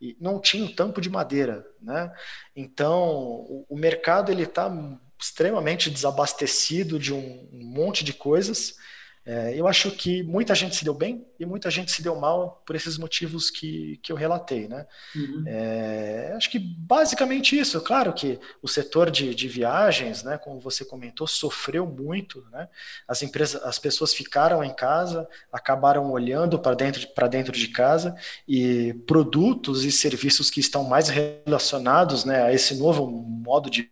e 0.00 0.16
não 0.20 0.38
tinha 0.38 0.64
um 0.64 0.72
tampo 0.72 1.00
de 1.00 1.08
madeira, 1.08 1.66
né? 1.80 2.12
Então 2.54 3.00
o, 3.00 3.66
o 3.68 3.76
mercado 3.76 4.30
ele 4.30 4.42
está 4.42 4.70
extremamente 5.18 5.90
desabastecido 5.90 6.98
de 6.98 7.12
um, 7.12 7.48
um 7.52 7.64
monte 7.64 8.04
de 8.04 8.12
coisas 8.12 8.76
é, 9.24 9.54
eu 9.54 9.68
acho 9.68 9.90
que 9.92 10.20
muita 10.24 10.52
gente 10.52 10.74
se 10.74 10.84
deu 10.84 10.92
bem 10.92 11.24
e 11.38 11.46
muita 11.46 11.70
gente 11.70 11.92
se 11.92 12.02
deu 12.02 12.16
mal 12.16 12.60
por 12.66 12.74
esses 12.74 12.98
motivos 12.98 13.50
que, 13.50 13.98
que 14.02 14.10
eu 14.10 14.16
relatei. 14.16 14.66
Né? 14.66 14.84
Uhum. 15.14 15.44
É, 15.46 16.32
acho 16.36 16.50
que 16.50 16.58
basicamente 16.58 17.56
isso. 17.56 17.80
Claro 17.82 18.12
que 18.12 18.40
o 18.60 18.66
setor 18.66 19.12
de, 19.12 19.32
de 19.32 19.46
viagens, 19.46 20.24
né, 20.24 20.36
como 20.38 20.58
você 20.58 20.84
comentou, 20.84 21.26
sofreu 21.28 21.86
muito. 21.86 22.44
Né? 22.50 22.68
As 23.06 23.22
empresas, 23.22 23.62
as 23.62 23.78
pessoas 23.78 24.12
ficaram 24.12 24.64
em 24.64 24.74
casa, 24.74 25.28
acabaram 25.52 26.10
olhando 26.10 26.58
para 26.58 26.74
dentro, 26.74 27.06
dentro 27.30 27.52
de 27.52 27.68
casa 27.68 28.16
e 28.46 28.92
produtos 29.06 29.84
e 29.84 29.92
serviços 29.92 30.50
que 30.50 30.58
estão 30.58 30.82
mais 30.82 31.08
relacionados 31.08 32.24
né, 32.24 32.42
a 32.42 32.52
esse 32.52 32.74
novo 32.74 33.06
modo 33.08 33.70
de 33.70 33.88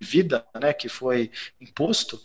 vida 0.00 0.46
né, 0.60 0.72
que 0.72 0.88
foi 0.88 1.30
imposto 1.60 2.20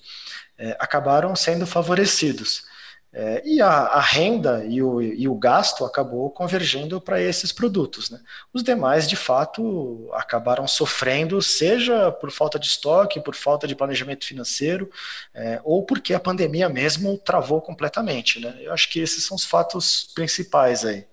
é, 0.61 0.77
acabaram 0.79 1.35
sendo 1.35 1.65
favorecidos. 1.65 2.69
É, 3.13 3.41
e 3.45 3.61
a, 3.61 3.67
a, 3.67 3.99
renda 3.99 4.63
e 4.63 4.81
o, 4.81 5.01
e 5.01 5.27
o 5.27 5.35
gasto 5.35 5.83
acabou 5.83 6.29
convergindo 6.29 7.01
para 7.01 7.19
esses 7.19 7.51
produtos. 7.51 8.09
Né? 8.09 8.21
Os 8.53 8.63
demais, 8.63 9.05
de 9.05 9.17
fato, 9.17 10.09
acabaram 10.13 10.65
sofrendo, 10.65 11.41
seja 11.41 12.09
por 12.09 12.31
falta 12.31 12.57
de 12.57 12.67
estoque, 12.67 13.19
por 13.19 13.35
falta 13.35 13.67
de 13.67 13.75
planejamento 13.75 14.25
financeiro, 14.25 14.89
é, 15.33 15.59
ou 15.65 15.83
porque 15.83 16.13
a 16.13 16.19
pandemia 16.21 16.69
mesmo 16.69 17.17
travou 17.17 17.59
completamente. 17.59 18.39
Né? 18.39 18.55
Eu 18.61 18.71
acho 18.71 18.89
que 18.89 19.01
esses 19.01 19.25
são 19.25 19.35
os 19.35 19.43
fatos 19.43 20.09
principais 20.15 20.85
aí. 20.85 21.05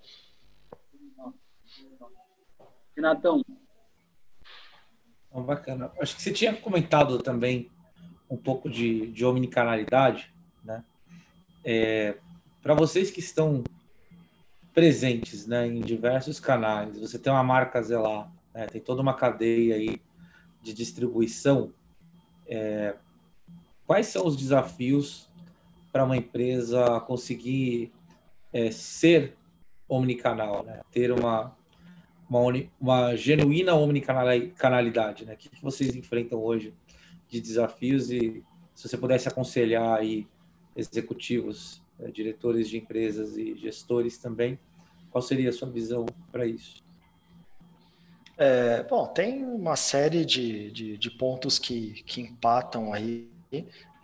Renatão. 2.95 3.43
Bacana. 5.33 5.91
Acho 6.01 6.17
que 6.17 6.23
você 6.23 6.33
tinha 6.33 6.55
comentado 6.55 7.19
também 7.19 7.71
um 8.31 8.37
pouco 8.37 8.69
de, 8.69 9.07
de 9.09 9.25
omnicanalidade, 9.25 10.33
né? 10.64 10.85
É, 11.64 12.17
para 12.62 12.75
vocês 12.75 13.11
que 13.11 13.21
estão 13.21 13.62
presentes 14.75 15.47
né, 15.47 15.67
em 15.67 15.81
diversos 15.81 16.38
canais, 16.38 16.99
você 16.99 17.19
tem 17.19 17.33
uma 17.33 17.43
marca 17.43 17.83
zelar, 17.83 18.31
né, 18.55 18.67
tem 18.67 18.81
toda 18.81 19.03
uma 19.03 19.14
cadeia 19.14 19.77
aí 19.77 20.01
de 20.62 20.73
distribuição, 20.73 21.73
é, 22.47 22.95
quais 23.87 24.07
são 24.07 24.27
os 24.27 24.37
desafios 24.37 25.29
para 25.93 26.05
uma 26.05 26.17
empresa 26.17 27.01
conseguir 27.01 27.93
é, 28.53 28.71
ser 28.71 29.37
omnicanal, 29.88 30.62
né? 30.62 30.81
ter 30.93 31.11
uma, 31.11 31.57
uma, 32.29 32.41
uma 32.81 33.17
genuína 33.17 33.75
omnicanalidade, 33.75 35.25
né? 35.25 35.35
O 35.35 35.37
que, 35.37 35.49
que 35.49 35.62
vocês 35.62 35.97
enfrentam 35.97 36.38
hoje 36.38 36.75
de 37.29 37.41
desafios 37.41 38.11
e 38.11 38.43
se 38.75 38.88
você 38.88 38.97
pudesse 38.97 39.29
aconselhar 39.29 39.99
aí 39.99 40.27
executivos, 40.77 41.83
eh, 41.99 42.11
diretores 42.11 42.69
de 42.69 42.79
empresas 42.79 43.37
e 43.37 43.57
gestores 43.57 44.19
também, 44.19 44.59
qual 45.11 45.21
seria 45.21 45.51
a 45.51 45.53
sua 45.53 45.69
visão 45.69 46.07
para 46.31 46.47
isso? 46.47 46.83
É, 48.37 48.85
bom, 48.85 49.05
tem 49.09 49.45
uma 49.45 49.75
série 49.75 50.25
de, 50.25 50.71
de, 50.71 50.97
de 50.97 51.11
pontos 51.11 51.59
que, 51.59 52.05
que 52.05 52.21
empatam 52.21 52.93
aí. 52.93 53.29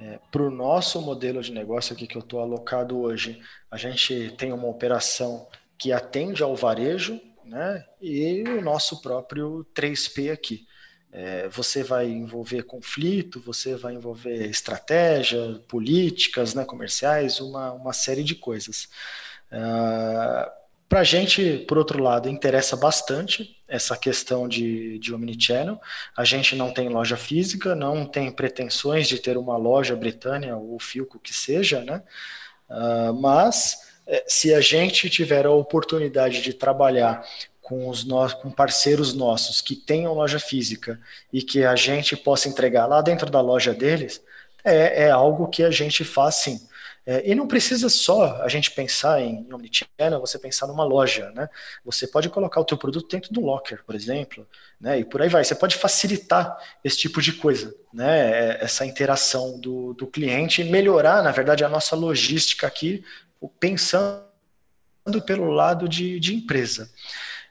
É, 0.00 0.18
para 0.32 0.42
o 0.42 0.50
nosso 0.50 1.00
modelo 1.00 1.40
de 1.40 1.52
negócio 1.52 1.94
aqui 1.94 2.06
que 2.06 2.16
eu 2.16 2.20
estou 2.20 2.40
alocado 2.40 2.98
hoje, 2.98 3.40
a 3.70 3.76
gente 3.76 4.34
tem 4.36 4.52
uma 4.52 4.66
operação 4.66 5.46
que 5.78 5.92
atende 5.92 6.42
ao 6.42 6.56
varejo, 6.56 7.20
né? 7.44 7.84
E 8.02 8.42
o 8.42 8.60
nosso 8.60 9.00
próprio 9.00 9.64
3P 9.72 10.32
aqui. 10.32 10.66
É, 11.16 11.48
você 11.48 11.84
vai 11.84 12.08
envolver 12.08 12.64
conflito, 12.64 13.40
você 13.40 13.76
vai 13.76 13.94
envolver 13.94 14.50
estratégia, 14.50 15.60
políticas, 15.68 16.54
né, 16.54 16.64
comerciais, 16.64 17.40
uma, 17.40 17.72
uma 17.72 17.92
série 17.92 18.24
de 18.24 18.34
coisas. 18.34 18.88
Uh, 19.52 20.50
para 20.88 21.00
a 21.00 21.04
gente, 21.04 21.64
por 21.68 21.78
outro 21.78 22.02
lado, 22.02 22.28
interessa 22.28 22.76
bastante 22.76 23.62
essa 23.68 23.96
questão 23.96 24.48
de, 24.48 24.98
de 24.98 25.14
omnichannel. 25.14 25.80
A 26.16 26.24
gente 26.24 26.56
não 26.56 26.72
tem 26.72 26.88
loja 26.88 27.16
física, 27.16 27.76
não 27.76 28.04
tem 28.04 28.32
pretensões 28.32 29.06
de 29.06 29.20
ter 29.20 29.36
uma 29.36 29.56
loja 29.56 29.94
britânia 29.94 30.56
ou 30.56 30.80
Filco 30.80 31.20
que 31.20 31.32
seja, 31.32 31.84
né? 31.84 32.02
Uh, 32.68 33.14
mas 33.14 33.78
eh, 34.06 34.24
se 34.26 34.52
a 34.52 34.60
gente 34.60 35.08
tiver 35.08 35.46
a 35.46 35.50
oportunidade 35.50 36.42
de 36.42 36.52
trabalhar 36.52 37.24
com 37.64 37.88
os 37.88 38.04
no... 38.04 38.30
com 38.36 38.50
parceiros 38.50 39.14
nossos 39.14 39.60
que 39.60 39.74
tenham 39.74 40.12
loja 40.12 40.38
física 40.38 41.00
e 41.32 41.42
que 41.42 41.64
a 41.64 41.74
gente 41.74 42.14
possa 42.14 42.48
entregar 42.48 42.86
lá 42.86 43.00
dentro 43.00 43.30
da 43.30 43.40
loja 43.40 43.72
deles, 43.72 44.22
é, 44.62 45.06
é 45.06 45.10
algo 45.10 45.48
que 45.48 45.64
a 45.64 45.70
gente 45.70 46.04
faz 46.04 46.36
sim. 46.36 46.60
É, 47.06 47.30
e 47.30 47.34
não 47.34 47.46
precisa 47.46 47.90
só 47.90 48.42
a 48.42 48.48
gente 48.48 48.70
pensar 48.70 49.20
em 49.20 49.46
omnichannel, 49.52 50.20
você 50.20 50.38
pensar 50.38 50.66
numa 50.66 50.84
loja, 50.84 51.30
né? 51.32 51.50
Você 51.84 52.06
pode 52.06 52.30
colocar 52.30 52.60
o 52.60 52.64
teu 52.64 52.78
produto 52.78 53.08
dentro 53.10 53.32
do 53.32 53.42
locker, 53.42 53.82
por 53.84 53.94
exemplo, 53.94 54.46
né? 54.80 55.00
E 55.00 55.04
por 55.04 55.20
aí 55.20 55.28
vai. 55.28 55.44
Você 55.44 55.54
pode 55.54 55.76
facilitar 55.76 56.56
esse 56.82 56.96
tipo 56.96 57.20
de 57.20 57.32
coisa, 57.32 57.74
né? 57.92 58.30
É, 58.30 58.64
essa 58.64 58.86
interação 58.86 59.58
do, 59.60 59.92
do 59.92 60.06
cliente 60.06 60.62
e 60.62 60.70
melhorar, 60.70 61.22
na 61.22 61.30
verdade, 61.30 61.62
a 61.62 61.68
nossa 61.68 61.94
logística 61.94 62.66
aqui, 62.66 63.04
pensando 63.60 64.24
pelo 65.26 65.50
lado 65.50 65.86
de, 65.86 66.18
de 66.18 66.34
empresa. 66.34 66.90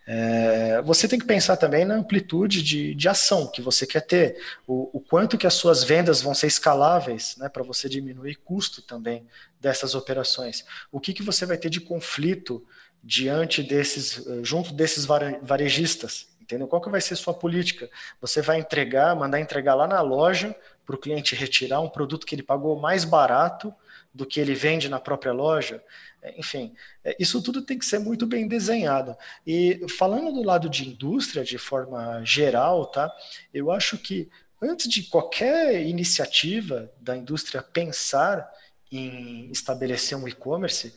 É, 0.06 0.82
você 0.82 1.08
tem 1.08 1.18
que 1.18 1.26
pensar 1.26 1.56
também 1.56 1.86
na 1.86 1.96
amplitude 1.96 2.62
de, 2.62 2.94
de 2.94 3.10
ação 3.10 3.48
que 3.48 3.62
você 3.62 3.88
quer 3.88 4.02
ter, 4.02 4.38
o, 4.68 4.90
o 4.98 5.00
quanto 5.00 5.38
que 5.38 5.48
as 5.48 5.54
suas 5.54 5.84
vendas 5.84 6.22
vão 6.22 6.34
ser 6.34 6.48
escaláveis, 6.48 7.36
né, 7.38 7.48
para 7.48 7.64
você 7.64 7.88
diminuir 7.88 8.36
custo 8.36 8.82
também 8.82 9.26
dessas 9.62 9.96
operações. 9.96 10.66
O 10.92 11.00
que, 11.00 11.14
que 11.14 11.24
você 11.24 11.46
vai 11.46 11.58
ter 11.58 11.70
de 11.70 11.80
conflito 11.80 12.66
diante 13.04 13.62
desses, 13.62 14.26
junto 14.44 14.74
desses 14.74 15.06
varejistas, 15.06 16.28
entendeu? 16.42 16.68
Qual 16.68 16.82
que 16.82 16.90
vai 16.90 17.02
ser 17.02 17.16
sua 17.16 17.34
política? 17.34 17.90
Você 18.22 18.42
vai 18.42 18.60
entregar, 18.60 19.16
mandar 19.16 19.40
entregar 19.40 19.76
lá 19.76 19.88
na 19.88 20.02
loja 20.02 20.56
para 20.86 20.96
o 20.96 21.00
cliente 21.00 21.36
retirar 21.36 21.82
um 21.82 21.90
produto 21.90 22.26
que 22.26 22.36
ele 22.36 22.44
pagou 22.44 22.80
mais 22.80 23.04
barato 23.04 23.74
do 24.14 24.26
que 24.26 24.40
ele 24.40 24.54
vende 24.54 24.88
na 24.88 25.00
própria 25.00 25.34
loja? 25.34 25.84
Enfim, 26.38 26.74
é, 27.04 27.16
isso 27.20 27.42
tudo 27.42 27.62
tem 27.62 27.78
que 27.78 27.86
ser 27.86 28.00
muito 28.00 28.26
bem 28.26 28.48
desenhado. 28.48 29.16
E 29.46 29.86
falando 29.98 30.32
do 30.32 30.44
lado 30.44 30.70
de 30.70 30.88
indústria, 30.88 31.44
de 31.44 31.58
forma 31.58 32.24
geral, 32.24 32.86
tá? 32.86 33.12
Eu 33.54 33.72
acho 33.72 33.98
que 33.98 34.30
antes 34.62 34.88
de 34.88 35.04
qualquer 35.04 35.82
iniciativa 35.86 36.92
da 37.00 37.18
indústria 37.18 37.62
pensar 37.62 38.50
em 38.92 39.50
estabelecer 39.52 40.18
um 40.18 40.28
e-commerce, 40.28 40.94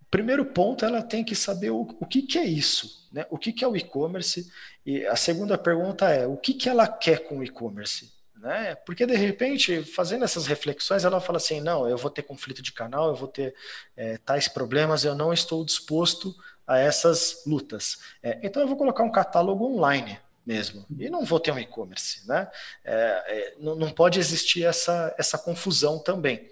o 0.00 0.04
primeiro 0.10 0.44
ponto 0.44 0.84
ela 0.84 1.02
tem 1.02 1.24
que 1.24 1.34
saber 1.34 1.70
o, 1.70 1.80
o 2.00 2.06
que, 2.06 2.22
que 2.22 2.38
é 2.38 2.44
isso, 2.44 3.08
né? 3.12 3.26
O 3.30 3.38
que, 3.38 3.52
que 3.52 3.64
é 3.64 3.68
o 3.68 3.76
e-commerce? 3.76 4.50
E 4.84 5.04
a 5.06 5.16
segunda 5.16 5.58
pergunta 5.58 6.08
é 6.08 6.26
o 6.26 6.36
que, 6.36 6.54
que 6.54 6.68
ela 6.68 6.86
quer 6.86 7.24
com 7.26 7.38
o 7.38 7.44
e-commerce? 7.44 8.11
Né? 8.42 8.74
Porque 8.74 9.06
de 9.06 9.14
repente, 9.14 9.84
fazendo 9.84 10.24
essas 10.24 10.48
reflexões, 10.48 11.04
ela 11.04 11.20
fala 11.20 11.36
assim: 11.36 11.60
não, 11.60 11.88
eu 11.88 11.96
vou 11.96 12.10
ter 12.10 12.24
conflito 12.24 12.60
de 12.60 12.72
canal, 12.72 13.10
eu 13.10 13.14
vou 13.14 13.28
ter 13.28 13.54
é, 13.96 14.18
tais 14.18 14.48
problemas, 14.48 15.04
eu 15.04 15.14
não 15.14 15.32
estou 15.32 15.64
disposto 15.64 16.34
a 16.66 16.76
essas 16.76 17.44
lutas. 17.46 17.98
É, 18.20 18.40
então 18.42 18.60
eu 18.60 18.66
vou 18.66 18.76
colocar 18.76 19.04
um 19.04 19.12
catálogo 19.12 19.64
online 19.64 20.18
mesmo 20.44 20.84
e 20.98 21.08
não 21.08 21.24
vou 21.24 21.38
ter 21.38 21.52
um 21.52 21.58
e-commerce, 21.58 22.26
né? 22.26 22.50
É, 22.84 22.94
é 23.28 23.54
não, 23.60 23.76
não, 23.76 23.92
pode 23.92 24.18
existir 24.18 24.64
essa, 24.64 25.14
essa 25.16 25.38
confusão 25.38 26.00
também, 26.00 26.50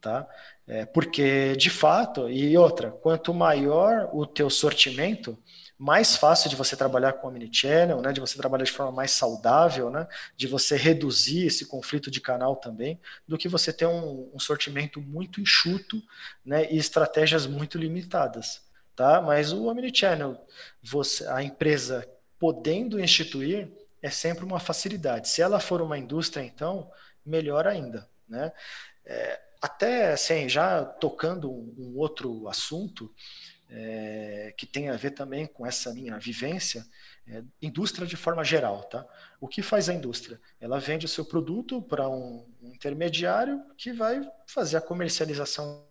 tá? 0.00 0.26
É, 0.66 0.84
porque 0.84 1.54
de 1.54 1.70
fato 1.70 2.28
e 2.28 2.58
outra, 2.58 2.90
quanto 2.90 3.32
maior 3.32 4.10
o 4.12 4.26
teu 4.26 4.50
sortimento, 4.50 5.38
mais 5.80 6.14
fácil 6.14 6.50
de 6.50 6.56
você 6.56 6.76
trabalhar 6.76 7.14
com 7.14 7.28
omnichannel, 7.28 8.02
né, 8.02 8.12
de 8.12 8.20
você 8.20 8.36
trabalhar 8.36 8.64
de 8.64 8.70
forma 8.70 8.92
mais 8.92 9.12
saudável, 9.12 9.88
né, 9.88 10.06
de 10.36 10.46
você 10.46 10.76
reduzir 10.76 11.46
esse 11.46 11.64
conflito 11.64 12.10
de 12.10 12.20
canal 12.20 12.54
também, 12.54 13.00
do 13.26 13.38
que 13.38 13.48
você 13.48 13.72
ter 13.72 13.86
um, 13.86 14.30
um 14.34 14.38
sortimento 14.38 15.00
muito 15.00 15.40
enxuto 15.40 16.02
né, 16.44 16.70
e 16.70 16.76
estratégias 16.76 17.46
muito 17.46 17.78
limitadas. 17.78 18.60
Tá? 18.94 19.22
Mas 19.22 19.54
o 19.54 19.68
omnichannel, 19.68 20.46
você, 20.82 21.26
a 21.26 21.42
empresa 21.42 22.06
podendo 22.38 23.00
instituir, 23.00 23.72
é 24.02 24.10
sempre 24.10 24.44
uma 24.44 24.60
facilidade. 24.60 25.30
Se 25.30 25.40
ela 25.40 25.58
for 25.60 25.80
uma 25.80 25.96
indústria, 25.96 26.42
então, 26.42 26.90
melhor 27.24 27.66
ainda. 27.66 28.06
Né? 28.28 28.52
É, 29.06 29.40
até 29.62 30.12
assim, 30.12 30.46
já 30.46 30.84
tocando 30.84 31.50
um, 31.50 31.74
um 31.78 31.98
outro 31.98 32.46
assunto, 32.48 33.10
é, 33.70 34.52
que 34.56 34.66
tem 34.66 34.88
a 34.88 34.96
ver 34.96 35.12
também 35.12 35.46
com 35.46 35.64
essa 35.64 35.94
minha 35.94 36.18
vivência, 36.18 36.84
é, 37.26 37.42
indústria 37.62 38.06
de 38.06 38.16
forma 38.16 38.42
geral, 38.42 38.82
tá? 38.84 39.06
O 39.40 39.46
que 39.46 39.62
faz 39.62 39.88
a 39.88 39.94
indústria? 39.94 40.40
Ela 40.60 40.80
vende 40.80 41.06
o 41.06 41.08
seu 41.08 41.24
produto 41.24 41.80
para 41.80 42.08
um, 42.08 42.44
um, 42.60 42.72
intermediário 42.74 43.62
que 43.76 43.92
vai 43.92 44.28
fazer 44.46 44.76
a 44.76 44.80
comercialização 44.80 45.86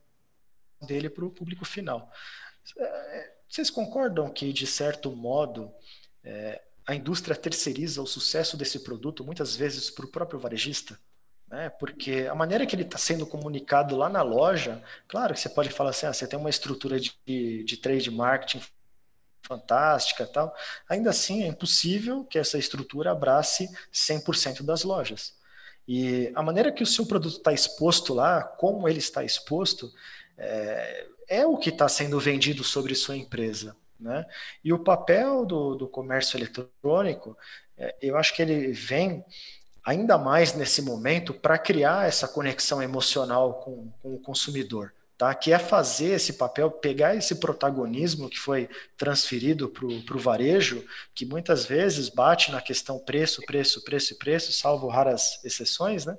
dele 0.82 1.10
para 1.10 1.26
o 1.26 1.32
público 1.32 1.64
final. 1.64 2.12
É, 2.78 3.34
vocês 3.48 3.70
concordam 3.70 4.30
que, 4.30 4.52
de 4.52 4.68
certo 4.68 5.16
modo, 5.16 5.72
é, 6.24 6.62
a 6.86 6.94
indústria 6.94 7.36
terceiriza 7.36 8.02
o 8.02 8.08
sucesso 8.08 8.58
desse 8.58 8.80
produto 8.80 9.24
muitas 9.24 9.56
vezes 9.56 9.90
para 9.90 10.06
o 10.06 10.12
próprio 10.12 10.40
varejista? 10.40 11.00
Né? 11.50 11.70
Porque 11.70 12.28
a 12.30 12.36
maneira 12.36 12.66
que 12.66 12.76
ele 12.76 12.84
está 12.84 12.98
sendo 12.98 13.26
comunicado 13.26 13.96
lá 13.96 14.08
na 14.08 14.22
loja, 14.22 14.82
claro 15.08 15.34
que 15.34 15.40
você 15.40 15.50
pode 15.50 15.70
falar 15.70 15.90
assim, 15.90 16.06
ah, 16.06 16.14
você 16.14 16.28
tem 16.28 16.38
uma 16.38 16.50
estrutura 16.50 17.00
de, 17.00 17.14
de 17.64 17.78
trade 17.78 18.12
marketing 18.12 18.62
fantástica 19.42 20.28
tal, 20.28 20.56
ainda 20.88 21.10
assim 21.10 21.44
é 21.44 21.48
impossível 21.48 22.24
que 22.24 22.38
essa 22.38 22.58
estrutura 22.58 23.12
abrace 23.12 23.68
100% 23.92 24.64
das 24.64 24.84
lojas. 24.84 25.34
E 25.88 26.32
a 26.36 26.44
maneira 26.44 26.72
que 26.72 26.84
o 26.84 26.88
seu 26.88 27.04
produto 27.04 27.38
está 27.38 27.52
exposto 27.52 28.14
lá, 28.14 28.44
como 28.44 28.88
ele 28.88 29.00
está 29.00 29.24
exposto, 29.24 29.92
é, 30.38 31.08
é 31.28 31.46
o 31.48 31.58
que 31.58 31.70
está 31.70 31.90
sendo 31.90 32.20
vendido 32.20 32.64
sobre 32.64 32.94
sua 32.94 33.18
empresa. 33.18 33.76
Né? 34.00 34.24
E 34.64 34.72
o 34.72 34.84
papel 34.84 35.46
do, 35.48 35.74
do 35.74 35.88
comércio 35.88 36.38
eletrônico, 36.38 37.36
é, 37.76 37.96
eu 38.02 38.18
acho 38.18 38.36
que 38.36 38.42
ele 38.44 38.72
vem 38.72 39.26
ainda 39.86 40.18
mais 40.18 40.54
nesse 40.54 40.82
momento 40.82 41.34
para 41.34 41.58
criar 41.58 42.08
essa 42.08 42.28
conexão 42.28 42.82
emocional 42.82 43.56
com, 43.56 43.92
com 44.02 44.14
o 44.14 44.20
consumidor. 44.20 44.94
Tá? 45.18 45.36
que 45.36 45.52
é 45.52 45.60
fazer 45.60 46.12
esse 46.12 46.32
papel, 46.32 46.72
pegar 46.72 47.14
esse 47.14 47.36
protagonismo 47.36 48.30
que 48.30 48.40
foi 48.40 48.70
transferido 48.98 49.68
para 49.68 50.16
o 50.16 50.18
varejo, 50.18 50.82
que 51.14 51.26
muitas 51.26 51.66
vezes 51.66 52.08
bate 52.08 52.54
na 52.54 52.62
questão 52.62 52.98
preço, 52.98 53.42
preço, 53.46 53.84
preço 53.84 54.18
preço, 54.18 54.54
salvo 54.54 54.88
raras 54.88 55.42
exceções, 55.44 56.06
né? 56.06 56.18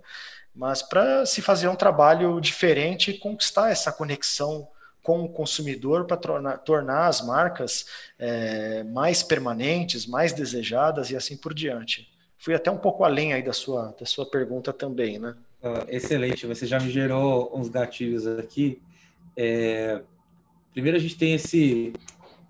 mas 0.54 0.82
para 0.82 1.24
se 1.24 1.40
fazer 1.40 1.66
um 1.68 1.76
trabalho 1.76 2.38
diferente 2.42 3.12
e 3.12 3.18
conquistar 3.18 3.70
essa 3.70 3.90
conexão 3.90 4.68
com 5.02 5.22
o 5.22 5.30
consumidor 5.30 6.04
para 6.04 6.18
tornar, 6.18 6.58
tornar, 6.58 7.06
as 7.06 7.22
marcas 7.22 7.86
é, 8.18 8.82
mais 8.82 9.22
permanentes, 9.22 10.04
mais 10.04 10.34
desejadas 10.34 11.10
e 11.10 11.16
assim 11.16 11.38
por 11.38 11.54
diante 11.54 12.06
fui 12.40 12.54
até 12.54 12.70
um 12.70 12.78
pouco 12.78 13.04
além 13.04 13.34
aí 13.34 13.42
da 13.42 13.52
sua, 13.52 13.94
da 13.98 14.06
sua 14.06 14.24
pergunta 14.24 14.72
também, 14.72 15.18
né? 15.18 15.36
Uh, 15.62 15.84
excelente, 15.88 16.46
você 16.46 16.66
já 16.66 16.80
me 16.80 16.90
gerou 16.90 17.54
uns 17.54 17.68
gatilhos 17.68 18.26
aqui. 18.26 18.80
É, 19.36 20.02
primeiro 20.72 20.96
a 20.96 21.00
gente 21.00 21.18
tem 21.18 21.34
esse 21.34 21.92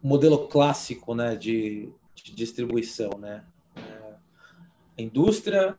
modelo 0.01 0.47
clássico, 0.47 1.13
né, 1.13 1.35
de, 1.35 1.91
de 2.15 2.33
distribuição, 2.33 3.11
né? 3.19 3.43
É, 3.77 4.15
a 4.99 5.03
indústria 5.03 5.77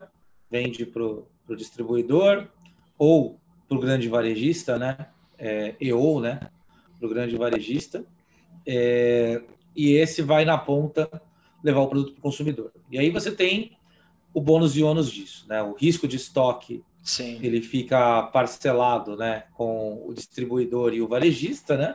vende 0.50 0.84
para 0.84 1.02
o 1.02 1.56
distribuidor 1.56 2.46
ou 2.98 3.40
para 3.66 3.78
o 3.78 3.80
grande 3.80 4.08
varejista, 4.08 4.78
né? 4.78 5.06
É, 5.38 5.74
ou, 5.94 6.20
né? 6.20 6.50
Para 6.98 7.06
o 7.06 7.10
grande 7.10 7.34
varejista. 7.34 8.04
É, 8.66 9.42
e 9.74 9.92
esse 9.92 10.20
vai 10.20 10.44
na 10.44 10.58
ponta 10.58 11.10
levar 11.64 11.80
o 11.80 11.88
produto 11.88 12.12
para 12.12 12.18
o 12.18 12.22
consumidor. 12.22 12.72
E 12.90 12.98
aí 12.98 13.08
você 13.08 13.32
tem 13.34 13.76
o 14.34 14.40
bônus 14.40 14.76
e 14.76 14.82
ônus 14.82 15.10
disso, 15.10 15.46
né? 15.48 15.62
O 15.62 15.74
risco 15.74 16.08
de 16.08 16.16
estoque 16.16 16.82
Sim. 17.02 17.38
ele 17.42 17.60
fica 17.60 18.22
parcelado, 18.24 19.16
né, 19.16 19.44
com 19.54 20.02
o 20.06 20.14
distribuidor 20.14 20.94
e 20.94 21.02
o 21.02 21.08
varejista, 21.08 21.76
né? 21.76 21.94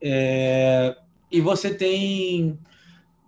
É, 0.00 0.96
e 1.30 1.40
você 1.40 1.72
tem 1.72 2.58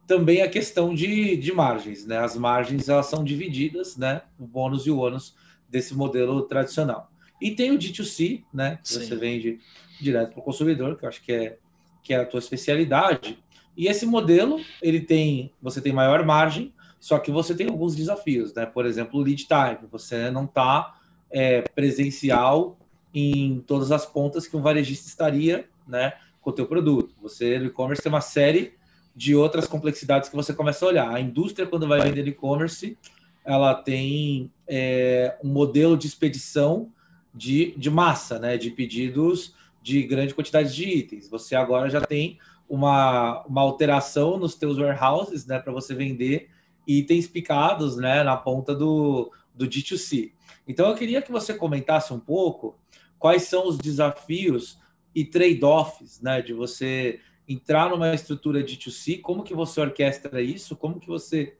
também 0.06 0.42
a 0.42 0.48
questão 0.48 0.94
de, 0.94 1.37
de 1.37 1.52
margens, 1.52 2.06
né? 2.06 2.18
As 2.18 2.37
margens 2.37 2.88
elas 2.88 3.06
são 3.06 3.24
divididas, 3.24 3.96
né? 3.96 4.22
O 4.38 4.46
bônus 4.46 4.87
e 4.87 4.90
o 4.90 4.98
ônus 4.98 5.35
desse 5.68 5.94
modelo 5.94 6.42
tradicional. 6.42 7.11
E 7.40 7.50
tem 7.50 7.72
o 7.72 7.78
D2C, 7.78 8.44
né? 8.52 8.78
Que 8.82 8.88
Sim. 8.88 9.00
você 9.00 9.16
vende 9.16 9.59
direto 10.00 10.32
para 10.32 10.40
o 10.40 10.42
consumidor, 10.42 10.96
que 10.96 11.04
eu 11.04 11.09
acho 11.09 11.22
que 11.22 11.32
é, 11.32 11.59
que 12.02 12.14
é 12.14 12.18
a 12.18 12.26
tua 12.26 12.38
especialidade. 12.38 13.38
E 13.76 13.88
esse 13.88 14.06
modelo, 14.06 14.61
ele 14.80 15.00
tem, 15.00 15.52
você 15.61 15.80
tem 15.80 15.92
maior 15.92 16.24
margem, 16.24 16.72
só 16.98 17.18
que 17.18 17.30
você 17.30 17.54
tem 17.54 17.68
alguns 17.68 17.94
desafios, 17.94 18.52
né? 18.54 18.66
Por 18.66 18.87
exemplo, 18.87 19.20
lead 19.20 19.46
time. 19.46 19.88
Você 19.90 20.30
não 20.30 20.44
está 20.44 20.98
é, 21.30 21.62
presencial 21.62 22.78
em 23.14 23.61
todas 23.66 23.92
as 23.92 24.04
pontas 24.04 24.46
que 24.46 24.56
um 24.56 24.62
varejista 24.62 25.09
estaria, 25.09 25.68
né? 25.87 26.14
Com 26.40 26.50
o 26.50 26.52
teu 26.52 26.66
produto. 26.66 27.14
Você 27.22 27.59
no 27.59 27.66
e-commerce 27.66 28.02
tem 28.02 28.11
uma 28.11 28.20
série 28.20 28.74
de 29.14 29.35
outras 29.35 29.66
complexidades 29.66 30.28
que 30.28 30.37
você 30.37 30.52
começa 30.52 30.85
a 30.85 30.88
olhar. 30.88 31.14
A 31.14 31.20
indústria, 31.20 31.66
quando 31.66 31.88
vai 31.88 32.00
vender 32.00 32.26
e-commerce, 32.28 32.98
ela 33.44 33.74
tem 33.74 34.50
é, 34.66 35.37
um 35.42 35.48
modelo 35.48 35.96
de 35.96 36.06
expedição 36.06 36.90
de, 37.35 37.74
de 37.76 37.90
massa, 37.90 38.38
né? 38.38 38.56
De 38.56 38.70
pedidos 38.70 39.54
de 39.82 40.02
grande 40.02 40.35
quantidade 40.35 40.74
de 40.74 40.85
itens. 40.85 41.28
Você 41.28 41.54
agora 41.54 41.88
já 41.88 42.00
tem 42.00 42.38
uma, 42.68 43.44
uma 43.46 43.61
alteração 43.61 44.37
nos 44.37 44.56
teus 44.56 44.78
warehouses, 44.78 45.46
né? 45.46 45.59
Para 45.59 45.72
você 45.72 45.94
vender 45.94 46.50
itens 46.87 47.27
picados, 47.27 47.96
né? 47.96 48.22
Na 48.22 48.37
ponta 48.37 48.75
do, 48.75 49.33
do 49.55 49.66
D2C. 49.66 50.33
Então, 50.66 50.88
eu 50.88 50.94
queria 50.94 51.22
que 51.22 51.33
você 51.33 51.55
comentasse 51.55 52.12
um 52.12 52.20
pouco 52.20 52.79
quais 53.18 53.42
são 53.44 53.66
os 53.66 53.79
desafios 53.79 54.79
e 55.14 55.25
trade-offs, 55.25 56.20
né? 56.20 56.42
De 56.42 56.53
você 56.53 57.20
entrar 57.49 57.90
numa 57.90 58.14
estrutura 58.14 58.62
de 58.62 58.77
2C, 58.77 59.20
como 59.20 59.42
que 59.42 59.55
você 59.55 59.81
orquestra 59.81 60.42
isso, 60.42 60.77
como 60.77 60.99
que 60.99 61.07
você 61.07 61.57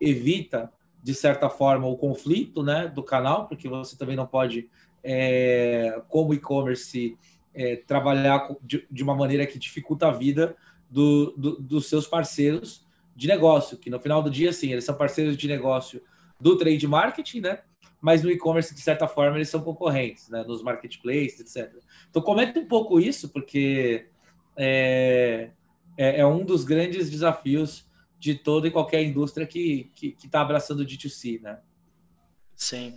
evita, 0.00 0.70
de 1.02 1.14
certa 1.14 1.48
forma, 1.48 1.86
o 1.86 1.96
conflito 1.96 2.62
né, 2.62 2.88
do 2.88 3.02
canal, 3.02 3.46
porque 3.46 3.68
você 3.68 3.96
também 3.96 4.16
não 4.16 4.26
pode, 4.26 4.68
é, 5.02 6.02
como 6.08 6.34
e-commerce, 6.34 7.16
é, 7.54 7.76
trabalhar 7.76 8.54
de, 8.62 8.86
de, 8.90 9.02
uma 9.02 9.14
maneira 9.14 9.46
que 9.46 9.58
dificulta 9.58 10.08
a 10.08 10.12
vida 10.12 10.54
do, 10.90 11.34
do, 11.36 11.60
dos 11.60 11.88
seus 11.88 12.06
parceiros 12.06 12.86
de 13.14 13.28
negócio, 13.28 13.76
que 13.76 13.90
no 13.90 14.00
final 14.00 14.22
do 14.22 14.30
dia, 14.30 14.52
sim, 14.52 14.72
eles 14.72 14.84
são 14.84 14.94
parceiros 14.94 15.36
de 15.36 15.46
negócio 15.48 16.02
do 16.40 16.56
trade 16.56 16.86
marketing, 16.86 17.40
né? 17.40 17.60
Mas 18.00 18.22
no 18.22 18.30
e-commerce, 18.30 18.74
de 18.74 18.80
certa 18.80 19.06
forma, 19.06 19.36
eles 19.36 19.48
são 19.48 19.60
concorrentes, 19.60 20.28
né? 20.28 20.42
Nos 20.44 20.62
marketplaces, 20.62 21.40
etc. 21.40 21.74
Então, 22.08 22.22
comenta 22.22 22.58
um 22.58 22.66
pouco 22.66 22.98
isso, 22.98 23.28
porque 23.28 24.06
é, 24.56 25.50
é, 25.96 26.20
é, 26.20 26.26
um 26.26 26.44
dos 26.44 26.64
grandes 26.64 27.10
desafios 27.10 27.84
de 28.18 28.34
toda 28.34 28.68
e 28.68 28.70
qualquer 28.70 29.02
indústria 29.02 29.46
que 29.46 29.90
está 30.24 30.40
abraçando 30.40 30.80
o 30.80 30.86
D2C, 30.86 31.40
né? 31.40 31.58
Sim. 32.54 32.94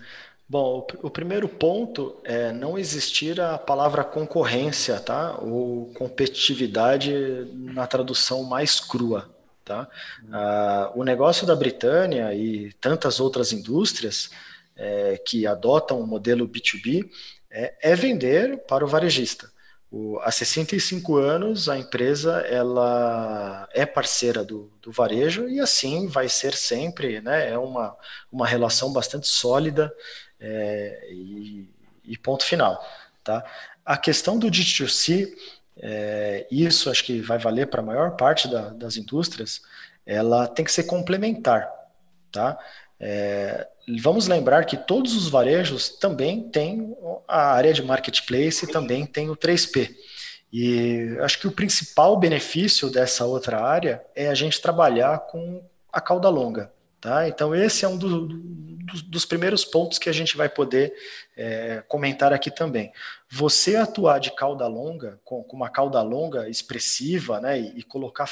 Bom, 0.47 0.85
o, 1.01 1.07
o, 1.07 1.09
primeiro 1.09 1.47
ponto 1.47 2.19
é 2.23 2.51
não 2.51 2.77
existir 2.77 3.39
a 3.39 3.57
palavra 3.57 4.03
concorrência, 4.03 4.99
tá? 4.99 5.37
Ou 5.41 5.93
competitividade 5.93 7.13
na 7.53 7.87
tradução 7.87 8.43
mais 8.43 8.79
crua, 8.79 9.32
tá? 9.63 9.87
Hum. 10.23 10.29
Ah, 10.31 10.91
o 10.95 11.03
negócio 11.03 11.45
da 11.45 11.55
Britânia 11.55 12.33
e 12.33 12.73
tantas 12.73 13.19
outras 13.19 13.51
indústrias 13.51 14.29
é, 14.75 15.21
que 15.25 15.45
adotam 15.45 15.99
o 15.99 16.07
modelo 16.07 16.47
B2B 16.47 17.09
é, 17.49 17.75
é 17.81 17.95
vender 17.95 18.57
para 18.65 18.83
o 18.83 18.87
varejista. 18.87 19.51
O, 19.91 20.19
há 20.21 20.31
65 20.31 21.17
anos, 21.17 21.69
a 21.69 21.77
empresa 21.77 22.39
ela 22.39 23.69
é 23.71 23.85
parceira 23.85 24.43
do, 24.43 24.73
do, 24.81 24.91
varejo 24.91 25.47
e 25.47 25.59
assim 25.59 26.07
vai 26.07 26.27
ser 26.27 26.55
sempre. 26.55 27.21
Né? 27.21 27.51
É 27.51 27.57
uma, 27.59 27.95
uma 28.31 28.47
relação 28.47 28.91
bastante 28.91 29.27
sólida 29.27 29.93
é, 30.39 31.07
e, 31.11 31.69
e, 32.03 32.17
ponto 32.17 32.43
final. 32.43 32.83
Tá? 33.23 33.45
A 33.85 33.95
questão 33.95 34.39
do 34.39 34.47
D2C, 34.47 35.31
é, 35.77 36.45
isso 36.51 36.89
acho 36.89 37.03
que 37.03 37.19
vai 37.21 37.37
valer 37.37 37.67
para 37.67 37.81
a 37.81 37.85
maior 37.85 38.15
parte 38.15 38.47
da, 38.47 38.69
das 38.69 38.97
indústrias, 38.97 39.61
ela 40.05 40.47
tem 40.47 40.63
que 40.63 40.71
ser 40.71 40.83
complementar. 40.83 41.69
Tá? 42.31 42.57
É, 42.99 43.67
vamos 44.01 44.27
lembrar 44.27 44.65
que 44.65 44.77
todos 44.77 45.15
os 45.15 45.29
varejos 45.29 45.89
também 45.89 46.49
têm 46.49 46.95
a 47.27 47.53
área 47.53 47.73
de 47.73 47.83
marketplace 47.83 48.65
e 48.65 48.71
também 48.71 49.05
tem 49.05 49.29
o 49.29 49.35
3P. 49.35 49.95
E 50.51 51.17
acho 51.21 51.39
que 51.39 51.47
o 51.47 51.51
principal 51.51 52.17
benefício 52.17 52.89
dessa 52.89 53.25
outra 53.25 53.59
área 53.59 54.03
é 54.15 54.27
a 54.27 54.35
gente 54.35 54.61
trabalhar 54.61 55.17
com 55.19 55.63
a 55.91 55.99
cauda 55.99 56.29
longa. 56.29 56.71
Tá? 57.03 57.27
Então, 57.27 57.53
esse 57.53 57.83
é 57.83 57.87
um 57.89 57.97
do, 57.97 58.29
do, 58.29 59.03
dos 59.09 59.25
primeiros 59.25 59.65
pontos 59.65 59.99
que 59.99 60.07
a 60.07 60.13
gente 60.13 60.37
vai 60.37 60.47
poder 60.47 60.93
é, 61.35 61.83
comentar 61.85 62.31
aqui 62.31 62.49
também. 62.49 62.93
Você 63.29 63.75
atuar 63.75 64.19
de 64.19 64.33
cauda 64.33 64.65
longa, 64.67 65.19
com, 65.25 65.43
com 65.43 65.57
uma 65.57 65.69
cauda 65.69 66.01
longa 66.01 66.47
expressiva, 66.47 67.41
né, 67.41 67.59
e, 67.59 67.79
e 67.79 67.83
colocar 67.83 68.25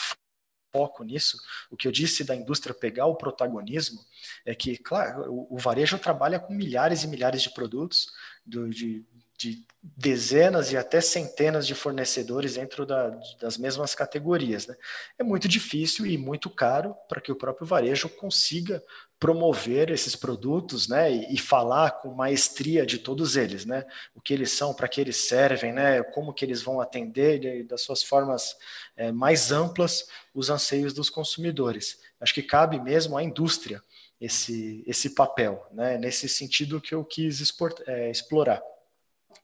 foco 0.73 1.03
nisso, 1.03 1.37
o 1.69 1.75
que 1.75 1.85
eu 1.85 1.91
disse 1.91 2.23
da 2.23 2.33
indústria 2.33 2.73
pegar 2.73 3.07
o 3.07 3.15
protagonismo, 3.17 3.99
é 4.45 4.55
que, 4.55 4.77
claro, 4.77 5.29
o, 5.29 5.55
o 5.55 5.57
varejo 5.57 5.99
trabalha 5.99 6.39
com 6.39 6.53
milhares 6.53 7.03
e 7.03 7.09
milhares 7.09 7.41
de 7.41 7.49
produtos, 7.49 8.07
do, 8.45 8.69
de, 8.69 9.05
de 9.41 9.65
dezenas 9.81 10.71
e 10.71 10.77
até 10.77 11.01
centenas 11.01 11.65
de 11.65 11.73
fornecedores 11.73 12.53
dentro 12.53 12.85
da, 12.85 13.09
das 13.39 13.57
mesmas 13.57 13.95
categorias. 13.95 14.67
Né? 14.67 14.75
É 15.17 15.23
muito 15.23 15.47
difícil 15.47 16.05
e 16.05 16.17
muito 16.17 16.49
caro 16.51 16.95
para 17.09 17.19
que 17.19 17.31
o 17.31 17.35
próprio 17.35 17.65
varejo 17.65 18.07
consiga 18.07 18.83
promover 19.19 19.89
esses 19.89 20.15
produtos 20.15 20.87
né, 20.87 21.11
e, 21.11 21.35
e, 21.35 21.37
falar 21.37 21.91
com 21.91 22.13
maestria 22.13 22.85
de 22.85 22.97
todos 22.97 23.35
eles, 23.35 23.65
né, 23.65 23.85
o 24.15 24.21
que 24.21 24.33
eles 24.33 24.51
são, 24.51 24.73
para 24.73 24.87
que 24.87 24.99
eles 24.99 25.27
servem, 25.27 25.71
né, 25.71 26.01
como 26.01 26.33
que 26.33 26.43
eles 26.43 26.63
vão 26.63 26.81
atender 26.81 27.43
e 27.43 27.63
das 27.63 27.81
suas 27.81 28.01
formas 28.01 28.55
é, 28.97 29.11
mais 29.11 29.51
amplas 29.51 30.07
os 30.33 30.49
anseios 30.49 30.91
dos 30.91 31.07
consumidores. 31.07 31.99
Acho 32.19 32.33
que 32.33 32.41
cabe 32.41 32.79
mesmo 32.79 33.15
à 33.15 33.23
indústria 33.23 33.81
esse, 34.19 34.83
esse 34.87 35.11
papel, 35.11 35.67
né, 35.71 35.99
nesse 35.99 36.27
sentido 36.27 36.81
que 36.81 36.93
eu 36.93 37.05
quis 37.05 37.41
é, 37.87 38.09
explorar. 38.09 38.61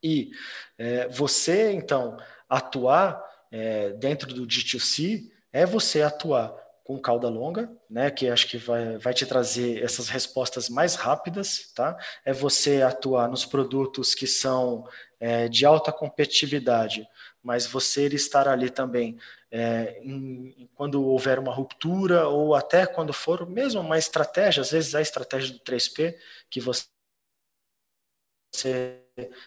E 0.01 0.31
é, 0.77 1.07
você, 1.07 1.71
então, 1.71 2.17
atuar 2.49 3.23
é, 3.51 3.91
dentro 3.91 4.33
do 4.33 4.45
D2C 4.45 5.29
é 5.51 5.65
você 5.65 6.01
atuar 6.01 6.55
com 6.83 6.97
cauda 6.97 7.27
longa, 7.27 7.69
né, 7.89 8.09
que 8.09 8.29
acho 8.29 8.47
que 8.47 8.57
vai, 8.57 8.97
vai 8.97 9.13
te 9.13 9.25
trazer 9.25 9.83
essas 9.83 10.07
respostas 10.07 10.69
mais 10.69 10.95
rápidas, 10.95 11.69
tá? 11.75 11.97
É 12.23 12.31
você 12.31 12.81
atuar 12.81 13.27
nos 13.27 13.45
produtos 13.45 14.15
que 14.15 14.25
são 14.25 14.87
é, 15.19 15.49
de 15.49 15.65
alta 15.65 15.91
competitividade, 15.91 17.05
mas 17.43 17.67
você 17.67 18.07
estar 18.07 18.47
ali 18.47 18.69
também 18.69 19.17
é, 19.51 19.99
em, 20.01 20.69
quando 20.75 21.03
houver 21.03 21.39
uma 21.39 21.53
ruptura 21.53 22.27
ou 22.27 22.55
até 22.55 22.85
quando 22.85 23.11
for 23.11 23.45
mesmo 23.49 23.81
uma 23.81 23.97
estratégia, 23.97 24.61
às 24.61 24.71
vezes 24.71 24.95
a 24.95 25.01
estratégia 25.01 25.53
do 25.53 25.59
3P, 25.59 26.15
que 26.49 26.61
você 26.61 26.87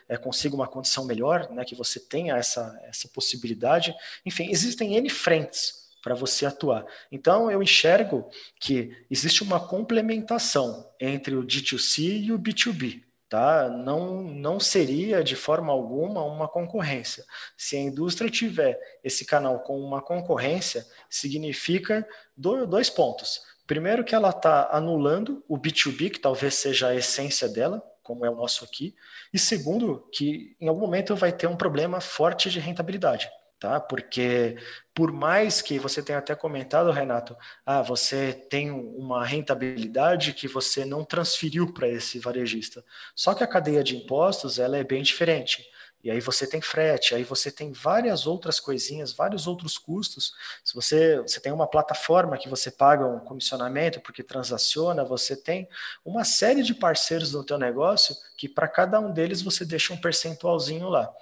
é, 0.08 0.16
consiga 0.16 0.54
uma 0.54 0.66
condição 0.66 1.04
melhor, 1.04 1.48
né, 1.50 1.64
que 1.64 1.74
você 1.74 2.00
tenha 2.00 2.36
essa, 2.36 2.78
essa 2.84 3.08
possibilidade. 3.08 3.94
Enfim, 4.26 4.50
existem 4.50 4.96
N 4.96 5.08
frentes 5.08 5.88
para 6.02 6.14
você 6.14 6.46
atuar. 6.46 6.84
Então, 7.12 7.50
eu 7.50 7.62
enxergo 7.62 8.28
que 8.58 8.96
existe 9.10 9.42
uma 9.42 9.60
complementação 9.60 10.90
entre 10.98 11.34
o 11.34 11.44
D2C 11.44 12.24
e 12.24 12.32
o 12.32 12.38
B2B. 12.38 13.02
Tá? 13.28 13.68
Não, 13.68 14.24
não 14.24 14.58
seria 14.58 15.22
de 15.22 15.36
forma 15.36 15.72
alguma 15.72 16.24
uma 16.24 16.48
concorrência. 16.48 17.24
Se 17.56 17.76
a 17.76 17.80
indústria 17.80 18.28
tiver 18.28 18.76
esse 19.04 19.24
canal 19.24 19.60
com 19.60 19.78
uma 19.78 20.02
concorrência, 20.02 20.84
significa 21.08 22.04
dois 22.36 22.90
pontos. 22.90 23.42
Primeiro, 23.68 24.02
que 24.02 24.16
ela 24.16 24.30
está 24.30 24.68
anulando 24.72 25.44
o 25.46 25.56
B2B, 25.56 26.10
que 26.10 26.18
talvez 26.18 26.56
seja 26.56 26.88
a 26.88 26.96
essência 26.96 27.48
dela, 27.48 27.80
como 28.10 28.26
é 28.26 28.30
o 28.30 28.34
nosso 28.34 28.64
aqui. 28.64 28.94
E 29.32 29.38
segundo, 29.38 30.08
que 30.12 30.56
em 30.60 30.66
algum 30.66 30.80
momento 30.80 31.14
vai 31.14 31.32
ter 31.32 31.46
um 31.46 31.56
problema 31.56 32.00
forte 32.00 32.50
de 32.50 32.58
rentabilidade 32.58 33.30
tá? 33.60 33.78
Porque 33.78 34.56
por 34.94 35.12
mais 35.12 35.60
que 35.60 35.78
você 35.78 36.02
tenha 36.02 36.18
até 36.18 36.34
comentado, 36.34 36.90
Renato, 36.90 37.36
ah, 37.64 37.82
você 37.82 38.32
tem 38.32 38.70
uma 38.70 39.24
rentabilidade 39.24 40.32
que 40.32 40.48
você 40.48 40.84
não 40.84 41.04
transferiu 41.04 41.72
para 41.72 41.86
esse 41.86 42.18
varejista. 42.18 42.82
Só 43.14 43.34
que 43.34 43.44
a 43.44 43.46
cadeia 43.46 43.84
de 43.84 43.96
impostos 43.96 44.58
ela 44.58 44.78
é 44.78 44.82
bem 44.82 45.02
diferente. 45.02 45.62
E 46.02 46.10
aí 46.10 46.20
você 46.20 46.46
tem 46.46 46.62
frete, 46.62 47.14
aí 47.14 47.22
você 47.22 47.50
tem 47.50 47.72
várias 47.72 48.26
outras 48.26 48.58
coisinhas, 48.58 49.12
vários 49.12 49.46
outros 49.46 49.76
custos. 49.76 50.32
Se 50.64 50.74
você, 50.74 51.20
você 51.20 51.38
tem 51.40 51.52
uma 51.52 51.66
plataforma 51.66 52.38
que 52.38 52.48
você 52.48 52.70
paga 52.70 53.06
um 53.06 53.20
comissionamento 53.20 54.00
porque 54.00 54.22
transaciona, 54.22 55.04
você 55.04 55.36
tem 55.36 55.68
uma 56.04 56.24
série 56.24 56.62
de 56.62 56.74
parceiros 56.74 57.34
no 57.34 57.44
teu 57.44 57.58
negócio 57.58 58.16
que 58.38 58.48
para 58.48 58.66
cada 58.66 58.98
um 58.98 59.12
deles 59.12 59.42
você 59.42 59.64
deixa 59.64 59.92
um 59.92 60.00
percentualzinho 60.00 60.88
lá. 60.88 61.12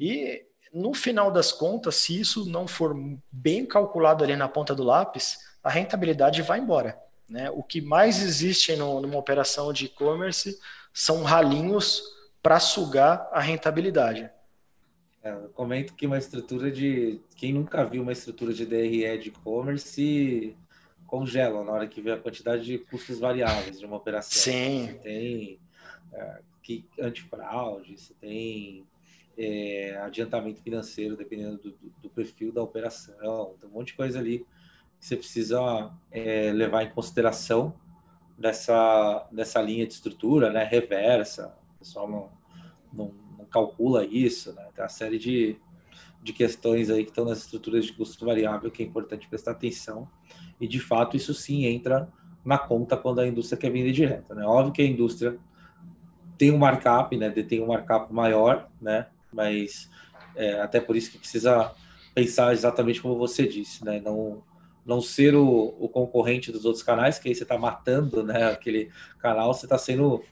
E 0.00 0.44
no 0.72 0.92
final 0.92 1.30
das 1.30 1.52
contas, 1.52 1.94
se 1.94 2.18
isso 2.18 2.44
não 2.50 2.66
for 2.66 2.96
bem 3.30 3.64
calculado 3.64 4.24
ali 4.24 4.34
na 4.34 4.48
ponta 4.48 4.74
do 4.74 4.82
lápis, 4.82 5.38
a 5.62 5.70
rentabilidade 5.70 6.42
vai 6.42 6.58
embora. 6.58 6.98
Né? 7.28 7.48
O 7.50 7.62
que 7.62 7.80
mais 7.80 8.20
existe 8.20 8.74
no, 8.74 9.00
numa 9.00 9.16
operação 9.16 9.72
de 9.72 9.86
e-commerce 9.86 10.58
são 10.92 11.22
ralinhos 11.22 12.02
para 12.44 12.60
sugar 12.60 13.26
a 13.32 13.40
rentabilidade. 13.40 14.30
É, 15.22 15.32
eu 15.32 15.48
comento 15.54 15.94
que 15.94 16.06
uma 16.06 16.18
estrutura 16.18 16.70
de. 16.70 17.18
Quem 17.34 17.54
nunca 17.54 17.82
viu 17.86 18.02
uma 18.02 18.12
estrutura 18.12 18.52
de 18.52 18.66
DRE 18.66 19.16
de 19.16 19.30
e-commerce 19.30 20.54
congela 21.06 21.64
na 21.64 21.72
hora 21.72 21.86
que 21.88 22.02
vê 22.02 22.12
a 22.12 22.18
quantidade 22.18 22.64
de 22.64 22.78
custos 22.78 23.18
variáveis 23.18 23.80
de 23.80 23.86
uma 23.86 23.96
operação. 23.96 24.52
Sim. 24.52 24.88
Você 24.88 24.92
tem 24.98 25.58
é, 26.12 26.40
que, 26.62 26.84
antifraude, 27.00 27.98
você 27.98 28.12
tem 28.20 28.84
é, 29.38 29.96
adiantamento 30.02 30.60
financeiro, 30.60 31.16
dependendo 31.16 31.56
do, 31.56 31.74
do, 32.02 32.10
perfil 32.10 32.52
da 32.52 32.62
operação. 32.62 33.54
Tem 33.58 33.70
um 33.70 33.72
monte 33.72 33.88
de 33.88 33.94
coisa 33.94 34.18
ali 34.18 34.40
que 35.00 35.06
você 35.06 35.16
precisa 35.16 35.90
é, 36.12 36.52
levar 36.52 36.82
em 36.82 36.90
consideração 36.90 37.74
dessa, 38.36 39.26
dessa 39.32 39.62
linha 39.62 39.86
de 39.86 39.94
estrutura, 39.94 40.52
né? 40.52 40.62
Reversa. 40.62 41.63
Pessoal 41.84 42.10
não, 42.10 42.28
não, 42.92 43.14
não 43.38 43.44
calcula 43.44 44.04
isso, 44.04 44.52
né? 44.52 44.66
Tem 44.74 44.82
uma 44.82 44.88
série 44.88 45.18
de, 45.18 45.56
de 46.22 46.32
questões 46.32 46.90
aí 46.90 47.04
que 47.04 47.10
estão 47.10 47.24
nas 47.24 47.38
estruturas 47.38 47.84
de 47.84 47.92
custo 47.92 48.24
variável 48.24 48.70
que 48.70 48.82
é 48.82 48.86
importante 48.86 49.28
prestar 49.28 49.52
atenção. 49.52 50.08
E, 50.60 50.66
de 50.66 50.80
fato, 50.80 51.16
isso 51.16 51.32
sim 51.32 51.66
entra 51.66 52.08
na 52.44 52.58
conta 52.58 52.96
quando 52.96 53.20
a 53.20 53.26
indústria 53.26 53.58
quer 53.58 53.70
vender 53.70 53.92
direto, 53.92 54.34
né? 54.34 54.44
Óbvio 54.44 54.72
que 54.72 54.82
a 54.82 54.86
indústria 54.86 55.38
tem 56.36 56.50
um 56.50 56.58
markup, 56.58 57.16
né? 57.16 57.30
Tem 57.30 57.62
um 57.62 57.68
markup 57.68 58.12
maior, 58.12 58.68
né? 58.80 59.06
mas 59.34 59.90
é, 60.36 60.60
até 60.60 60.80
por 60.80 60.96
isso 60.96 61.10
que 61.10 61.18
precisa 61.18 61.72
pensar 62.14 62.52
exatamente 62.52 63.02
como 63.02 63.18
você 63.18 63.46
disse, 63.46 63.84
né? 63.84 64.00
Não, 64.00 64.42
não 64.86 65.00
ser 65.00 65.34
o, 65.34 65.74
o 65.78 65.88
concorrente 65.88 66.52
dos 66.52 66.64
outros 66.64 66.82
canais, 66.82 67.18
que 67.18 67.28
aí 67.28 67.34
você 67.34 67.42
está 67.42 67.58
matando 67.58 68.22
né, 68.22 68.44
aquele 68.46 68.90
canal, 69.18 69.52
você 69.52 69.66
está 69.66 69.76
sendo 69.76 70.22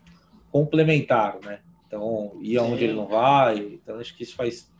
complementar, 0.52 1.38
né? 1.42 1.60
Então, 1.86 2.38
ir 2.40 2.58
aonde 2.58 2.84
ele 2.84 2.92
não 2.92 3.06
vai. 3.06 3.58
Então, 3.58 3.98
acho 3.98 4.14
que 4.14 4.22
isso 4.22 4.36
faz, 4.36 4.70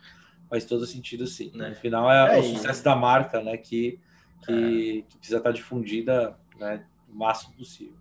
faz 0.48 0.64
todo 0.64 0.86
sentido, 0.86 1.26
sim. 1.26 1.50
Né? 1.54 1.70
No 1.70 1.74
final, 1.74 2.12
é, 2.12 2.36
é 2.36 2.40
o 2.40 2.44
sucesso 2.44 2.84
da 2.84 2.94
marca, 2.94 3.42
né? 3.42 3.56
Que, 3.56 3.98
que, 4.46 4.98
é. 5.00 5.10
que 5.10 5.16
precisa 5.18 5.38
estar 5.38 5.50
difundida 5.50 6.36
né, 6.58 6.84
o 7.10 7.16
máximo 7.16 7.54
possível. 7.54 7.94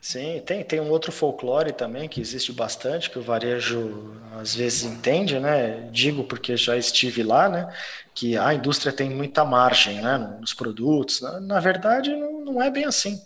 Sim, 0.00 0.42
tem, 0.44 0.64
tem 0.64 0.80
um 0.80 0.90
outro 0.90 1.12
folclore 1.12 1.72
também 1.72 2.08
que 2.08 2.20
existe 2.20 2.52
bastante, 2.52 3.08
que 3.08 3.20
o 3.20 3.22
varejo 3.22 4.20
às 4.36 4.52
vezes 4.52 4.82
entende, 4.82 5.38
né? 5.38 5.88
Digo 5.92 6.24
porque 6.24 6.56
já 6.56 6.76
estive 6.76 7.22
lá, 7.22 7.48
né? 7.48 7.72
Que 8.12 8.36
a 8.36 8.52
indústria 8.52 8.92
tem 8.92 9.08
muita 9.08 9.44
margem 9.44 10.00
né, 10.00 10.18
nos 10.40 10.52
produtos. 10.52 11.20
Na, 11.20 11.38
na 11.38 11.60
verdade, 11.60 12.16
não, 12.16 12.44
não 12.44 12.60
é 12.60 12.68
bem 12.68 12.84
assim. 12.84 13.22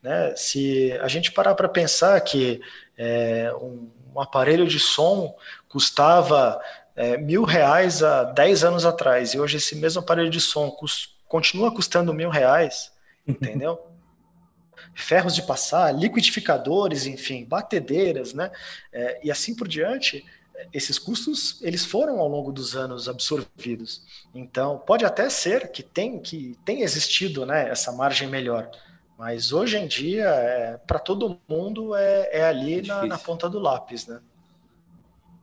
Né? 0.00 0.32
Se 0.36 0.92
a 1.02 1.08
gente 1.08 1.32
parar 1.32 1.56
para 1.56 1.68
pensar 1.68 2.20
que 2.20 2.60
é, 3.02 3.50
um, 3.54 3.90
um, 4.14 4.20
aparelho 4.20 4.66
de 4.66 4.78
som 4.78 5.34
custava 5.70 6.60
é, 6.94 7.16
mil 7.16 7.44
reais 7.44 8.02
há 8.02 8.24
10 8.24 8.64
anos 8.64 8.84
atrás, 8.84 9.32
e 9.32 9.40
hoje 9.40 9.56
esse 9.56 9.74
mesmo 9.74 10.00
aparelho 10.00 10.28
de 10.28 10.40
som 10.40 10.70
continua 11.26 11.74
custando 11.74 12.12
mil 12.12 12.28
reais, 12.28 12.92
entendeu? 13.26 13.80
ferros 14.92 15.34
de 15.34 15.42
passar, 15.42 15.92
liquidificadores, 15.92 17.06
enfim, 17.06 17.44
batedeiras, 17.44 18.34
né? 18.34 18.50
É, 18.92 19.20
e 19.24 19.30
assim 19.30 19.54
por 19.54 19.66
diante, 19.66 20.24
esses 20.74 20.98
custos 20.98 21.58
eles 21.62 21.84
foram 21.86 22.20
ao 22.20 22.28
longo 22.28 22.52
dos 22.52 22.76
anos 22.76 23.08
absorvidos. 23.08 24.02
Então, 24.34 24.78
pode 24.78 25.04
até 25.04 25.30
ser 25.30 25.70
que 25.70 25.82
tem 25.82 26.18
que 26.18 26.58
tem 26.66 26.82
existido, 26.82 27.46
né, 27.46 27.70
essa 27.70 27.92
margem 27.92 28.28
melhor. 28.28 28.70
Mas 29.20 29.52
hoje 29.52 29.76
em 29.76 29.86
dia, 29.86 30.24
é, 30.24 30.78
para 30.78 30.98
todo 30.98 31.38
mundo, 31.46 31.94
é, 31.94 32.38
é 32.38 32.42
ali 32.42 32.78
é 32.78 32.82
na, 32.84 33.04
na, 33.04 33.18
ponta 33.18 33.50
do 33.50 33.58
lápis, 33.58 34.06
né? 34.06 34.18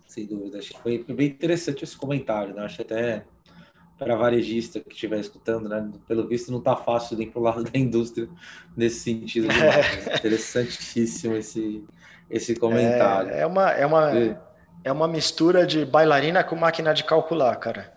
Sem 0.08 0.26
dúvida. 0.26 0.58
Acho 0.58 0.74
que 0.74 0.80
foi 0.80 1.06
bem 1.08 1.28
interessante 1.28 1.84
esse 1.84 1.96
comentário, 1.96 2.56
né? 2.56 2.64
Acho 2.64 2.82
até 2.82 3.24
para 3.96 4.16
varejista 4.16 4.80
que 4.80 4.96
estiver 4.96 5.20
escutando, 5.20 5.70
né? 5.70 5.92
Pelo 6.08 6.28
visto 6.28 6.52
não 6.52 6.58
está 6.58 6.76
fácil 6.76 7.20
nem 7.20 7.30
para 7.30 7.40
o 7.40 7.44
lado 7.44 7.64
da 7.70 7.78
indústria 7.78 8.28
nesse 8.76 9.02
sentido. 9.02 9.48
É. 9.52 10.16
Interessantíssimo 10.16 11.36
esse, 11.36 11.86
esse 12.32 12.56
comentário. 12.56 13.30
É, 13.30 13.42
é 13.42 13.46
uma, 13.46 13.70
é, 13.70 13.86
uma, 13.86 14.18
é. 14.18 14.42
é 14.86 14.92
uma 14.92 15.08
mistura 15.08 15.68
de 15.68 15.86
bailarina 15.86 16.44
com 16.44 16.56
máquina 16.56 16.96
de 16.96 17.04
calcular, 17.04 17.56
cara. 17.58 17.96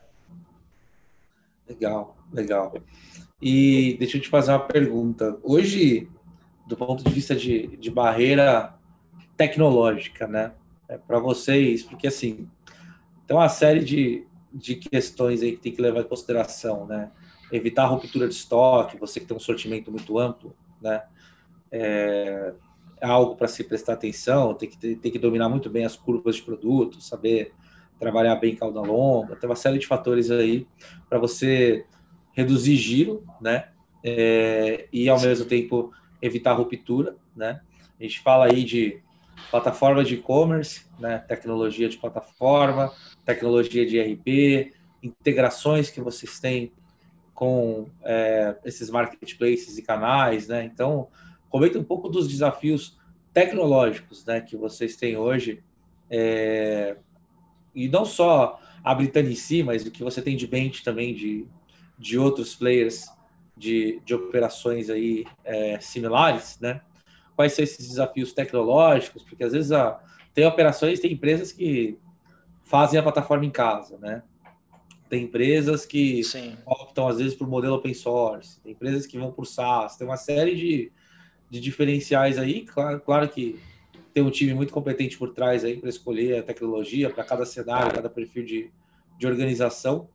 Legal, 1.66 2.18
legal. 2.30 2.74
E 3.40 3.96
deixa 3.98 4.18
eu 4.18 4.20
te 4.20 4.28
fazer 4.28 4.52
uma 4.52 4.60
pergunta. 4.60 5.38
Hoje, 5.42 6.08
do 6.66 6.76
ponto 6.76 7.02
de 7.02 7.10
vista 7.10 7.34
de, 7.34 7.76
de 7.78 7.90
barreira 7.90 8.74
tecnológica, 9.36 10.26
né? 10.26 10.52
É 10.88 10.98
para 10.98 11.18
vocês, 11.18 11.82
porque 11.82 12.06
assim, 12.06 12.48
tem 13.26 13.36
uma 13.36 13.48
série 13.48 13.82
de, 13.82 14.26
de 14.52 14.76
questões 14.76 15.42
aí 15.42 15.52
que 15.52 15.62
tem 15.62 15.72
que 15.72 15.80
levar 15.80 16.00
em 16.00 16.08
consideração, 16.08 16.86
né? 16.86 17.10
Evitar 17.50 17.84
a 17.84 17.86
ruptura 17.86 18.28
de 18.28 18.34
estoque, 18.34 18.98
você 18.98 19.20
que 19.20 19.26
tem 19.26 19.36
um 19.36 19.40
sortimento 19.40 19.90
muito 19.90 20.18
amplo, 20.18 20.54
né? 20.82 21.02
É, 21.72 22.52
é 23.00 23.06
algo 23.06 23.36
para 23.36 23.48
se 23.48 23.64
prestar 23.64 23.94
atenção, 23.94 24.52
tem 24.54 24.68
que, 24.68 24.96
tem 24.96 25.10
que 25.10 25.18
dominar 25.18 25.48
muito 25.48 25.70
bem 25.70 25.84
as 25.84 25.96
curvas 25.96 26.36
de 26.36 26.42
produto, 26.42 27.00
saber 27.00 27.54
trabalhar 27.98 28.36
bem 28.36 28.54
cauda 28.54 28.80
longa, 28.80 29.36
tem 29.36 29.48
uma 29.48 29.56
série 29.56 29.78
de 29.78 29.86
fatores 29.86 30.30
aí 30.30 30.66
para 31.08 31.18
você 31.18 31.86
reduzir 32.32 32.76
giro, 32.76 33.24
né? 33.40 33.68
É, 34.02 34.88
e 34.92 35.08
ao 35.08 35.20
mesmo 35.20 35.44
tempo 35.44 35.92
evitar 36.22 36.52
ruptura, 36.54 37.16
né? 37.36 37.60
A 37.98 38.02
gente 38.02 38.20
fala 38.20 38.46
aí 38.46 38.64
de 38.64 39.00
plataforma 39.50 40.02
de 40.04 40.14
e-commerce, 40.14 40.86
né? 40.98 41.18
Tecnologia 41.18 41.88
de 41.88 41.98
plataforma, 41.98 42.92
tecnologia 43.24 43.86
de 43.86 44.00
RP, 44.00 44.72
integrações 45.02 45.90
que 45.90 46.00
vocês 46.00 46.38
têm 46.40 46.72
com 47.34 47.88
é, 48.04 48.56
esses 48.64 48.90
marketplaces 48.90 49.78
e 49.78 49.82
canais, 49.82 50.48
né? 50.48 50.64
Então, 50.64 51.08
comenta 51.48 51.78
um 51.78 51.84
pouco 51.84 52.08
dos 52.08 52.28
desafios 52.28 52.98
tecnológicos, 53.32 54.24
né, 54.24 54.40
que 54.40 54.56
vocês 54.56 54.96
têm 54.96 55.16
hoje, 55.16 55.62
é, 56.08 56.96
e 57.74 57.88
não 57.88 58.04
só 58.04 58.60
a 58.82 58.94
Britânia 58.94 59.30
em 59.30 59.36
si, 59.36 59.62
mas 59.62 59.86
o 59.86 59.90
que 59.90 60.02
você 60.02 60.20
tem 60.20 60.36
de 60.36 60.50
mente 60.50 60.82
também 60.82 61.14
de, 61.14 61.46
de 62.00 62.18
outros 62.18 62.56
players 62.56 63.10
de, 63.54 64.00
de 64.06 64.14
operações 64.14 64.88
aí 64.88 65.26
é, 65.44 65.78
similares, 65.80 66.58
né? 66.58 66.80
Quais 67.36 67.52
são 67.52 67.62
esses 67.62 67.86
desafios 67.86 68.32
tecnológicos? 68.32 69.22
Porque 69.22 69.44
às 69.44 69.52
vezes 69.52 69.70
a, 69.70 70.00
tem 70.32 70.46
operações, 70.46 70.98
tem 70.98 71.12
empresas 71.12 71.52
que 71.52 71.98
fazem 72.64 72.98
a 72.98 73.02
plataforma 73.02 73.44
em 73.44 73.50
casa, 73.50 73.98
né? 73.98 74.22
Tem 75.10 75.24
empresas 75.24 75.84
que 75.84 76.24
Sim. 76.24 76.56
optam, 76.64 77.06
às 77.06 77.18
vezes, 77.18 77.34
por 77.34 77.46
modelo 77.46 77.74
open 77.74 77.92
source, 77.92 78.60
tem 78.60 78.72
empresas 78.72 79.06
que 79.06 79.18
vão 79.18 79.30
por 79.30 79.44
SaaS, 79.44 79.96
tem 79.96 80.06
uma 80.06 80.16
série 80.16 80.54
de, 80.54 80.92
de 81.50 81.60
diferenciais 81.60 82.38
aí. 82.38 82.62
Claro, 82.62 83.00
claro 83.00 83.28
que 83.28 83.60
tem 84.14 84.22
um 84.22 84.30
time 84.30 84.54
muito 84.54 84.72
competente 84.72 85.18
por 85.18 85.34
trás 85.34 85.64
aí 85.64 85.76
para 85.76 85.90
escolher 85.90 86.38
a 86.38 86.42
tecnologia 86.42 87.10
para 87.10 87.24
cada 87.24 87.44
cenário, 87.44 87.92
cada 87.92 88.08
perfil 88.08 88.44
de, 88.44 88.70
de 89.18 89.26
organização. 89.26 90.08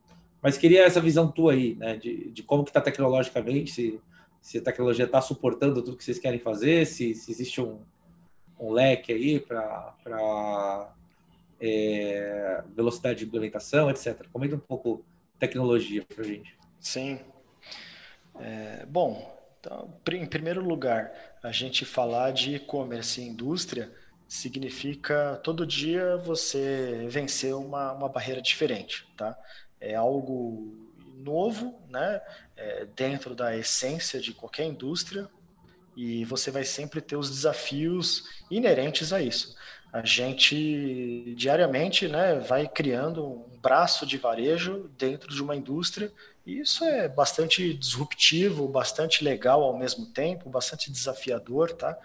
Mas 0.46 0.60
queria 0.60 0.84
essa 0.84 1.02
visão 1.02 1.32
tua 1.32 1.54
aí, 1.54 1.74
né? 1.74 1.98
De, 1.98 2.30
de 2.30 2.44
como 2.44 2.64
que 2.64 2.70
está 2.70 2.80
tecnologicamente, 2.80 3.72
se, 3.72 4.00
se 4.40 4.60
a 4.60 4.62
tecnologia 4.62 5.06
está 5.06 5.20
suportando 5.20 5.82
tudo 5.82 5.98
que 5.98 6.04
vocês 6.04 6.20
querem 6.20 6.40
fazer, 6.40 6.86
se, 6.86 7.16
se 7.16 7.32
existe 7.32 7.60
um, 7.60 7.80
um 8.60 8.72
leque 8.72 9.12
aí 9.12 9.40
para 9.40 10.94
é, 11.60 12.64
velocidade 12.76 13.18
de 13.18 13.26
implementação, 13.26 13.90
etc. 13.90 14.28
Comenta 14.32 14.56
um 14.56 14.60
pouco 14.60 15.04
tecnologia 15.40 16.06
para 16.06 16.24
a 16.24 16.28
gente. 16.28 16.56
Sim. 16.80 17.20
É, 18.40 18.86
bom, 18.86 19.36
então, 19.60 19.92
em 20.12 20.28
primeiro 20.28 20.64
lugar, 20.64 21.12
a 21.42 21.52
gente 21.52 21.86
falar 21.86 22.30
de 22.30 22.58
e-commerce 22.58 23.20
e 23.20 23.28
indústria 23.28 23.92
significa 24.28 25.42
todo 25.44 25.66
dia 25.66 26.18
você 26.18 27.08
vencer 27.10 27.56
uma, 27.56 27.94
uma 27.94 28.10
barreira 28.10 28.44
diferente, 28.44 29.08
tá? 29.18 29.36
É 29.80 29.96
algo 29.96 30.74
novo, 31.18 31.80
né? 31.90 32.22
É, 32.56 32.86
dentro 32.96 33.36
da 33.36 33.56
essência 33.56 34.20
de 34.20 34.34
qualquer 34.34 34.66
indústria 34.66 35.30
e 35.96 36.26
você 36.26 36.52
vai 36.52 36.64
sempre 36.66 37.02
ter 37.02 37.16
os 37.16 37.30
desafios 37.30 38.24
inerentes 38.52 39.14
a 39.14 39.22
isso. 39.22 39.56
a 39.94 40.04
gente 40.04 41.34
diariamente 41.38 42.08
né, 42.08 42.36
vai 42.40 42.68
criando 42.68 43.26
um 43.26 43.60
braço 43.62 44.06
de 44.06 44.18
varejo 44.18 44.90
dentro 44.98 45.34
de 45.34 45.42
uma 45.42 45.56
indústria 45.56 46.12
e 46.46 46.60
isso 46.60 46.84
é 46.84 47.08
bastante 47.08 47.74
disruptivo, 47.74 48.68
bastante 48.68 49.24
legal 49.24 49.64
ao 49.64 49.78
mesmo 49.78 50.06
tempo, 50.08 50.50
bastante 50.50 50.92
desafiador, 50.92 51.72
tá? 51.72 51.98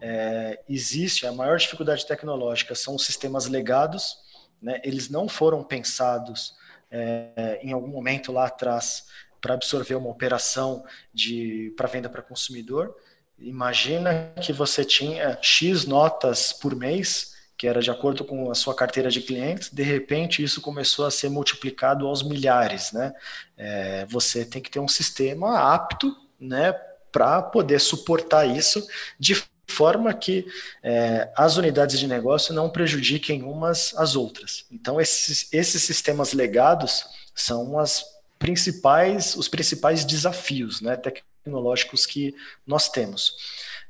É, 0.00 0.58
existe 0.68 1.26
a 1.26 1.32
maior 1.32 1.58
dificuldade 1.58 2.06
tecnológica 2.06 2.74
são 2.74 2.94
os 2.96 3.04
sistemas 3.04 3.46
legados, 3.46 4.16
né? 4.60 4.80
Eles 4.82 5.08
não 5.10 5.28
foram 5.28 5.62
pensados 5.62 6.54
é, 6.94 7.60
em 7.62 7.72
algum 7.72 7.88
momento 7.88 8.30
lá 8.30 8.46
atrás 8.46 9.06
para 9.40 9.54
absorver 9.54 9.94
uma 9.94 10.08
operação 10.08 10.84
de 11.12 11.74
para 11.76 11.88
venda 11.88 12.08
para 12.08 12.22
consumidor. 12.22 12.94
Imagina 13.38 14.32
que 14.40 14.52
você 14.52 14.84
tinha 14.84 15.36
X 15.42 15.84
notas 15.84 16.52
por 16.52 16.74
mês 16.74 17.34
que 17.56 17.68
era 17.68 17.80
de 17.80 17.90
acordo 17.90 18.24
com 18.24 18.50
a 18.50 18.54
sua 18.54 18.74
carteira 18.74 19.08
de 19.08 19.20
clientes, 19.20 19.70
de 19.70 19.82
repente 19.82 20.42
isso 20.42 20.60
começou 20.60 21.06
a 21.06 21.10
ser 21.10 21.28
multiplicado 21.28 22.06
aos 22.06 22.22
milhares, 22.22 22.92
né? 22.92 23.14
É, 23.56 24.04
você 24.06 24.44
tem 24.44 24.60
que 24.60 24.70
ter 24.70 24.80
um 24.80 24.88
sistema 24.88 25.72
apto, 25.72 26.14
né, 26.40 26.72
para 27.12 27.40
poder 27.40 27.78
suportar 27.78 28.44
isso 28.44 28.84
de 29.18 29.40
forma 29.66 30.12
que 30.12 30.46
é, 30.82 31.30
as 31.36 31.56
unidades 31.56 31.98
de 31.98 32.06
negócio 32.06 32.54
não 32.54 32.70
prejudiquem 32.70 33.42
umas 33.42 33.94
às 33.96 34.16
outras. 34.16 34.66
Então 34.70 35.00
esses, 35.00 35.48
esses 35.52 35.82
sistemas 35.82 36.32
legados 36.32 37.04
são 37.34 37.78
as 37.78 38.04
principais, 38.38 39.36
os 39.36 39.48
principais 39.48 40.04
desafios, 40.04 40.80
né, 40.80 40.96
tecnológicos 40.96 42.06
que 42.06 42.34
nós 42.66 42.88
temos. 42.88 43.32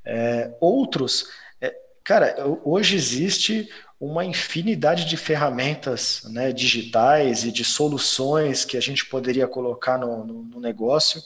É, 0.05 0.55
outros 0.61 1.27
Cara, 2.05 2.37
hoje 2.62 2.97
existe 2.97 3.66
uma 3.99 4.27
infinidade 4.27 5.07
de 5.07 5.16
ferramentas 5.16 6.20
né, 6.25 6.53
digitais 6.53 7.45
e 7.45 7.51
de 7.51 7.64
soluções 7.64 8.62
que 8.62 8.77
a 8.77 8.81
gente 8.81 9.07
poderia 9.07 9.49
colocar 9.49 9.97
no, 9.97 10.22
no, 10.22 10.43
no 10.43 10.61
negócio 10.61 11.22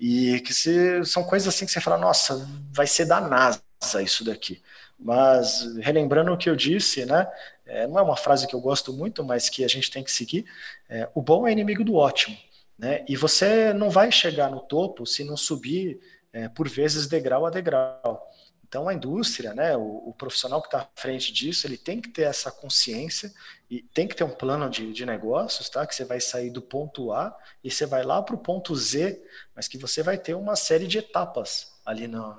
e 0.00 0.40
que 0.40 0.52
se, 0.52 1.04
são 1.04 1.22
coisas 1.22 1.46
assim 1.46 1.64
que 1.64 1.70
você 1.70 1.80
fala, 1.80 1.96
nossa, 1.96 2.44
vai 2.72 2.88
ser 2.88 3.04
da 3.04 3.20
NASA 3.20 3.62
isso 3.94 4.24
daqui. 4.24 4.62
Mas 4.98 5.76
relembrando 5.78 6.32
o 6.32 6.38
que 6.38 6.48
eu 6.48 6.56
disse, 6.56 7.04
né, 7.04 7.30
é, 7.66 7.86
não 7.86 7.98
é 7.98 8.02
uma 8.02 8.16
frase 8.16 8.46
que 8.46 8.54
eu 8.54 8.60
gosto 8.60 8.92
muito, 8.92 9.24
mas 9.24 9.48
que 9.48 9.64
a 9.64 9.68
gente 9.68 9.90
tem 9.90 10.02
que 10.02 10.10
seguir, 10.10 10.46
é, 10.88 11.08
o 11.14 11.20
bom 11.20 11.46
é 11.46 11.52
inimigo 11.52 11.84
do 11.84 11.94
ótimo. 11.94 12.36
Né? 12.78 13.04
E 13.08 13.16
você 13.16 13.72
não 13.72 13.90
vai 13.90 14.10
chegar 14.12 14.50
no 14.50 14.60
topo 14.60 15.06
se 15.06 15.24
não 15.24 15.36
subir 15.36 16.00
é, 16.32 16.48
por 16.48 16.68
vezes 16.68 17.06
degrau 17.06 17.46
a 17.46 17.50
degrau. 17.50 18.30
Então, 18.68 18.88
a 18.88 18.94
indústria, 18.94 19.54
né, 19.54 19.76
o, 19.76 20.08
o 20.08 20.12
profissional 20.12 20.60
que 20.60 20.66
está 20.66 20.80
à 20.80 20.88
frente 20.96 21.32
disso, 21.32 21.66
ele 21.66 21.78
tem 21.78 22.00
que 22.00 22.08
ter 22.08 22.22
essa 22.22 22.50
consciência 22.50 23.32
e 23.70 23.80
tem 23.80 24.08
que 24.08 24.14
ter 24.14 24.24
um 24.24 24.34
plano 24.34 24.68
de, 24.68 24.92
de 24.92 25.06
negócios, 25.06 25.68
tá? 25.68 25.86
Que 25.86 25.94
você 25.94 26.04
vai 26.04 26.20
sair 26.20 26.50
do 26.50 26.60
ponto 26.60 27.12
A 27.12 27.36
e 27.62 27.70
você 27.70 27.86
vai 27.86 28.02
lá 28.02 28.20
para 28.20 28.34
o 28.34 28.38
ponto 28.38 28.74
Z, 28.74 29.22
mas 29.54 29.68
que 29.68 29.78
você 29.78 30.02
vai 30.02 30.18
ter 30.18 30.34
uma 30.34 30.56
série 30.56 30.86
de 30.86 30.98
etapas 30.98 31.76
ali 31.84 32.08
no, 32.08 32.34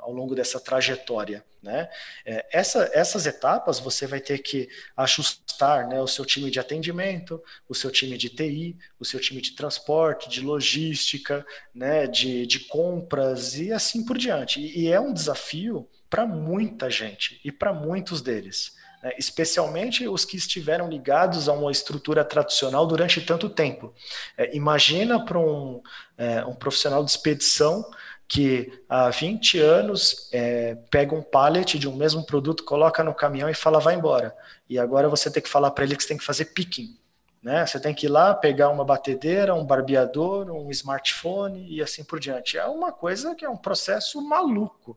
ao 0.00 0.12
longo 0.12 0.34
dessa 0.34 0.60
trajetória. 0.60 1.44
Né? 1.62 1.88
É, 2.24 2.46
essa, 2.52 2.90
essas 2.92 3.26
etapas 3.26 3.78
você 3.78 4.06
vai 4.06 4.20
ter 4.20 4.38
que 4.38 4.68
ajustar 4.96 5.86
né, 5.88 6.00
o 6.00 6.06
seu 6.06 6.24
time 6.24 6.50
de 6.50 6.58
atendimento, 6.58 7.42
o 7.68 7.74
seu 7.74 7.90
time 7.90 8.16
de 8.16 8.30
TI, 8.30 8.76
o 8.98 9.04
seu 9.04 9.20
time 9.20 9.40
de 9.40 9.52
transporte, 9.52 10.28
de 10.28 10.40
logística, 10.40 11.44
né, 11.74 12.06
de, 12.06 12.46
de 12.46 12.60
compras 12.60 13.58
e 13.58 13.72
assim 13.72 14.04
por 14.04 14.16
diante. 14.16 14.60
E, 14.60 14.84
e 14.84 14.92
é 14.92 14.98
um 14.98 15.12
desafio 15.12 15.88
para 16.08 16.26
muita 16.26 16.90
gente 16.90 17.40
e 17.44 17.52
para 17.52 17.72
muitos 17.72 18.22
deles. 18.22 18.74
Né, 19.02 19.12
especialmente 19.18 20.06
os 20.06 20.24
que 20.24 20.36
estiveram 20.36 20.88
ligados 20.88 21.48
a 21.48 21.52
uma 21.52 21.70
estrutura 21.70 22.24
tradicional 22.24 22.86
durante 22.86 23.20
tanto 23.20 23.48
tempo. 23.48 23.94
É, 24.36 24.54
imagina 24.56 25.24
para 25.24 25.38
um, 25.38 25.82
é, 26.18 26.44
um 26.44 26.54
profissional 26.54 27.04
de 27.04 27.10
expedição 27.10 27.84
que 28.30 28.80
há 28.88 29.10
20 29.10 29.58
anos 29.58 30.28
é, 30.30 30.76
pega 30.88 31.12
um 31.16 31.20
pallet 31.20 31.76
de 31.76 31.88
um 31.88 31.96
mesmo 31.96 32.24
produto, 32.24 32.62
coloca 32.62 33.02
no 33.02 33.12
caminhão 33.12 33.50
e 33.50 33.54
fala 33.54 33.80
vai 33.80 33.96
embora. 33.96 34.32
E 34.68 34.78
agora 34.78 35.08
você 35.08 35.28
tem 35.28 35.42
que 35.42 35.48
falar 35.48 35.72
para 35.72 35.82
ele 35.82 35.96
que 35.96 36.02
você 36.04 36.10
tem 36.10 36.16
que 36.16 36.24
fazer 36.24 36.44
picking. 36.44 36.96
Né? 37.42 37.66
Você 37.66 37.80
tem 37.80 37.92
que 37.92 38.06
ir 38.06 38.08
lá 38.08 38.32
pegar 38.32 38.68
uma 38.68 38.84
batedeira, 38.84 39.52
um 39.52 39.64
barbeador, 39.64 40.48
um 40.48 40.70
smartphone 40.70 41.66
e 41.68 41.82
assim 41.82 42.04
por 42.04 42.20
diante. 42.20 42.56
É 42.56 42.64
uma 42.66 42.92
coisa 42.92 43.34
que 43.34 43.44
é 43.44 43.50
um 43.50 43.56
processo 43.56 44.22
maluco. 44.22 44.96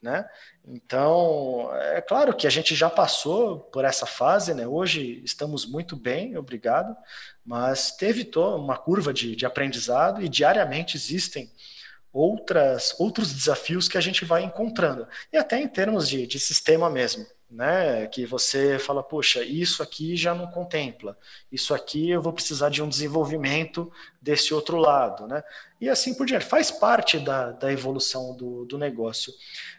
Né? 0.00 0.26
Então, 0.66 1.68
é 1.74 2.00
claro 2.00 2.34
que 2.34 2.46
a 2.46 2.50
gente 2.50 2.74
já 2.74 2.88
passou 2.88 3.58
por 3.58 3.84
essa 3.84 4.06
fase, 4.06 4.54
né? 4.54 4.66
hoje 4.66 5.20
estamos 5.22 5.66
muito 5.66 5.96
bem, 5.96 6.34
obrigado, 6.38 6.96
mas 7.44 7.90
teve 7.90 8.30
uma 8.34 8.78
curva 8.78 9.12
de, 9.12 9.36
de 9.36 9.44
aprendizado 9.44 10.22
e 10.22 10.30
diariamente 10.30 10.96
existem 10.96 11.50
outras, 12.14 12.94
outros 13.00 13.34
desafios 13.34 13.88
que 13.88 13.98
a 13.98 14.00
gente 14.00 14.24
vai 14.24 14.44
encontrando. 14.44 15.06
E 15.32 15.36
até 15.36 15.60
em 15.60 15.66
termos 15.66 16.08
de, 16.08 16.28
de 16.28 16.38
sistema 16.38 16.88
mesmo, 16.88 17.26
né? 17.50 18.06
Que 18.06 18.24
você 18.24 18.78
fala, 18.78 19.02
poxa, 19.02 19.42
isso 19.42 19.82
aqui 19.82 20.16
já 20.16 20.32
não 20.32 20.46
contempla, 20.46 21.18
isso 21.50 21.74
aqui 21.74 22.10
eu 22.10 22.22
vou 22.22 22.32
precisar 22.32 22.68
de 22.68 22.82
um 22.82 22.88
desenvolvimento 22.88 23.92
desse 24.22 24.54
outro 24.54 24.76
lado, 24.76 25.26
né? 25.26 25.42
E 25.80 25.88
assim 25.88 26.14
por 26.14 26.24
diante, 26.24 26.44
faz 26.44 26.70
parte 26.70 27.18
da, 27.18 27.50
da 27.50 27.72
evolução 27.72 28.34
do, 28.36 28.64
do 28.64 28.78
negócio. 28.78 29.32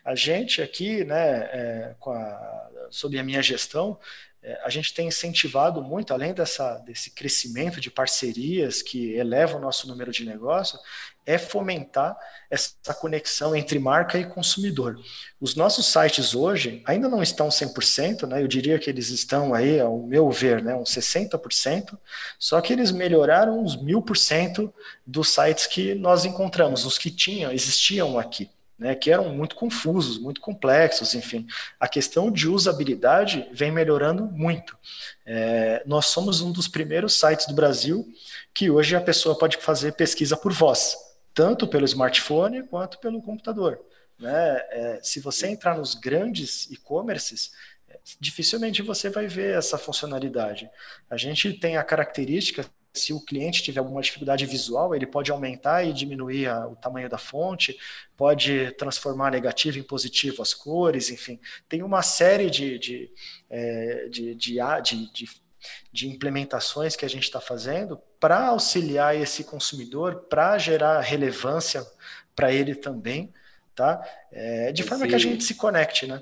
A 0.04 0.14
gente 0.14 0.62
aqui, 0.62 1.04
né, 1.06 1.50
é, 1.52 1.96
a, 2.06 2.70
sob 2.92 3.18
a 3.18 3.24
minha 3.24 3.42
gestão, 3.42 3.98
é, 4.44 4.62
a 4.64 4.70
gente 4.70 4.94
tem 4.94 5.08
incentivado 5.08 5.82
muito, 5.82 6.14
além 6.14 6.34
dessa, 6.34 6.78
desse 6.80 7.12
crescimento 7.12 7.82
de 7.82 7.90
parcerias 7.90 8.82
que 8.82 9.14
eleva 9.14 9.58
o 9.58 9.60
nosso 9.60 9.88
número 9.88 10.12
de 10.12 10.24
negócio, 10.24 10.78
é 11.26 11.38
fomentar 11.38 12.16
essa 12.50 12.94
conexão 12.94 13.56
entre 13.56 13.80
marca 13.80 14.18
e 14.18 14.26
consumidor. 14.26 15.00
Os 15.42 15.56
nossos 15.56 15.88
sites 15.88 16.36
hoje 16.36 16.84
ainda 16.86 17.10
não 17.10 17.24
estão 17.24 17.50
100%, 17.50 18.28
né? 18.28 18.42
eu 18.42 18.48
diria 18.48 18.78
que 18.78 18.90
eles 18.90 19.10
estão 19.10 19.54
aí, 19.54 19.80
ao 19.80 20.04
meu 20.04 20.30
ver, 20.30 20.64
né, 20.64 20.76
uns 20.76 20.90
60%, 20.90 21.98
só 22.38 22.62
que 22.62 22.72
eles 22.72 22.92
melhoraram 22.92 23.60
uns 23.60 23.76
1000% 23.76 24.72
dos 25.06 25.30
sites 25.30 25.68
que 25.68 25.96
nós 25.96 26.26
encontramos, 26.26 26.86
os 26.86 26.98
que 26.98 27.10
tinham, 27.10 27.52
existiam 27.52 28.20
aqui 28.20 28.50
né, 28.78 28.94
que 28.94 29.10
eram 29.10 29.30
muito 29.30 29.56
confusos, 29.56 30.18
muito 30.18 30.42
complexos, 30.42 31.16
enfim. 31.16 31.48
A 31.80 31.88
questão 31.88 32.30
de 32.32 32.48
usabilidade 32.48 33.48
vem 33.54 33.72
melhorando 33.72 34.26
muito. 34.26 34.78
É, 35.26 35.82
nós 35.86 36.08
somos 36.08 36.42
um 36.42 36.52
dos 36.52 36.68
primeiros 36.68 37.14
sites 37.14 37.48
do 37.48 37.54
Brasil 37.54 38.06
que 38.54 38.70
hoje 38.70 38.96
a 38.96 39.02
pessoa 39.02 39.38
pode 39.38 39.58
fazer 39.58 39.94
pesquisa 39.94 40.36
por 40.36 40.52
voz, 40.52 40.96
tanto 41.36 41.68
pelo 41.68 41.86
smartphone 41.86 42.64
quanto 42.64 42.98
pelo 43.00 43.22
computador. 43.22 43.80
Né? 44.18 44.58
É, 44.72 45.00
se 45.04 45.20
você 45.20 45.48
entrar 45.48 45.78
nos 45.78 45.94
grandes 45.94 46.72
e-commerces, 46.72 47.52
dificilmente 48.20 48.82
você 48.82 49.10
vai 49.10 49.28
ver 49.28 49.58
essa 49.58 49.78
funcionalidade. 49.78 50.70
A 51.10 51.18
gente 51.18 51.54
tem 51.54 51.78
a 51.78 51.84
característica 51.84 52.66
se 52.94 53.12
o 53.12 53.20
cliente 53.20 53.62
tiver 53.62 53.80
alguma 53.80 54.02
dificuldade 54.02 54.46
visual, 54.46 54.96
ele 54.96 55.06
pode 55.06 55.30
aumentar 55.30 55.84
e 55.84 55.92
diminuir 55.92 56.48
a, 56.48 56.68
o 56.68 56.78
tamanho 56.78 57.10
da 57.10 57.18
fonte, 57.18 57.78
pode 58.16 58.72
transformar 58.78 59.32
negativo 59.32 59.78
em 59.78 59.84
positivo 59.84 60.42
as 60.42 60.54
cores, 60.54 61.10
enfim, 61.10 61.40
tem 61.68 61.84
uma 61.84 62.02
série 62.02 62.50
de, 62.50 62.80
de, 62.80 63.12
é, 63.50 64.08
de, 64.10 64.34
de, 64.34 64.58
de, 65.14 65.30
de 65.92 66.08
implementações 66.08 66.96
que 66.96 67.06
a 67.06 67.10
gente 67.10 67.24
está 67.24 67.42
fazendo 67.42 68.00
para 68.20 68.48
auxiliar 68.48 69.16
esse 69.16 69.44
consumidor, 69.44 70.26
para 70.30 70.58
gerar 70.58 71.02
relevância 71.02 71.86
para 72.36 72.52
ele 72.52 72.76
também, 72.76 73.34
tá? 73.76 74.02
É, 74.32 74.72
de 74.72 74.84
forma 74.84 75.08
que 75.08 75.16
a 75.16 75.20
gente 75.20 75.44
se 75.44 75.56
conecte, 75.56 76.08
né? 76.08 76.22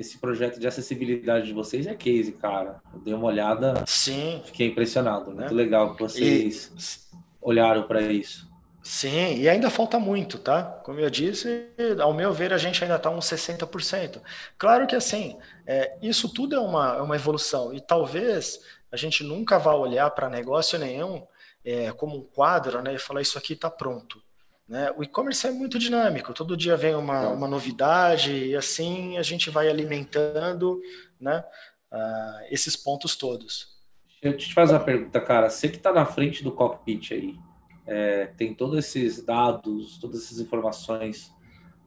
esse 0.00 0.16
projeto 0.16 0.58
de 0.58 0.66
acessibilidade 0.66 1.46
de 1.46 1.52
vocês 1.52 1.86
é 1.86 1.94
case, 1.94 2.32
cara. 2.32 2.80
Eu 2.94 3.00
dei 3.00 3.12
uma 3.12 3.26
olhada. 3.26 3.84
Sim. 3.86 4.40
Fiquei 4.46 4.68
impressionado. 4.68 5.30
Muito 5.30 5.52
é. 5.52 5.54
legal 5.54 5.94
que 5.94 6.02
vocês 6.02 7.06
e... 7.12 7.16
olharam 7.42 7.82
para 7.82 8.00
isso. 8.00 8.48
Sim, 8.82 9.36
e 9.36 9.46
ainda 9.46 9.68
falta 9.68 9.98
muito, 9.98 10.38
tá? 10.38 10.62
Como 10.62 10.98
eu 10.98 11.10
disse, 11.10 11.66
ao 12.00 12.14
meu 12.14 12.32
ver, 12.32 12.50
a 12.52 12.56
gente 12.56 12.82
ainda 12.82 12.96
está 12.96 13.10
uns 13.10 13.26
60%. 13.26 14.22
Claro 14.56 14.86
que 14.86 14.96
assim, 14.96 15.36
é, 15.66 15.98
isso 16.00 16.32
tudo 16.32 16.56
é 16.56 16.58
uma, 16.58 16.96
é 16.96 17.02
uma 17.02 17.14
evolução, 17.14 17.74
e 17.74 17.80
talvez 17.80 18.58
a 18.90 18.96
gente 18.96 19.22
nunca 19.22 19.58
vá 19.58 19.74
olhar 19.74 20.10
para 20.10 20.28
negócio 20.28 20.78
nenhum 20.78 21.26
é, 21.64 21.92
como 21.92 22.16
um 22.16 22.22
quadro 22.24 22.82
né, 22.82 22.94
e 22.94 22.98
falar 22.98 23.22
isso 23.22 23.38
aqui 23.38 23.52
está 23.52 23.70
pronto. 23.70 24.22
Né? 24.66 24.92
O 24.96 25.02
e-commerce 25.02 25.46
é 25.46 25.50
muito 25.50 25.78
dinâmico, 25.78 26.32
todo 26.32 26.56
dia 26.56 26.76
vem 26.76 26.94
uma, 26.94 27.28
uma 27.28 27.48
novidade 27.48 28.32
e 28.32 28.56
assim 28.56 29.18
a 29.18 29.22
gente 29.22 29.50
vai 29.50 29.68
alimentando 29.68 30.80
né, 31.20 31.44
uh, 31.92 32.46
esses 32.50 32.76
pontos 32.76 33.16
todos. 33.16 33.80
Eu 34.22 34.36
te 34.36 34.52
fazer 34.52 34.74
uma 34.74 34.84
pergunta, 34.84 35.20
cara. 35.20 35.48
Você 35.48 35.68
que 35.68 35.76
está 35.76 35.92
na 35.92 36.04
frente 36.04 36.44
do 36.44 36.52
cockpit 36.52 37.12
aí, 37.12 37.38
é, 37.86 38.26
tem 38.26 38.54
todos 38.54 38.78
esses 38.78 39.24
dados, 39.24 39.98
todas 39.98 40.24
essas 40.24 40.38
informações 40.38 41.32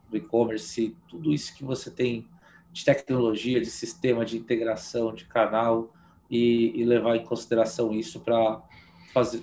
do 0.10 0.18
e-commerce, 0.18 0.98
tudo 1.08 1.32
isso 1.32 1.56
que 1.56 1.64
você 1.64 1.92
tem 1.92 2.28
de 2.72 2.84
tecnologia, 2.84 3.62
de 3.62 3.70
sistema, 3.70 4.26
de 4.26 4.36
integração, 4.36 5.14
de 5.14 5.26
canal 5.26 5.94
e, 6.34 6.82
e 6.82 6.84
levar 6.84 7.16
em 7.16 7.24
consideração 7.24 7.94
isso 7.94 8.20
para 8.20 8.60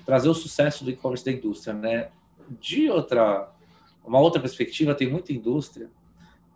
trazer 0.04 0.28
o 0.28 0.34
sucesso 0.34 0.82
do 0.82 0.90
e-commerce 0.90 1.24
da 1.24 1.30
indústria, 1.30 1.72
né? 1.72 2.08
De 2.60 2.90
outra, 2.90 3.48
uma 4.04 4.18
outra 4.18 4.40
perspectiva, 4.40 4.92
tem 4.92 5.08
muita 5.08 5.32
indústria 5.32 5.88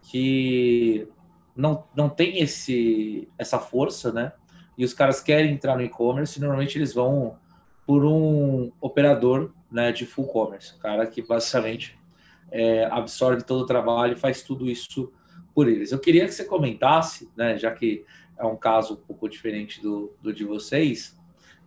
que 0.03 1.07
não, 1.55 1.85
não 1.95 2.09
tem 2.09 2.41
esse, 2.41 3.29
essa 3.39 3.61
força, 3.61 4.13
né? 4.13 4.33
E 4.77 4.85
os 4.85 4.93
caras 4.93 5.21
querem 5.21 5.53
entrar 5.53 5.77
no 5.77 5.83
e-commerce, 5.85 6.41
normalmente 6.41 6.77
eles 6.77 6.93
vão 6.93 7.39
por 7.87 8.05
um 8.05 8.73
operador 8.81 9.53
né, 9.71 9.93
de 9.93 10.05
full 10.05 10.27
commerce, 10.27 10.77
cara 10.81 11.07
que 11.07 11.23
basicamente 11.23 11.97
é, 12.51 12.87
absorve 12.87 13.45
todo 13.45 13.61
o 13.61 13.67
trabalho 13.67 14.15
e 14.15 14.19
faz 14.19 14.43
tudo 14.43 14.69
isso 14.69 15.13
por 15.55 15.69
eles. 15.69 15.93
Eu 15.93 16.01
queria 16.01 16.25
que 16.25 16.33
você 16.33 16.45
comentasse, 16.45 17.31
né, 17.37 17.57
já 17.57 17.71
que 17.71 18.05
é 18.39 18.45
um 18.45 18.57
caso 18.57 18.95
um 18.95 18.97
pouco 18.97 19.29
diferente 19.29 19.81
do, 19.81 20.13
do 20.23 20.33
de 20.33 20.45
vocês, 20.45 21.17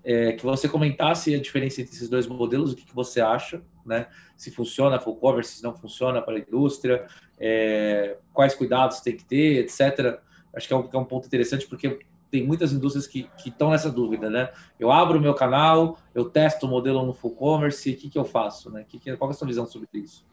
é, 0.03 0.33
que 0.33 0.43
você 0.43 0.69
comentasse 0.69 1.35
a 1.35 1.39
diferença 1.39 1.81
entre 1.81 1.93
esses 1.93 2.07
dois 2.07 2.27
modelos, 2.27 2.71
o 2.71 2.75
que, 2.75 2.85
que 2.85 2.95
você 2.95 3.19
acha, 3.19 3.61
né? 3.85 4.07
Se 4.35 4.51
funciona 4.51 4.99
full 4.99 5.15
commerce, 5.17 5.57
se 5.57 5.63
não 5.63 5.75
funciona 5.75 6.21
para 6.21 6.35
a 6.35 6.39
indústria, 6.39 7.05
é, 7.39 8.17
quais 8.33 8.55
cuidados 8.55 9.01
tem 9.01 9.17
que 9.17 9.25
ter, 9.25 9.57
etc. 9.65 10.19
Acho 10.53 10.67
que 10.67 10.73
é 10.73 10.77
um, 10.77 10.89
é 10.91 10.97
um 10.97 11.05
ponto 11.05 11.25
interessante, 11.25 11.67
porque 11.67 11.99
tem 12.29 12.45
muitas 12.45 12.71
indústrias 12.73 13.07
que 13.07 13.29
estão 13.45 13.71
nessa 13.71 13.89
dúvida, 13.89 14.29
né? 14.29 14.49
Eu 14.79 14.91
abro 14.91 15.17
o 15.17 15.21
meu 15.21 15.33
canal, 15.33 15.97
eu 16.13 16.29
testo 16.29 16.65
o 16.65 16.69
modelo 16.69 17.05
no 17.05 17.13
full 17.13 17.31
commerce, 17.31 17.91
o 17.91 17.95
que, 17.95 18.09
que 18.09 18.17
eu 18.17 18.25
faço, 18.25 18.69
né? 18.69 18.85
Que, 18.87 18.99
que, 18.99 19.15
qual 19.17 19.29
é 19.29 19.33
a 19.33 19.35
sua 19.35 19.47
visão 19.47 19.65
sobre 19.65 19.87
isso? 19.93 20.25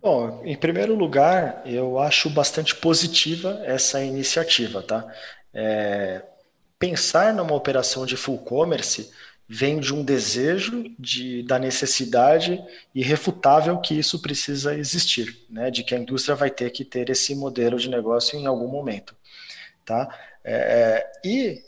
Bom, 0.00 0.42
em 0.44 0.56
primeiro 0.56 0.94
lugar, 0.94 1.62
eu 1.66 1.98
acho 1.98 2.30
bastante 2.30 2.76
positiva 2.76 3.60
essa 3.64 4.00
iniciativa, 4.02 4.80
tá? 4.80 5.04
É, 5.52 6.22
pensar 6.78 7.34
numa 7.34 7.54
operação 7.54 8.06
de 8.06 8.16
full 8.16 8.38
commerce 8.38 9.10
vem 9.48 9.80
de 9.80 9.94
um 9.94 10.04
desejo, 10.04 10.84
de, 10.98 11.42
da 11.42 11.58
necessidade 11.58 12.62
irrefutável 12.94 13.78
que 13.80 13.94
isso 13.98 14.20
precisa 14.20 14.76
existir, 14.76 15.36
né? 15.50 15.70
De 15.70 15.82
que 15.82 15.94
a 15.94 15.98
indústria 15.98 16.36
vai 16.36 16.50
ter 16.50 16.70
que 16.70 16.84
ter 16.84 17.10
esse 17.10 17.34
modelo 17.34 17.78
de 17.78 17.88
negócio 17.88 18.38
em 18.38 18.46
algum 18.46 18.68
momento, 18.68 19.14
tá? 19.84 20.08
É, 20.44 21.04
e 21.24 21.62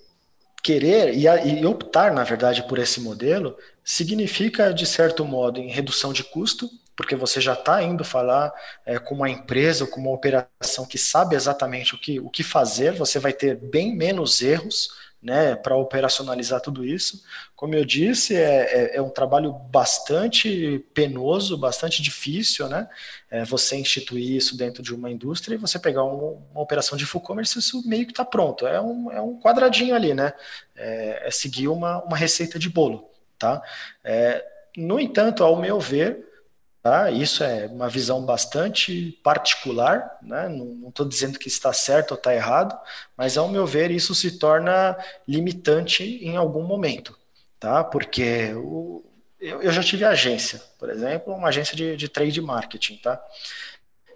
querer 0.62 1.14
e, 1.14 1.26
e, 1.26 1.66
optar, 1.66 2.12
na 2.12 2.24
verdade, 2.24 2.62
por 2.68 2.78
esse 2.78 3.00
modelo 3.00 3.56
significa, 3.82 4.72
de 4.72 4.86
certo 4.86 5.24
modo, 5.24 5.58
em 5.58 5.68
redução 5.70 6.12
de 6.12 6.22
custo, 6.22 6.70
porque 6.98 7.14
você 7.14 7.40
já 7.40 7.52
está 7.52 7.80
indo 7.80 8.02
falar 8.02 8.52
é, 8.84 8.98
com 8.98 9.14
uma 9.14 9.30
empresa 9.30 9.84
ou 9.84 9.90
com 9.90 10.00
uma 10.00 10.10
operação 10.10 10.84
que 10.84 10.98
sabe 10.98 11.36
exatamente 11.36 11.94
o 11.94 11.98
que, 11.98 12.18
o 12.18 12.28
que 12.28 12.42
fazer, 12.42 12.92
você 12.92 13.20
vai 13.20 13.32
ter 13.32 13.54
bem 13.54 13.94
menos 13.94 14.42
erros 14.42 14.90
né, 15.22 15.54
para 15.54 15.76
operacionalizar 15.76 16.60
tudo 16.60 16.84
isso. 16.84 17.22
Como 17.54 17.72
eu 17.72 17.84
disse, 17.84 18.34
é, 18.34 18.96
é, 18.96 18.96
é, 18.96 19.02
um 19.02 19.10
trabalho 19.10 19.52
bastante 19.52 20.84
penoso, 20.92 21.56
bastante 21.56 22.02
difícil, 22.02 22.68
né? 22.68 22.88
É, 23.30 23.44
você 23.44 23.76
instituir 23.76 24.34
isso 24.34 24.56
dentro 24.56 24.82
de 24.82 24.92
uma 24.92 25.08
indústria 25.08 25.54
e 25.54 25.58
você 25.58 25.78
pegar 25.78 26.02
um, 26.02 26.42
uma 26.50 26.60
operação 26.60 26.98
de 26.98 27.06
full 27.06 27.20
commerce, 27.20 27.56
isso 27.56 27.80
meio 27.88 28.06
que 28.06 28.12
está 28.12 28.24
pronto. 28.24 28.66
É 28.66 28.80
um, 28.80 29.12
é 29.12 29.20
um 29.20 29.38
quadradinho 29.38 29.94
ali, 29.94 30.14
né? 30.14 30.32
É, 30.74 31.28
é, 31.28 31.30
seguir 31.30 31.68
uma, 31.68 32.02
uma 32.02 32.16
receita 32.16 32.58
de 32.58 32.68
bolo, 32.68 33.08
tá? 33.38 33.62
É, 34.02 34.44
no 34.76 34.98
entanto, 34.98 35.44
ao 35.44 35.56
meu 35.56 35.78
ver, 35.78 36.27
Tá? 36.88 37.10
Isso 37.10 37.44
é 37.44 37.66
uma 37.66 37.86
visão 37.86 38.24
bastante 38.24 39.12
particular, 39.22 40.18
né? 40.22 40.48
não 40.48 40.88
estou 40.88 41.06
dizendo 41.06 41.38
que 41.38 41.46
está 41.46 41.70
certo 41.70 42.12
ou 42.12 42.16
está 42.16 42.34
errado, 42.34 42.74
mas 43.14 43.36
ao 43.36 43.46
meu 43.46 43.66
ver 43.66 43.90
isso 43.90 44.14
se 44.14 44.38
torna 44.38 44.96
limitante 45.28 46.02
em 46.02 46.38
algum 46.38 46.62
momento, 46.62 47.14
tá? 47.60 47.84
porque 47.84 48.54
o, 48.54 49.04
eu, 49.38 49.60
eu, 49.60 49.70
já 49.70 49.82
tive 49.82 50.02
agência, 50.02 50.62
por 50.78 50.88
exemplo, 50.88 51.34
uma 51.34 51.48
agência 51.48 51.76
de, 51.76 51.94
de 51.94 52.08
trade 52.08 52.40
marketing. 52.40 52.96
Tá? 52.96 53.22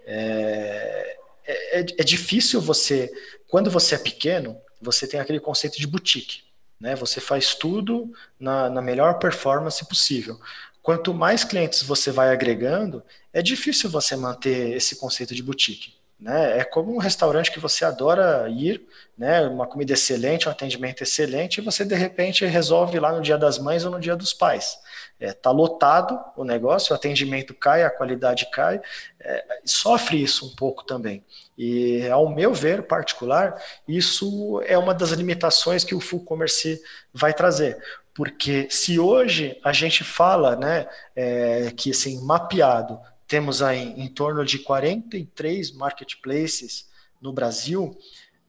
É, 0.07 1.17
é, 1.45 1.79
é 1.79 2.03
difícil 2.03 2.59
você, 2.59 3.07
quando 3.49 3.69
você 3.69 3.93
é 3.93 3.99
pequeno, 3.99 4.59
você 4.81 5.05
tem 5.05 5.19
aquele 5.19 5.39
conceito 5.39 5.77
de 5.77 5.85
boutique. 5.85 6.41
Né? 6.81 6.95
Você 6.95 7.21
faz 7.21 7.53
tudo 7.53 8.11
na, 8.39 8.67
na 8.67 8.81
melhor 8.81 9.19
performance 9.19 9.87
possível. 9.87 10.39
Quanto 10.83 11.13
mais 11.13 11.45
clientes 11.45 11.81
você 11.81 12.11
vai 12.11 12.29
agregando, 12.33 13.01
é 13.31 13.41
difícil 13.41 13.89
você 13.89 14.17
manter 14.17 14.75
esse 14.75 14.97
conceito 14.97 15.33
de 15.33 15.41
boutique. 15.41 15.95
Né? 16.19 16.59
É 16.59 16.63
como 16.65 16.93
um 16.93 16.99
restaurante 16.99 17.51
que 17.51 17.59
você 17.59 17.85
adora 17.85 18.47
ir, 18.49 18.85
né? 19.17 19.41
uma 19.41 19.65
comida 19.65 19.93
excelente, 19.93 20.47
um 20.47 20.51
atendimento 20.51 21.01
excelente, 21.01 21.57
e 21.57 21.61
você 21.61 21.85
de 21.85 21.95
repente 21.95 22.45
resolve 22.45 22.99
lá 22.99 23.13
no 23.13 23.21
dia 23.21 23.37
das 23.37 23.57
mães 23.57 23.85
ou 23.85 23.91
no 23.91 23.99
dia 23.99 24.15
dos 24.15 24.33
pais. 24.33 24.77
Está 25.19 25.31
é, 25.31 25.33
tá 25.33 25.51
lotado 25.51 26.19
o 26.35 26.43
negócio, 26.43 26.91
o 26.91 26.95
atendimento 26.95 27.53
cai, 27.53 27.83
a 27.83 27.89
qualidade 27.89 28.49
cai, 28.51 28.81
é, 29.21 29.45
sofre 29.63 30.21
isso 30.21 30.47
um 30.47 30.55
pouco 30.55 30.83
também. 30.83 31.23
E, 31.57 32.07
ao 32.09 32.27
meu 32.27 32.53
ver 32.53 32.83
particular, 32.83 33.61
isso 33.87 34.61
é 34.65 34.77
uma 34.77 34.93
das 34.93 35.11
limitações 35.11 35.83
que 35.83 35.95
o 35.95 36.01
full 36.01 36.25
commerce 36.25 36.81
vai 37.13 37.33
trazer. 37.33 37.81
Porque 38.13 38.67
se 38.69 38.99
hoje 38.99 39.59
a 39.63 39.73
gente 39.73 40.03
fala 40.03 40.55
né, 40.55 40.87
é, 41.15 41.71
que 41.71 41.91
assim, 41.91 42.23
mapeado, 42.23 42.99
temos 43.27 43.61
aí 43.61 43.93
em 43.99 44.07
torno 44.07 44.45
de 44.45 44.59
43 44.59 45.71
marketplaces 45.71 46.89
no 47.19 47.33
Brasil, 47.33 47.97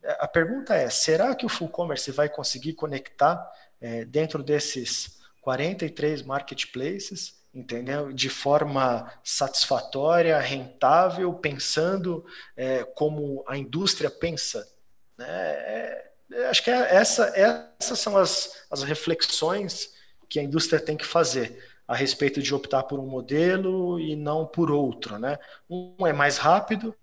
é, 0.02 0.18
a 0.20 0.28
pergunta 0.28 0.74
é: 0.74 0.90
será 0.90 1.34
que 1.34 1.46
o 1.46 1.48
full 1.48 1.68
commerce 1.68 2.10
vai 2.10 2.28
conseguir 2.28 2.74
conectar 2.74 3.50
é, 3.80 4.04
dentro 4.04 4.42
desses 4.42 5.18
43 5.40 6.22
marketplaces, 6.22 7.42
entendeu? 7.54 8.12
De 8.12 8.28
forma 8.28 9.10
satisfatória, 9.22 10.38
rentável, 10.38 11.32
pensando 11.34 12.24
é, 12.56 12.84
como 12.84 13.42
a 13.48 13.56
indústria 13.56 14.10
pensa? 14.10 14.68
Né? 15.16 15.26
É, 15.28 16.10
acho 16.48 16.62
que 16.62 16.70
é 16.70 16.94
essa, 16.94 17.32
essas 17.36 17.98
são 17.98 18.16
as, 18.16 18.64
as 18.70 18.82
reflexões 18.82 19.94
que 20.28 20.38
a 20.38 20.42
indústria 20.42 20.80
tem 20.80 20.96
que 20.96 21.04
fazer 21.04 21.62
a 21.86 21.94
respeito 21.94 22.42
de 22.42 22.54
optar 22.54 22.82
por 22.84 22.98
um 22.98 23.06
modelo 23.06 24.00
e 24.00 24.16
não 24.16 24.46
por 24.46 24.70
outro, 24.70 25.18
né? 25.18 25.38
Um 25.68 26.06
é 26.06 26.12
mais 26.12 26.38
rápido, 26.38 26.94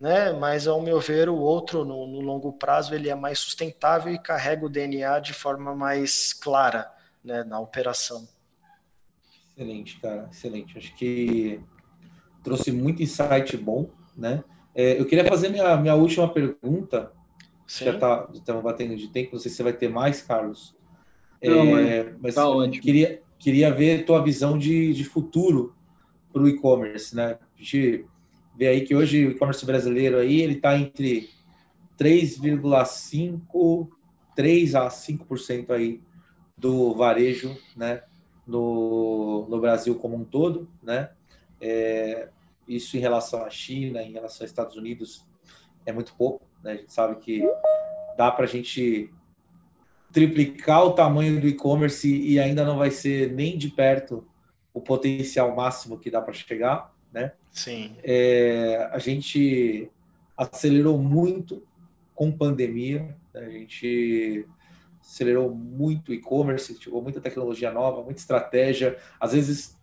né? 0.00 0.32
Mas 0.32 0.66
ao 0.66 0.80
meu 0.80 0.98
ver 0.98 1.28
o 1.28 1.36
outro 1.36 1.84
no, 1.84 2.06
no 2.06 2.20
longo 2.20 2.52
prazo 2.52 2.94
ele 2.94 3.10
é 3.10 3.14
mais 3.14 3.38
sustentável 3.38 4.12
e 4.12 4.18
carrega 4.18 4.64
o 4.64 4.68
DNA 4.68 5.20
de 5.20 5.34
forma 5.34 5.74
mais 5.74 6.32
clara, 6.32 6.90
né? 7.22 7.44
Na 7.44 7.60
operação. 7.60 8.26
Excelente, 9.54 10.00
cara, 10.00 10.28
excelente. 10.32 10.78
Acho 10.78 10.96
que 10.96 11.60
trouxe 12.42 12.72
muito 12.72 13.02
insight 13.02 13.56
bom, 13.58 13.90
né? 14.16 14.42
É, 14.74 14.98
eu 14.98 15.04
queria 15.04 15.26
fazer 15.26 15.50
minha, 15.50 15.76
minha 15.76 15.94
última 15.94 16.32
pergunta 16.32 17.12
Sim. 17.70 17.84
Já 17.84 17.96
tá, 17.96 18.28
estamos 18.34 18.64
batendo 18.64 18.96
de 18.96 19.06
tempo, 19.06 19.30
não 19.34 19.38
sei 19.38 19.48
se 19.48 19.56
você 19.58 19.62
vai 19.62 19.72
ter 19.72 19.88
mais, 19.88 20.20
Carlos. 20.20 20.74
Não, 21.40 21.78
é, 21.78 22.12
mas 22.20 22.34
tá 22.34 22.48
ótimo. 22.48 22.82
Queria, 22.82 23.22
queria 23.38 23.72
ver 23.72 24.04
tua 24.04 24.20
visão 24.20 24.58
de, 24.58 24.92
de 24.92 25.04
futuro 25.04 25.72
para 26.32 26.42
o 26.42 26.48
e-commerce, 26.48 27.14
né? 27.14 27.38
A 27.54 27.58
gente 27.58 28.04
vê 28.56 28.66
aí 28.66 28.80
que 28.80 28.92
hoje 28.92 29.24
o 29.24 29.30
e-commerce 29.30 29.64
brasileiro 29.64 30.18
aí 30.18 30.40
ele 30.40 30.54
está 30.54 30.76
entre 30.76 31.30
3,5 31.96 33.88
3 34.34 34.74
a 34.74 34.88
5% 34.88 35.70
aí 35.70 36.02
do 36.58 36.92
varejo, 36.92 37.56
né? 37.76 38.02
No, 38.44 39.46
no 39.48 39.60
Brasil 39.60 39.94
como 39.94 40.16
um 40.16 40.24
todo, 40.24 40.68
né? 40.82 41.10
É, 41.60 42.30
isso 42.66 42.96
em 42.96 43.00
relação 43.00 43.44
à 43.44 43.48
China, 43.48 44.02
em 44.02 44.10
relação 44.10 44.42
aos 44.42 44.50
Estados 44.50 44.74
Unidos, 44.74 45.24
é 45.86 45.92
muito 45.92 46.16
pouco. 46.16 46.49
Né? 46.62 46.72
A 46.72 46.76
gente 46.76 46.92
sabe 46.92 47.16
que 47.16 47.42
dá 48.16 48.30
para 48.30 48.44
a 48.44 48.48
gente 48.48 49.10
triplicar 50.12 50.84
o 50.84 50.92
tamanho 50.92 51.40
do 51.40 51.46
e-commerce 51.46 52.08
e 52.08 52.38
ainda 52.38 52.64
não 52.64 52.78
vai 52.78 52.90
ser 52.90 53.32
nem 53.32 53.56
de 53.56 53.68
perto 53.68 54.26
o 54.72 54.80
potencial 54.80 55.54
máximo 55.54 55.98
que 55.98 56.10
dá 56.10 56.20
para 56.20 56.32
chegar, 56.32 56.94
né? 57.12 57.32
Sim. 57.50 57.96
É, 58.02 58.88
a 58.92 58.98
gente 58.98 59.90
acelerou 60.36 60.98
muito 60.98 61.62
com 62.14 62.30
pandemia, 62.30 63.16
né? 63.32 63.46
a 63.46 63.50
gente 63.50 64.46
acelerou 65.00 65.52
muito 65.52 66.10
o 66.10 66.14
e-commerce, 66.14 66.78
chegou 66.80 67.02
muita 67.02 67.20
tecnologia 67.20 67.70
nova, 67.70 68.02
muita 68.02 68.20
estratégia, 68.20 68.96
às 69.18 69.32
vezes 69.32 69.78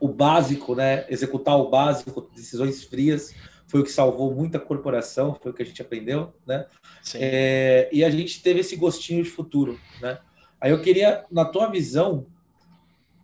o 0.00 0.08
básico, 0.08 0.74
né? 0.74 1.06
Executar 1.08 1.56
o 1.56 1.70
básico, 1.70 2.28
decisões 2.34 2.84
frias, 2.84 3.34
foi 3.68 3.80
o 3.80 3.84
que 3.84 3.92
salvou 3.92 4.34
muita 4.34 4.58
corporação, 4.58 5.38
foi 5.40 5.52
o 5.52 5.54
que 5.54 5.62
a 5.62 5.66
gente 5.66 5.80
aprendeu, 5.80 6.34
né? 6.44 6.66
É, 7.14 7.88
e 7.92 8.02
a 8.02 8.10
gente 8.10 8.42
teve 8.42 8.60
esse 8.60 8.74
gostinho 8.74 9.22
de 9.22 9.30
futuro, 9.30 9.78
né? 10.00 10.18
Aí 10.60 10.72
eu 10.72 10.82
queria, 10.82 11.24
na 11.30 11.44
tua 11.44 11.70
visão, 11.70 12.26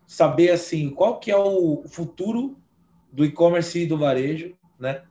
saber 0.07 0.51
assim, 0.51 0.91
qual 0.91 1.19
que 1.19 1.33
é 1.33 1.37
o 1.37 1.83
futuro 1.89 2.57
do 3.13 3.25
e-commerce 3.25 3.81
e 3.81 3.87
do 3.87 3.99
varejo, 3.99 4.55
né? 4.79 5.03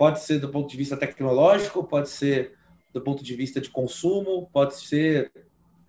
pode 0.00 0.20
ser 0.20 0.38
do 0.38 0.48
ponto 0.48 0.70
de 0.70 0.78
vista 0.78 0.96
tecnológico, 0.96 1.84
pode 1.84 2.08
ser 2.08 2.54
do 2.90 3.02
ponto 3.02 3.22
de 3.22 3.36
vista 3.36 3.60
de 3.60 3.68
consumo, 3.68 4.48
pode 4.50 4.74
ser 4.74 5.30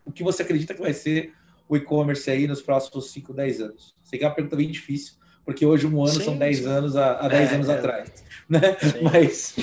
o 0.03 0.11
que 0.11 0.21
você 0.21 0.41
acredita 0.41 0.73
que 0.73 0.81
vai 0.81 0.91
ser 0.91 1.33
o 1.69 1.77
e-commerce 1.77 2.29
aí 2.29 2.45
nos 2.45 2.61
próximos 2.61 3.09
5, 3.09 3.33
10 3.33 3.61
anos? 3.61 3.95
Sei 4.03 4.19
que 4.19 4.25
é 4.25 4.27
uma 4.27 4.35
pergunta 4.35 4.57
bem 4.57 4.69
difícil, 4.69 5.13
porque 5.45 5.65
hoje 5.65 5.87
um 5.87 6.03
ano 6.03 6.19
sim, 6.19 6.23
são 6.23 6.37
10 6.37 6.57
sim. 6.57 6.65
anos 6.67 6.95
há, 6.95 7.27
10 7.27 7.51
é, 7.51 7.55
anos 7.55 7.69
é, 7.69 7.73
atrás. 7.73 8.23
Né? 8.49 8.59
Mas, 9.01 9.55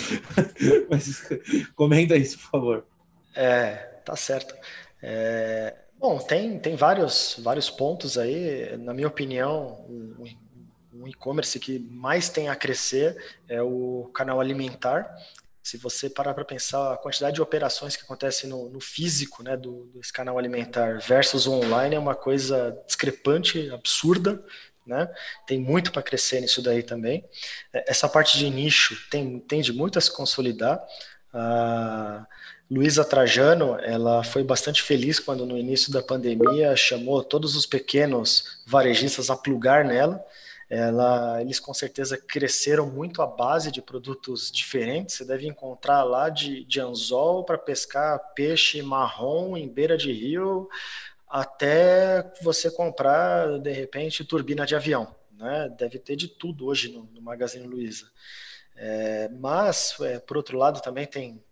mas 0.90 1.28
comenta 1.74 2.16
isso, 2.16 2.38
por 2.38 2.50
favor. 2.50 2.86
É, 3.34 3.74
tá 4.04 4.16
certo. 4.16 4.54
É, 5.02 5.74
bom, 5.98 6.18
tem, 6.18 6.58
tem 6.58 6.74
vários, 6.74 7.36
vários 7.42 7.70
pontos 7.70 8.18
aí. 8.18 8.76
Na 8.78 8.92
minha 8.94 9.06
opinião, 9.06 9.84
um, 9.88 10.24
um 10.92 11.08
e-commerce 11.08 11.58
que 11.60 11.78
mais 11.78 12.28
tem 12.28 12.48
a 12.48 12.56
crescer 12.56 13.16
é 13.48 13.62
o 13.62 14.10
canal 14.14 14.40
alimentar. 14.40 15.14
Se 15.62 15.76
você 15.76 16.08
parar 16.08 16.32
para 16.32 16.44
pensar 16.44 16.94
a 16.94 16.96
quantidade 16.96 17.34
de 17.34 17.42
operações 17.42 17.94
que 17.94 18.02
acontecem 18.02 18.48
no, 18.48 18.70
no 18.70 18.80
físico 18.80 19.42
né, 19.42 19.56
do, 19.56 19.84
desse 19.94 20.12
canal 20.12 20.38
alimentar 20.38 20.98
versus 20.98 21.46
o 21.46 21.52
online 21.52 21.94
é 21.94 21.98
uma 21.98 22.14
coisa 22.14 22.76
discrepante, 22.86 23.70
absurda. 23.70 24.42
Né? 24.88 25.08
Tem 25.46 25.60
muito 25.60 25.92
para 25.92 26.02
crescer 26.02 26.40
nisso 26.40 26.62
daí 26.62 26.82
também. 26.82 27.24
É, 27.72 27.90
essa 27.90 28.08
parte 28.08 28.38
de 28.38 28.48
nicho 28.48 28.96
tem, 29.10 29.38
tende 29.40 29.72
muito 29.72 29.98
a 29.98 30.00
se 30.00 30.10
consolidar. 30.10 30.82
A 31.32 32.26
Luísa 32.70 33.04
Trajano, 33.04 33.78
ela 33.80 34.24
foi 34.24 34.42
bastante 34.42 34.82
feliz 34.82 35.20
quando 35.20 35.44
no 35.44 35.56
início 35.58 35.92
da 35.92 36.02
pandemia 36.02 36.74
chamou 36.74 37.22
todos 37.22 37.54
os 37.54 37.66
pequenos 37.66 38.62
varejistas 38.66 39.30
a 39.30 39.36
plugar 39.36 39.84
nela 39.84 40.24
ela, 40.70 41.40
eles 41.40 41.58
com 41.58 41.72
certeza 41.72 42.18
cresceram 42.18 42.86
muito 42.86 43.22
a 43.22 43.26
base 43.26 43.72
de 43.72 43.80
produtos 43.80 44.50
diferentes. 44.52 45.16
Você 45.16 45.24
deve 45.24 45.46
encontrar 45.46 46.02
lá 46.02 46.28
de, 46.28 46.64
de 46.64 46.78
anzol 46.78 47.42
para 47.42 47.56
pescar 47.56 48.20
peixe 48.34 48.82
marrom 48.82 49.56
em 49.56 49.66
beira 49.66 49.96
de 49.96 50.12
rio, 50.12 50.68
até 51.28 52.32
você 52.42 52.70
comprar, 52.70 53.58
de 53.58 53.72
repente, 53.72 54.24
turbina 54.24 54.64
de 54.64 54.74
avião. 54.74 55.14
Né? 55.32 55.72
Deve 55.78 55.98
ter 55.98 56.16
de 56.16 56.28
tudo 56.28 56.66
hoje 56.66 56.90
no, 56.90 57.04
no 57.04 57.20
Magazine 57.20 57.66
Luiza. 57.66 58.10
É, 58.76 59.28
mas, 59.28 59.96
é, 60.00 60.18
por 60.18 60.36
outro 60.36 60.56
lado, 60.56 60.80
também 60.80 61.06
tem, 61.06 61.42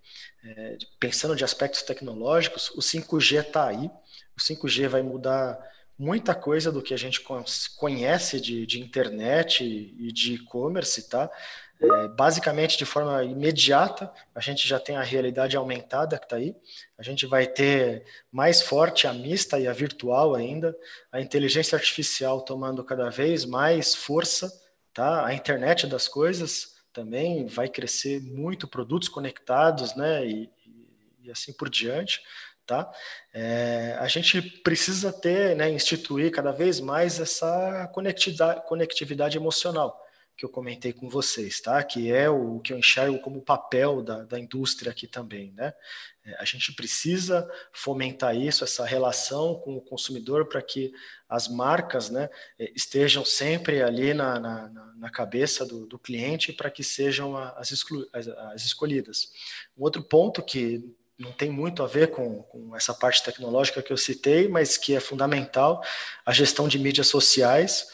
é, 0.44 0.78
pensando 0.98 1.36
de 1.36 1.44
aspectos 1.44 1.82
tecnológicos, 1.82 2.70
o 2.70 2.80
5G 2.80 3.40
está 3.40 3.68
aí. 3.68 3.90
O 4.36 4.40
5G 4.40 4.88
vai 4.88 5.02
mudar 5.02 5.58
muita 5.98 6.34
coisa 6.34 6.70
do 6.70 6.82
que 6.82 6.92
a 6.92 6.96
gente 6.96 7.20
conhece 7.76 8.40
de, 8.40 8.66
de 8.66 8.80
internet 8.80 9.64
e 9.64 10.12
de 10.12 10.34
e-commerce, 10.34 11.08
tá? 11.08 11.30
É, 11.78 12.08
basicamente, 12.08 12.78
de 12.78 12.86
forma 12.86 13.22
imediata, 13.22 14.10
a 14.34 14.40
gente 14.40 14.66
já 14.66 14.80
tem 14.80 14.96
a 14.96 15.02
realidade 15.02 15.56
aumentada 15.56 16.18
que 16.18 16.24
está 16.24 16.36
aí. 16.36 16.56
A 16.96 17.02
gente 17.02 17.26
vai 17.26 17.46
ter 17.46 18.04
mais 18.32 18.62
forte 18.62 19.06
a 19.06 19.12
mista 19.12 19.58
e 19.58 19.68
a 19.68 19.72
virtual 19.72 20.34
ainda, 20.34 20.74
a 21.12 21.20
inteligência 21.20 21.76
artificial 21.76 22.40
tomando 22.40 22.82
cada 22.82 23.10
vez 23.10 23.44
mais 23.44 23.94
força, 23.94 24.50
tá? 24.94 25.26
A 25.26 25.34
internet 25.34 25.86
das 25.86 26.08
coisas 26.08 26.76
também 26.94 27.46
vai 27.46 27.68
crescer 27.68 28.22
muito, 28.22 28.66
produtos 28.66 29.08
conectados, 29.08 29.94
né? 29.94 30.26
E, 30.26 30.50
e 31.22 31.30
assim 31.30 31.52
por 31.52 31.68
diante 31.68 32.20
tá? 32.66 32.90
É, 33.32 33.96
a 34.00 34.08
gente 34.08 34.42
precisa 34.42 35.12
ter, 35.12 35.54
né, 35.54 35.70
instituir 35.70 36.32
cada 36.32 36.50
vez 36.50 36.80
mais 36.80 37.20
essa 37.20 37.88
conectividade, 37.94 38.66
conectividade 38.66 39.36
emocional 39.36 40.04
que 40.36 40.44
eu 40.44 40.48
comentei 40.48 40.92
com 40.92 41.08
vocês, 41.08 41.60
tá? 41.60 41.82
Que 41.82 42.12
é 42.12 42.28
o 42.28 42.60
que 42.60 42.72
eu 42.72 42.78
enxergo 42.78 43.18
como 43.20 43.40
papel 43.40 44.02
da, 44.02 44.22
da 44.22 44.38
indústria 44.38 44.92
aqui 44.92 45.06
também, 45.06 45.52
né? 45.52 45.72
É, 46.24 46.36
a 46.38 46.44
gente 46.44 46.74
precisa 46.74 47.48
fomentar 47.72 48.36
isso, 48.36 48.62
essa 48.62 48.84
relação 48.84 49.54
com 49.54 49.76
o 49.76 49.80
consumidor, 49.80 50.46
para 50.46 50.60
que 50.60 50.92
as 51.28 51.48
marcas, 51.48 52.10
né, 52.10 52.28
estejam 52.74 53.24
sempre 53.24 53.82
ali 53.82 54.12
na, 54.12 54.38
na, 54.38 54.68
na 54.96 55.10
cabeça 55.10 55.64
do, 55.64 55.86
do 55.86 55.98
cliente, 55.98 56.52
para 56.52 56.70
que 56.70 56.84
sejam 56.84 57.36
as, 57.36 57.70
exclu, 57.70 58.06
as, 58.12 58.28
as 58.28 58.64
escolhidas. 58.64 59.32
Um 59.76 59.84
outro 59.84 60.02
ponto 60.02 60.42
que 60.42 60.84
não 61.18 61.32
tem 61.32 61.50
muito 61.50 61.82
a 61.82 61.86
ver 61.86 62.10
com, 62.10 62.42
com, 62.42 62.76
essa 62.76 62.92
parte 62.92 63.22
tecnológica 63.22 63.82
que 63.82 63.92
eu 63.92 63.96
citei, 63.96 64.48
mas 64.48 64.76
que 64.76 64.94
é 64.94 65.00
fundamental, 65.00 65.82
a 66.24 66.32
gestão 66.32 66.68
de 66.68 66.78
mídias 66.78 67.06
sociais. 67.06 67.88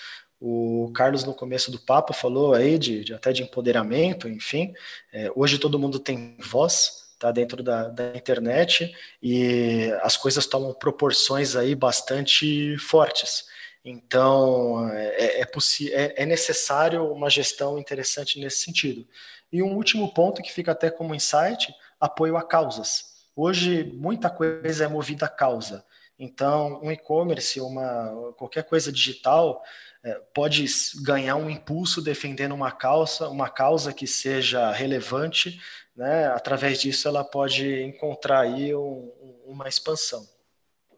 O 0.45 0.91
Carlos, 0.93 1.23
no 1.23 1.33
começo 1.33 1.71
do 1.71 1.79
papo, 1.79 2.13
falou 2.13 2.53
aí 2.53 2.77
de, 2.77 3.05
de 3.05 3.15
até 3.15 3.33
de 3.33 3.45
empoderamento, 3.45 4.29
enfim. 4.29 4.75
É, 5.13 5.31
hoje 5.37 5.57
todo 5.57 5.79
mundo 5.79 6.01
tem 6.01 6.37
voz, 6.41 7.15
tá 7.17 7.31
dentro 7.31 7.63
da, 7.63 7.87
da, 7.87 8.17
internet, 8.17 8.93
e 9.23 9.89
as 10.03 10.17
coisas 10.17 10.45
tomam 10.45 10.75
proporções 10.75 11.55
aí 11.55 11.77
bastante 11.77 12.77
fortes. 12.79 13.45
Então, 13.85 14.91
é, 14.93 15.43
é, 15.43 15.43
é, 15.43 16.23
é 16.23 16.27
necessário 16.27 17.13
uma 17.13 17.31
gestão 17.31 17.79
interessante 17.79 18.41
nesse 18.41 18.65
sentido. 18.65 19.07
E 19.53 19.63
um 19.63 19.77
último 19.77 20.13
ponto 20.13 20.43
que 20.43 20.53
fica 20.53 20.73
até 20.73 20.91
como 20.91 21.15
insight, 21.15 21.73
apoio 22.01 22.37
a 22.37 22.43
causas. 22.43 23.29
Hoje, 23.37 23.85
muita 23.95 24.29
coisa 24.29 24.87
é 24.87 24.89
movida 24.89 25.27
a 25.27 25.29
causa. 25.29 25.85
Então, 26.19 26.81
um 26.83 26.91
e-commerce, 26.91 27.61
uma 27.61 28.33
qualquer 28.37 28.65
coisa 28.65 28.91
digital, 28.93 29.63
é, 29.63 29.92
pode 30.35 30.67
ganhar 31.03 31.37
um 31.37 31.49
impulso 31.49 32.03
defendendo 32.03 32.55
uma 32.55 32.73
causa, 32.73 33.29
uma 33.29 33.49
causa 33.49 33.93
que 33.93 34.07
seja 34.07 34.71
relevante, 34.73 35.61
né? 35.97 36.27
Através 36.27 36.81
disso, 36.81 37.07
ela 37.07 37.23
pode 37.23 37.83
encontrar 37.83 38.41
aí 38.41 38.75
um, 38.75 39.13
uma 39.47 39.69
expansão. 39.69 40.27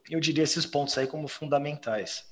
Eu 0.08 0.20
diria 0.20 0.44
esses 0.44 0.66
pontos 0.66 0.96
aí 0.96 1.06
como 1.06 1.28
fundamentais. 1.28 2.24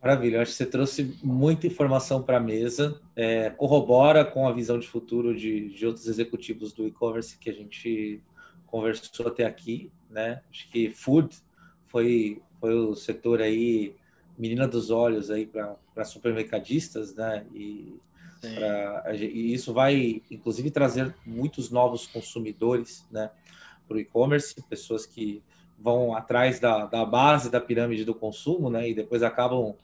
Maravilha, 0.00 0.42
acho 0.42 0.52
que 0.52 0.58
você 0.58 0.66
trouxe 0.66 1.18
muita 1.22 1.66
informação 1.66 2.22
para 2.22 2.36
a 2.36 2.40
mesa, 2.40 3.00
é, 3.16 3.50
corrobora 3.50 4.24
com 4.24 4.46
a 4.46 4.52
visão 4.52 4.78
de 4.78 4.86
futuro 4.86 5.36
de, 5.36 5.70
de 5.70 5.86
outros 5.86 6.06
executivos 6.06 6.72
do 6.72 6.86
e-commerce 6.86 7.36
que 7.36 7.50
a 7.50 7.52
gente 7.52 8.22
conversou 8.64 9.26
até 9.26 9.44
aqui, 9.44 9.90
né? 10.08 10.40
Acho 10.50 10.70
que 10.70 10.90
food 10.90 11.36
foi, 11.86 12.40
foi 12.60 12.74
o 12.74 12.94
setor 12.94 13.42
aí, 13.42 13.96
menina 14.38 14.68
dos 14.68 14.90
olhos 14.90 15.30
aí 15.30 15.46
para 15.46 16.04
supermercadistas, 16.04 17.14
né? 17.14 17.44
E, 17.52 18.00
pra, 18.40 19.14
e 19.14 19.52
isso 19.52 19.72
vai, 19.72 20.22
inclusive, 20.30 20.70
trazer 20.70 21.14
muitos 21.26 21.70
novos 21.70 22.06
consumidores, 22.06 23.04
né? 23.10 23.30
Para 23.86 23.96
o 23.96 24.00
e-commerce, 24.00 24.62
pessoas 24.68 25.04
que 25.04 25.42
vão 25.78 26.14
atrás 26.14 26.60
da, 26.60 26.86
da 26.86 27.04
base 27.04 27.50
da 27.50 27.60
pirâmide 27.60 28.04
do 28.04 28.14
consumo, 28.14 28.70
né? 28.70 28.88
E 28.88 28.94
depois 28.94 29.22
acabam, 29.22 29.74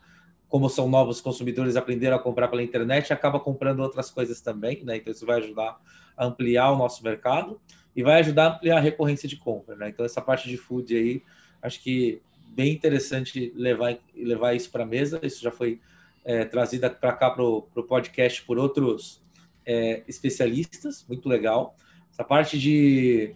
como 0.49 0.69
são 0.69 0.89
novos 0.89 1.21
consumidores, 1.21 1.77
aprenderam 1.77 2.17
a 2.17 2.21
comprar 2.21 2.49
pela 2.49 2.63
internet, 2.63 3.13
acaba 3.13 3.41
comprando 3.41 3.81
outras 3.81 4.11
coisas 4.11 4.41
também, 4.41 4.85
né? 4.85 4.97
Então 4.97 5.13
isso 5.13 5.27
vai 5.27 5.39
ajudar 5.39 5.81
a 6.17 6.27
ampliar 6.27 6.71
o 6.71 6.79
nosso 6.79 7.03
mercado 7.03 7.61
e 7.95 8.03
vai 8.03 8.21
ajudar 8.21 8.45
a 8.45 8.57
ampliar 8.57 8.79
a 8.79 8.81
recorrência 8.81 9.29
de 9.29 9.37
compra. 9.37 9.77
Né? 9.77 9.89
Então, 9.89 10.05
essa 10.05 10.21
parte 10.21 10.49
de 10.49 10.57
food 10.57 10.97
aí, 10.97 11.23
acho 11.63 11.83
que 11.83 12.21
bem 12.55 12.73
interessante 12.73 13.53
levar, 13.57 13.97
levar 14.15 14.55
isso 14.55 14.71
para 14.71 14.85
a 14.85 14.87
mesa. 14.87 15.21
Isso 15.23 15.43
já 15.43 15.51
foi 15.51 15.81
é, 16.25 16.45
trazida 16.45 16.89
para 16.89 17.13
cá 17.13 17.31
para 17.31 17.43
o 17.43 17.63
podcast 17.63 18.43
por 18.43 18.59
outros 18.59 19.23
é, 19.67 20.03
especialistas, 20.09 21.05
muito 21.09 21.29
legal. 21.29 21.77
Essa 22.11 22.25
parte 22.25 22.59
de, 22.59 23.35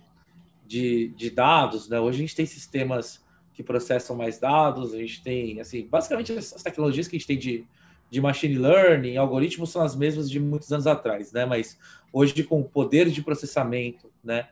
de, 0.66 1.08
de, 1.08 1.30
dados, 1.30 1.88
né? 1.88 1.98
hoje 1.98 2.18
a 2.18 2.20
gente 2.20 2.36
tem 2.36 2.46
sistemas 2.46 3.24
que 3.52 3.62
processam 3.62 4.16
mais 4.16 4.38
dados, 4.38 4.94
a 4.94 4.98
gente 4.98 5.22
tem, 5.22 5.60
assim, 5.60 5.86
basicamente 5.86 6.32
as 6.32 6.62
tecnologias 6.62 7.08
que 7.08 7.16
a 7.16 7.18
gente 7.18 7.26
tem 7.26 7.38
de, 7.38 7.66
de 8.08 8.20
machine 8.20 8.56
learning, 8.56 9.16
algoritmos 9.16 9.70
são 9.70 9.82
as 9.82 9.96
mesmas 9.96 10.30
de 10.30 10.38
muitos 10.38 10.72
anos 10.72 10.86
atrás, 10.86 11.32
né? 11.32 11.44
Mas 11.44 11.76
hoje 12.12 12.44
com 12.44 12.62
poder 12.62 13.10
de 13.10 13.20
processamento, 13.20 14.10
né, 14.22 14.48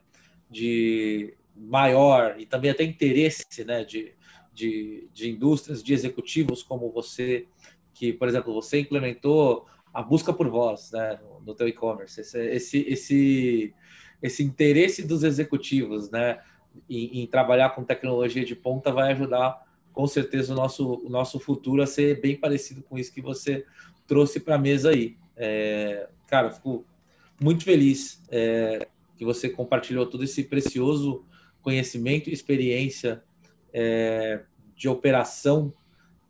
de 0.51 1.35
maior 1.57 2.35
e 2.39 2.45
também 2.45 2.71
até 2.71 2.83
interesse, 2.83 3.65
né, 3.65 3.85
de, 3.85 4.13
de, 4.57 5.07
de 5.13 5.31
indústrias, 5.31 5.83
de 5.83 5.93
executivos 5.93 6.63
como 6.63 6.91
você, 6.91 7.47
que, 7.93 8.13
por 8.13 8.27
exemplo, 8.27 8.55
você 8.55 8.81
implementou 8.81 9.67
a 9.93 10.03
busca 10.03 10.33
por 10.33 10.49
voz, 10.49 10.91
né, 10.93 11.21
no, 11.45 11.55
teu 11.55 11.69
e-commerce, 11.69 12.21
esse, 12.21 12.39
esse, 12.39 12.79
esse, 12.89 13.75
esse 14.23 14.43
interesse 14.43 15.07
dos 15.07 15.23
executivos, 15.23 16.11
né, 16.11 16.41
em, 16.89 17.21
em, 17.23 17.27
trabalhar 17.27 17.71
com 17.71 17.85
tecnologia 17.85 18.45
de 18.45 18.57
ponta 18.57 18.91
vai 18.93 19.13
ajudar 19.13 19.65
com 19.93 20.07
certeza 20.07 20.53
o 20.53 20.57
nosso, 20.57 21.07
o 21.07 21.09
nosso 21.09 21.39
futuro 21.39 21.83
a 21.83 21.87
ser 21.87 22.21
bem 22.21 22.37
parecido 22.37 22.83
com 22.83 22.99
isso 22.99 23.13
que 23.13 23.23
você 23.23 23.65
trouxe 24.07 24.41
para 24.41 24.57
a 24.57 24.59
mesa 24.59 24.91
aí. 24.91 25.17
É, 25.35 26.09
cara, 26.27 26.51
fico 26.51 26.85
muito 27.41 27.65
feliz 27.65 28.23
é, 28.31 28.89
que 29.17 29.25
você 29.25 29.49
compartilhou 29.49 30.07
todo 30.07 30.25
esse 30.25 30.45
precioso 30.45 31.25
conhecimento 31.63 32.29
e 32.29 32.33
experiência 32.35 33.23
é, 33.79 34.41
de 34.75 34.89
operação 34.89 35.71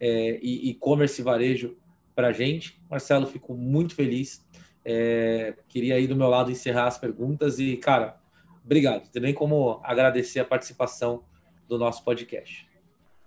é, 0.01 0.40
e 0.42 0.70
e-commerce 0.70 1.22
varejo 1.22 1.76
para 2.12 2.28
a 2.28 2.32
gente. 2.32 2.82
Marcelo, 2.90 3.26
fico 3.26 3.55
muito 3.55 3.94
feliz. 3.94 4.44
É, 4.84 5.55
queria 5.68 5.94
aí 5.94 6.09
do 6.09 6.16
meu 6.16 6.28
lado 6.28 6.51
encerrar 6.51 6.88
as 6.88 6.99
perguntas 6.99 7.61
e, 7.61 7.76
cara, 7.76 8.16
obrigado. 8.64 9.09
Tem 9.11 9.22
nem 9.22 9.32
como 9.32 9.80
agradecer 9.84 10.40
a 10.40 10.44
participação 10.44 11.22
do 11.68 11.78
nosso 11.78 12.03
podcast. 12.05 12.66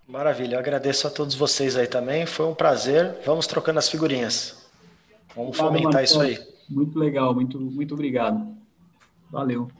Maravilha, 0.06 0.56
eu 0.56 0.58
agradeço 0.58 1.06
a 1.06 1.10
todos 1.10 1.34
vocês 1.34 1.76
aí 1.76 1.86
também. 1.86 2.26
Foi 2.26 2.46
um 2.46 2.54
prazer. 2.54 3.18
Vamos 3.24 3.46
trocando 3.46 3.78
as 3.78 3.88
figurinhas. 3.88 4.68
Vamos 5.34 5.56
fomentar 5.56 6.04
isso 6.04 6.20
aí. 6.20 6.38
Muito 6.68 6.98
legal, 6.98 7.34
muito, 7.34 7.58
muito 7.58 7.94
obrigado. 7.94 8.54
Valeu. 9.30 9.70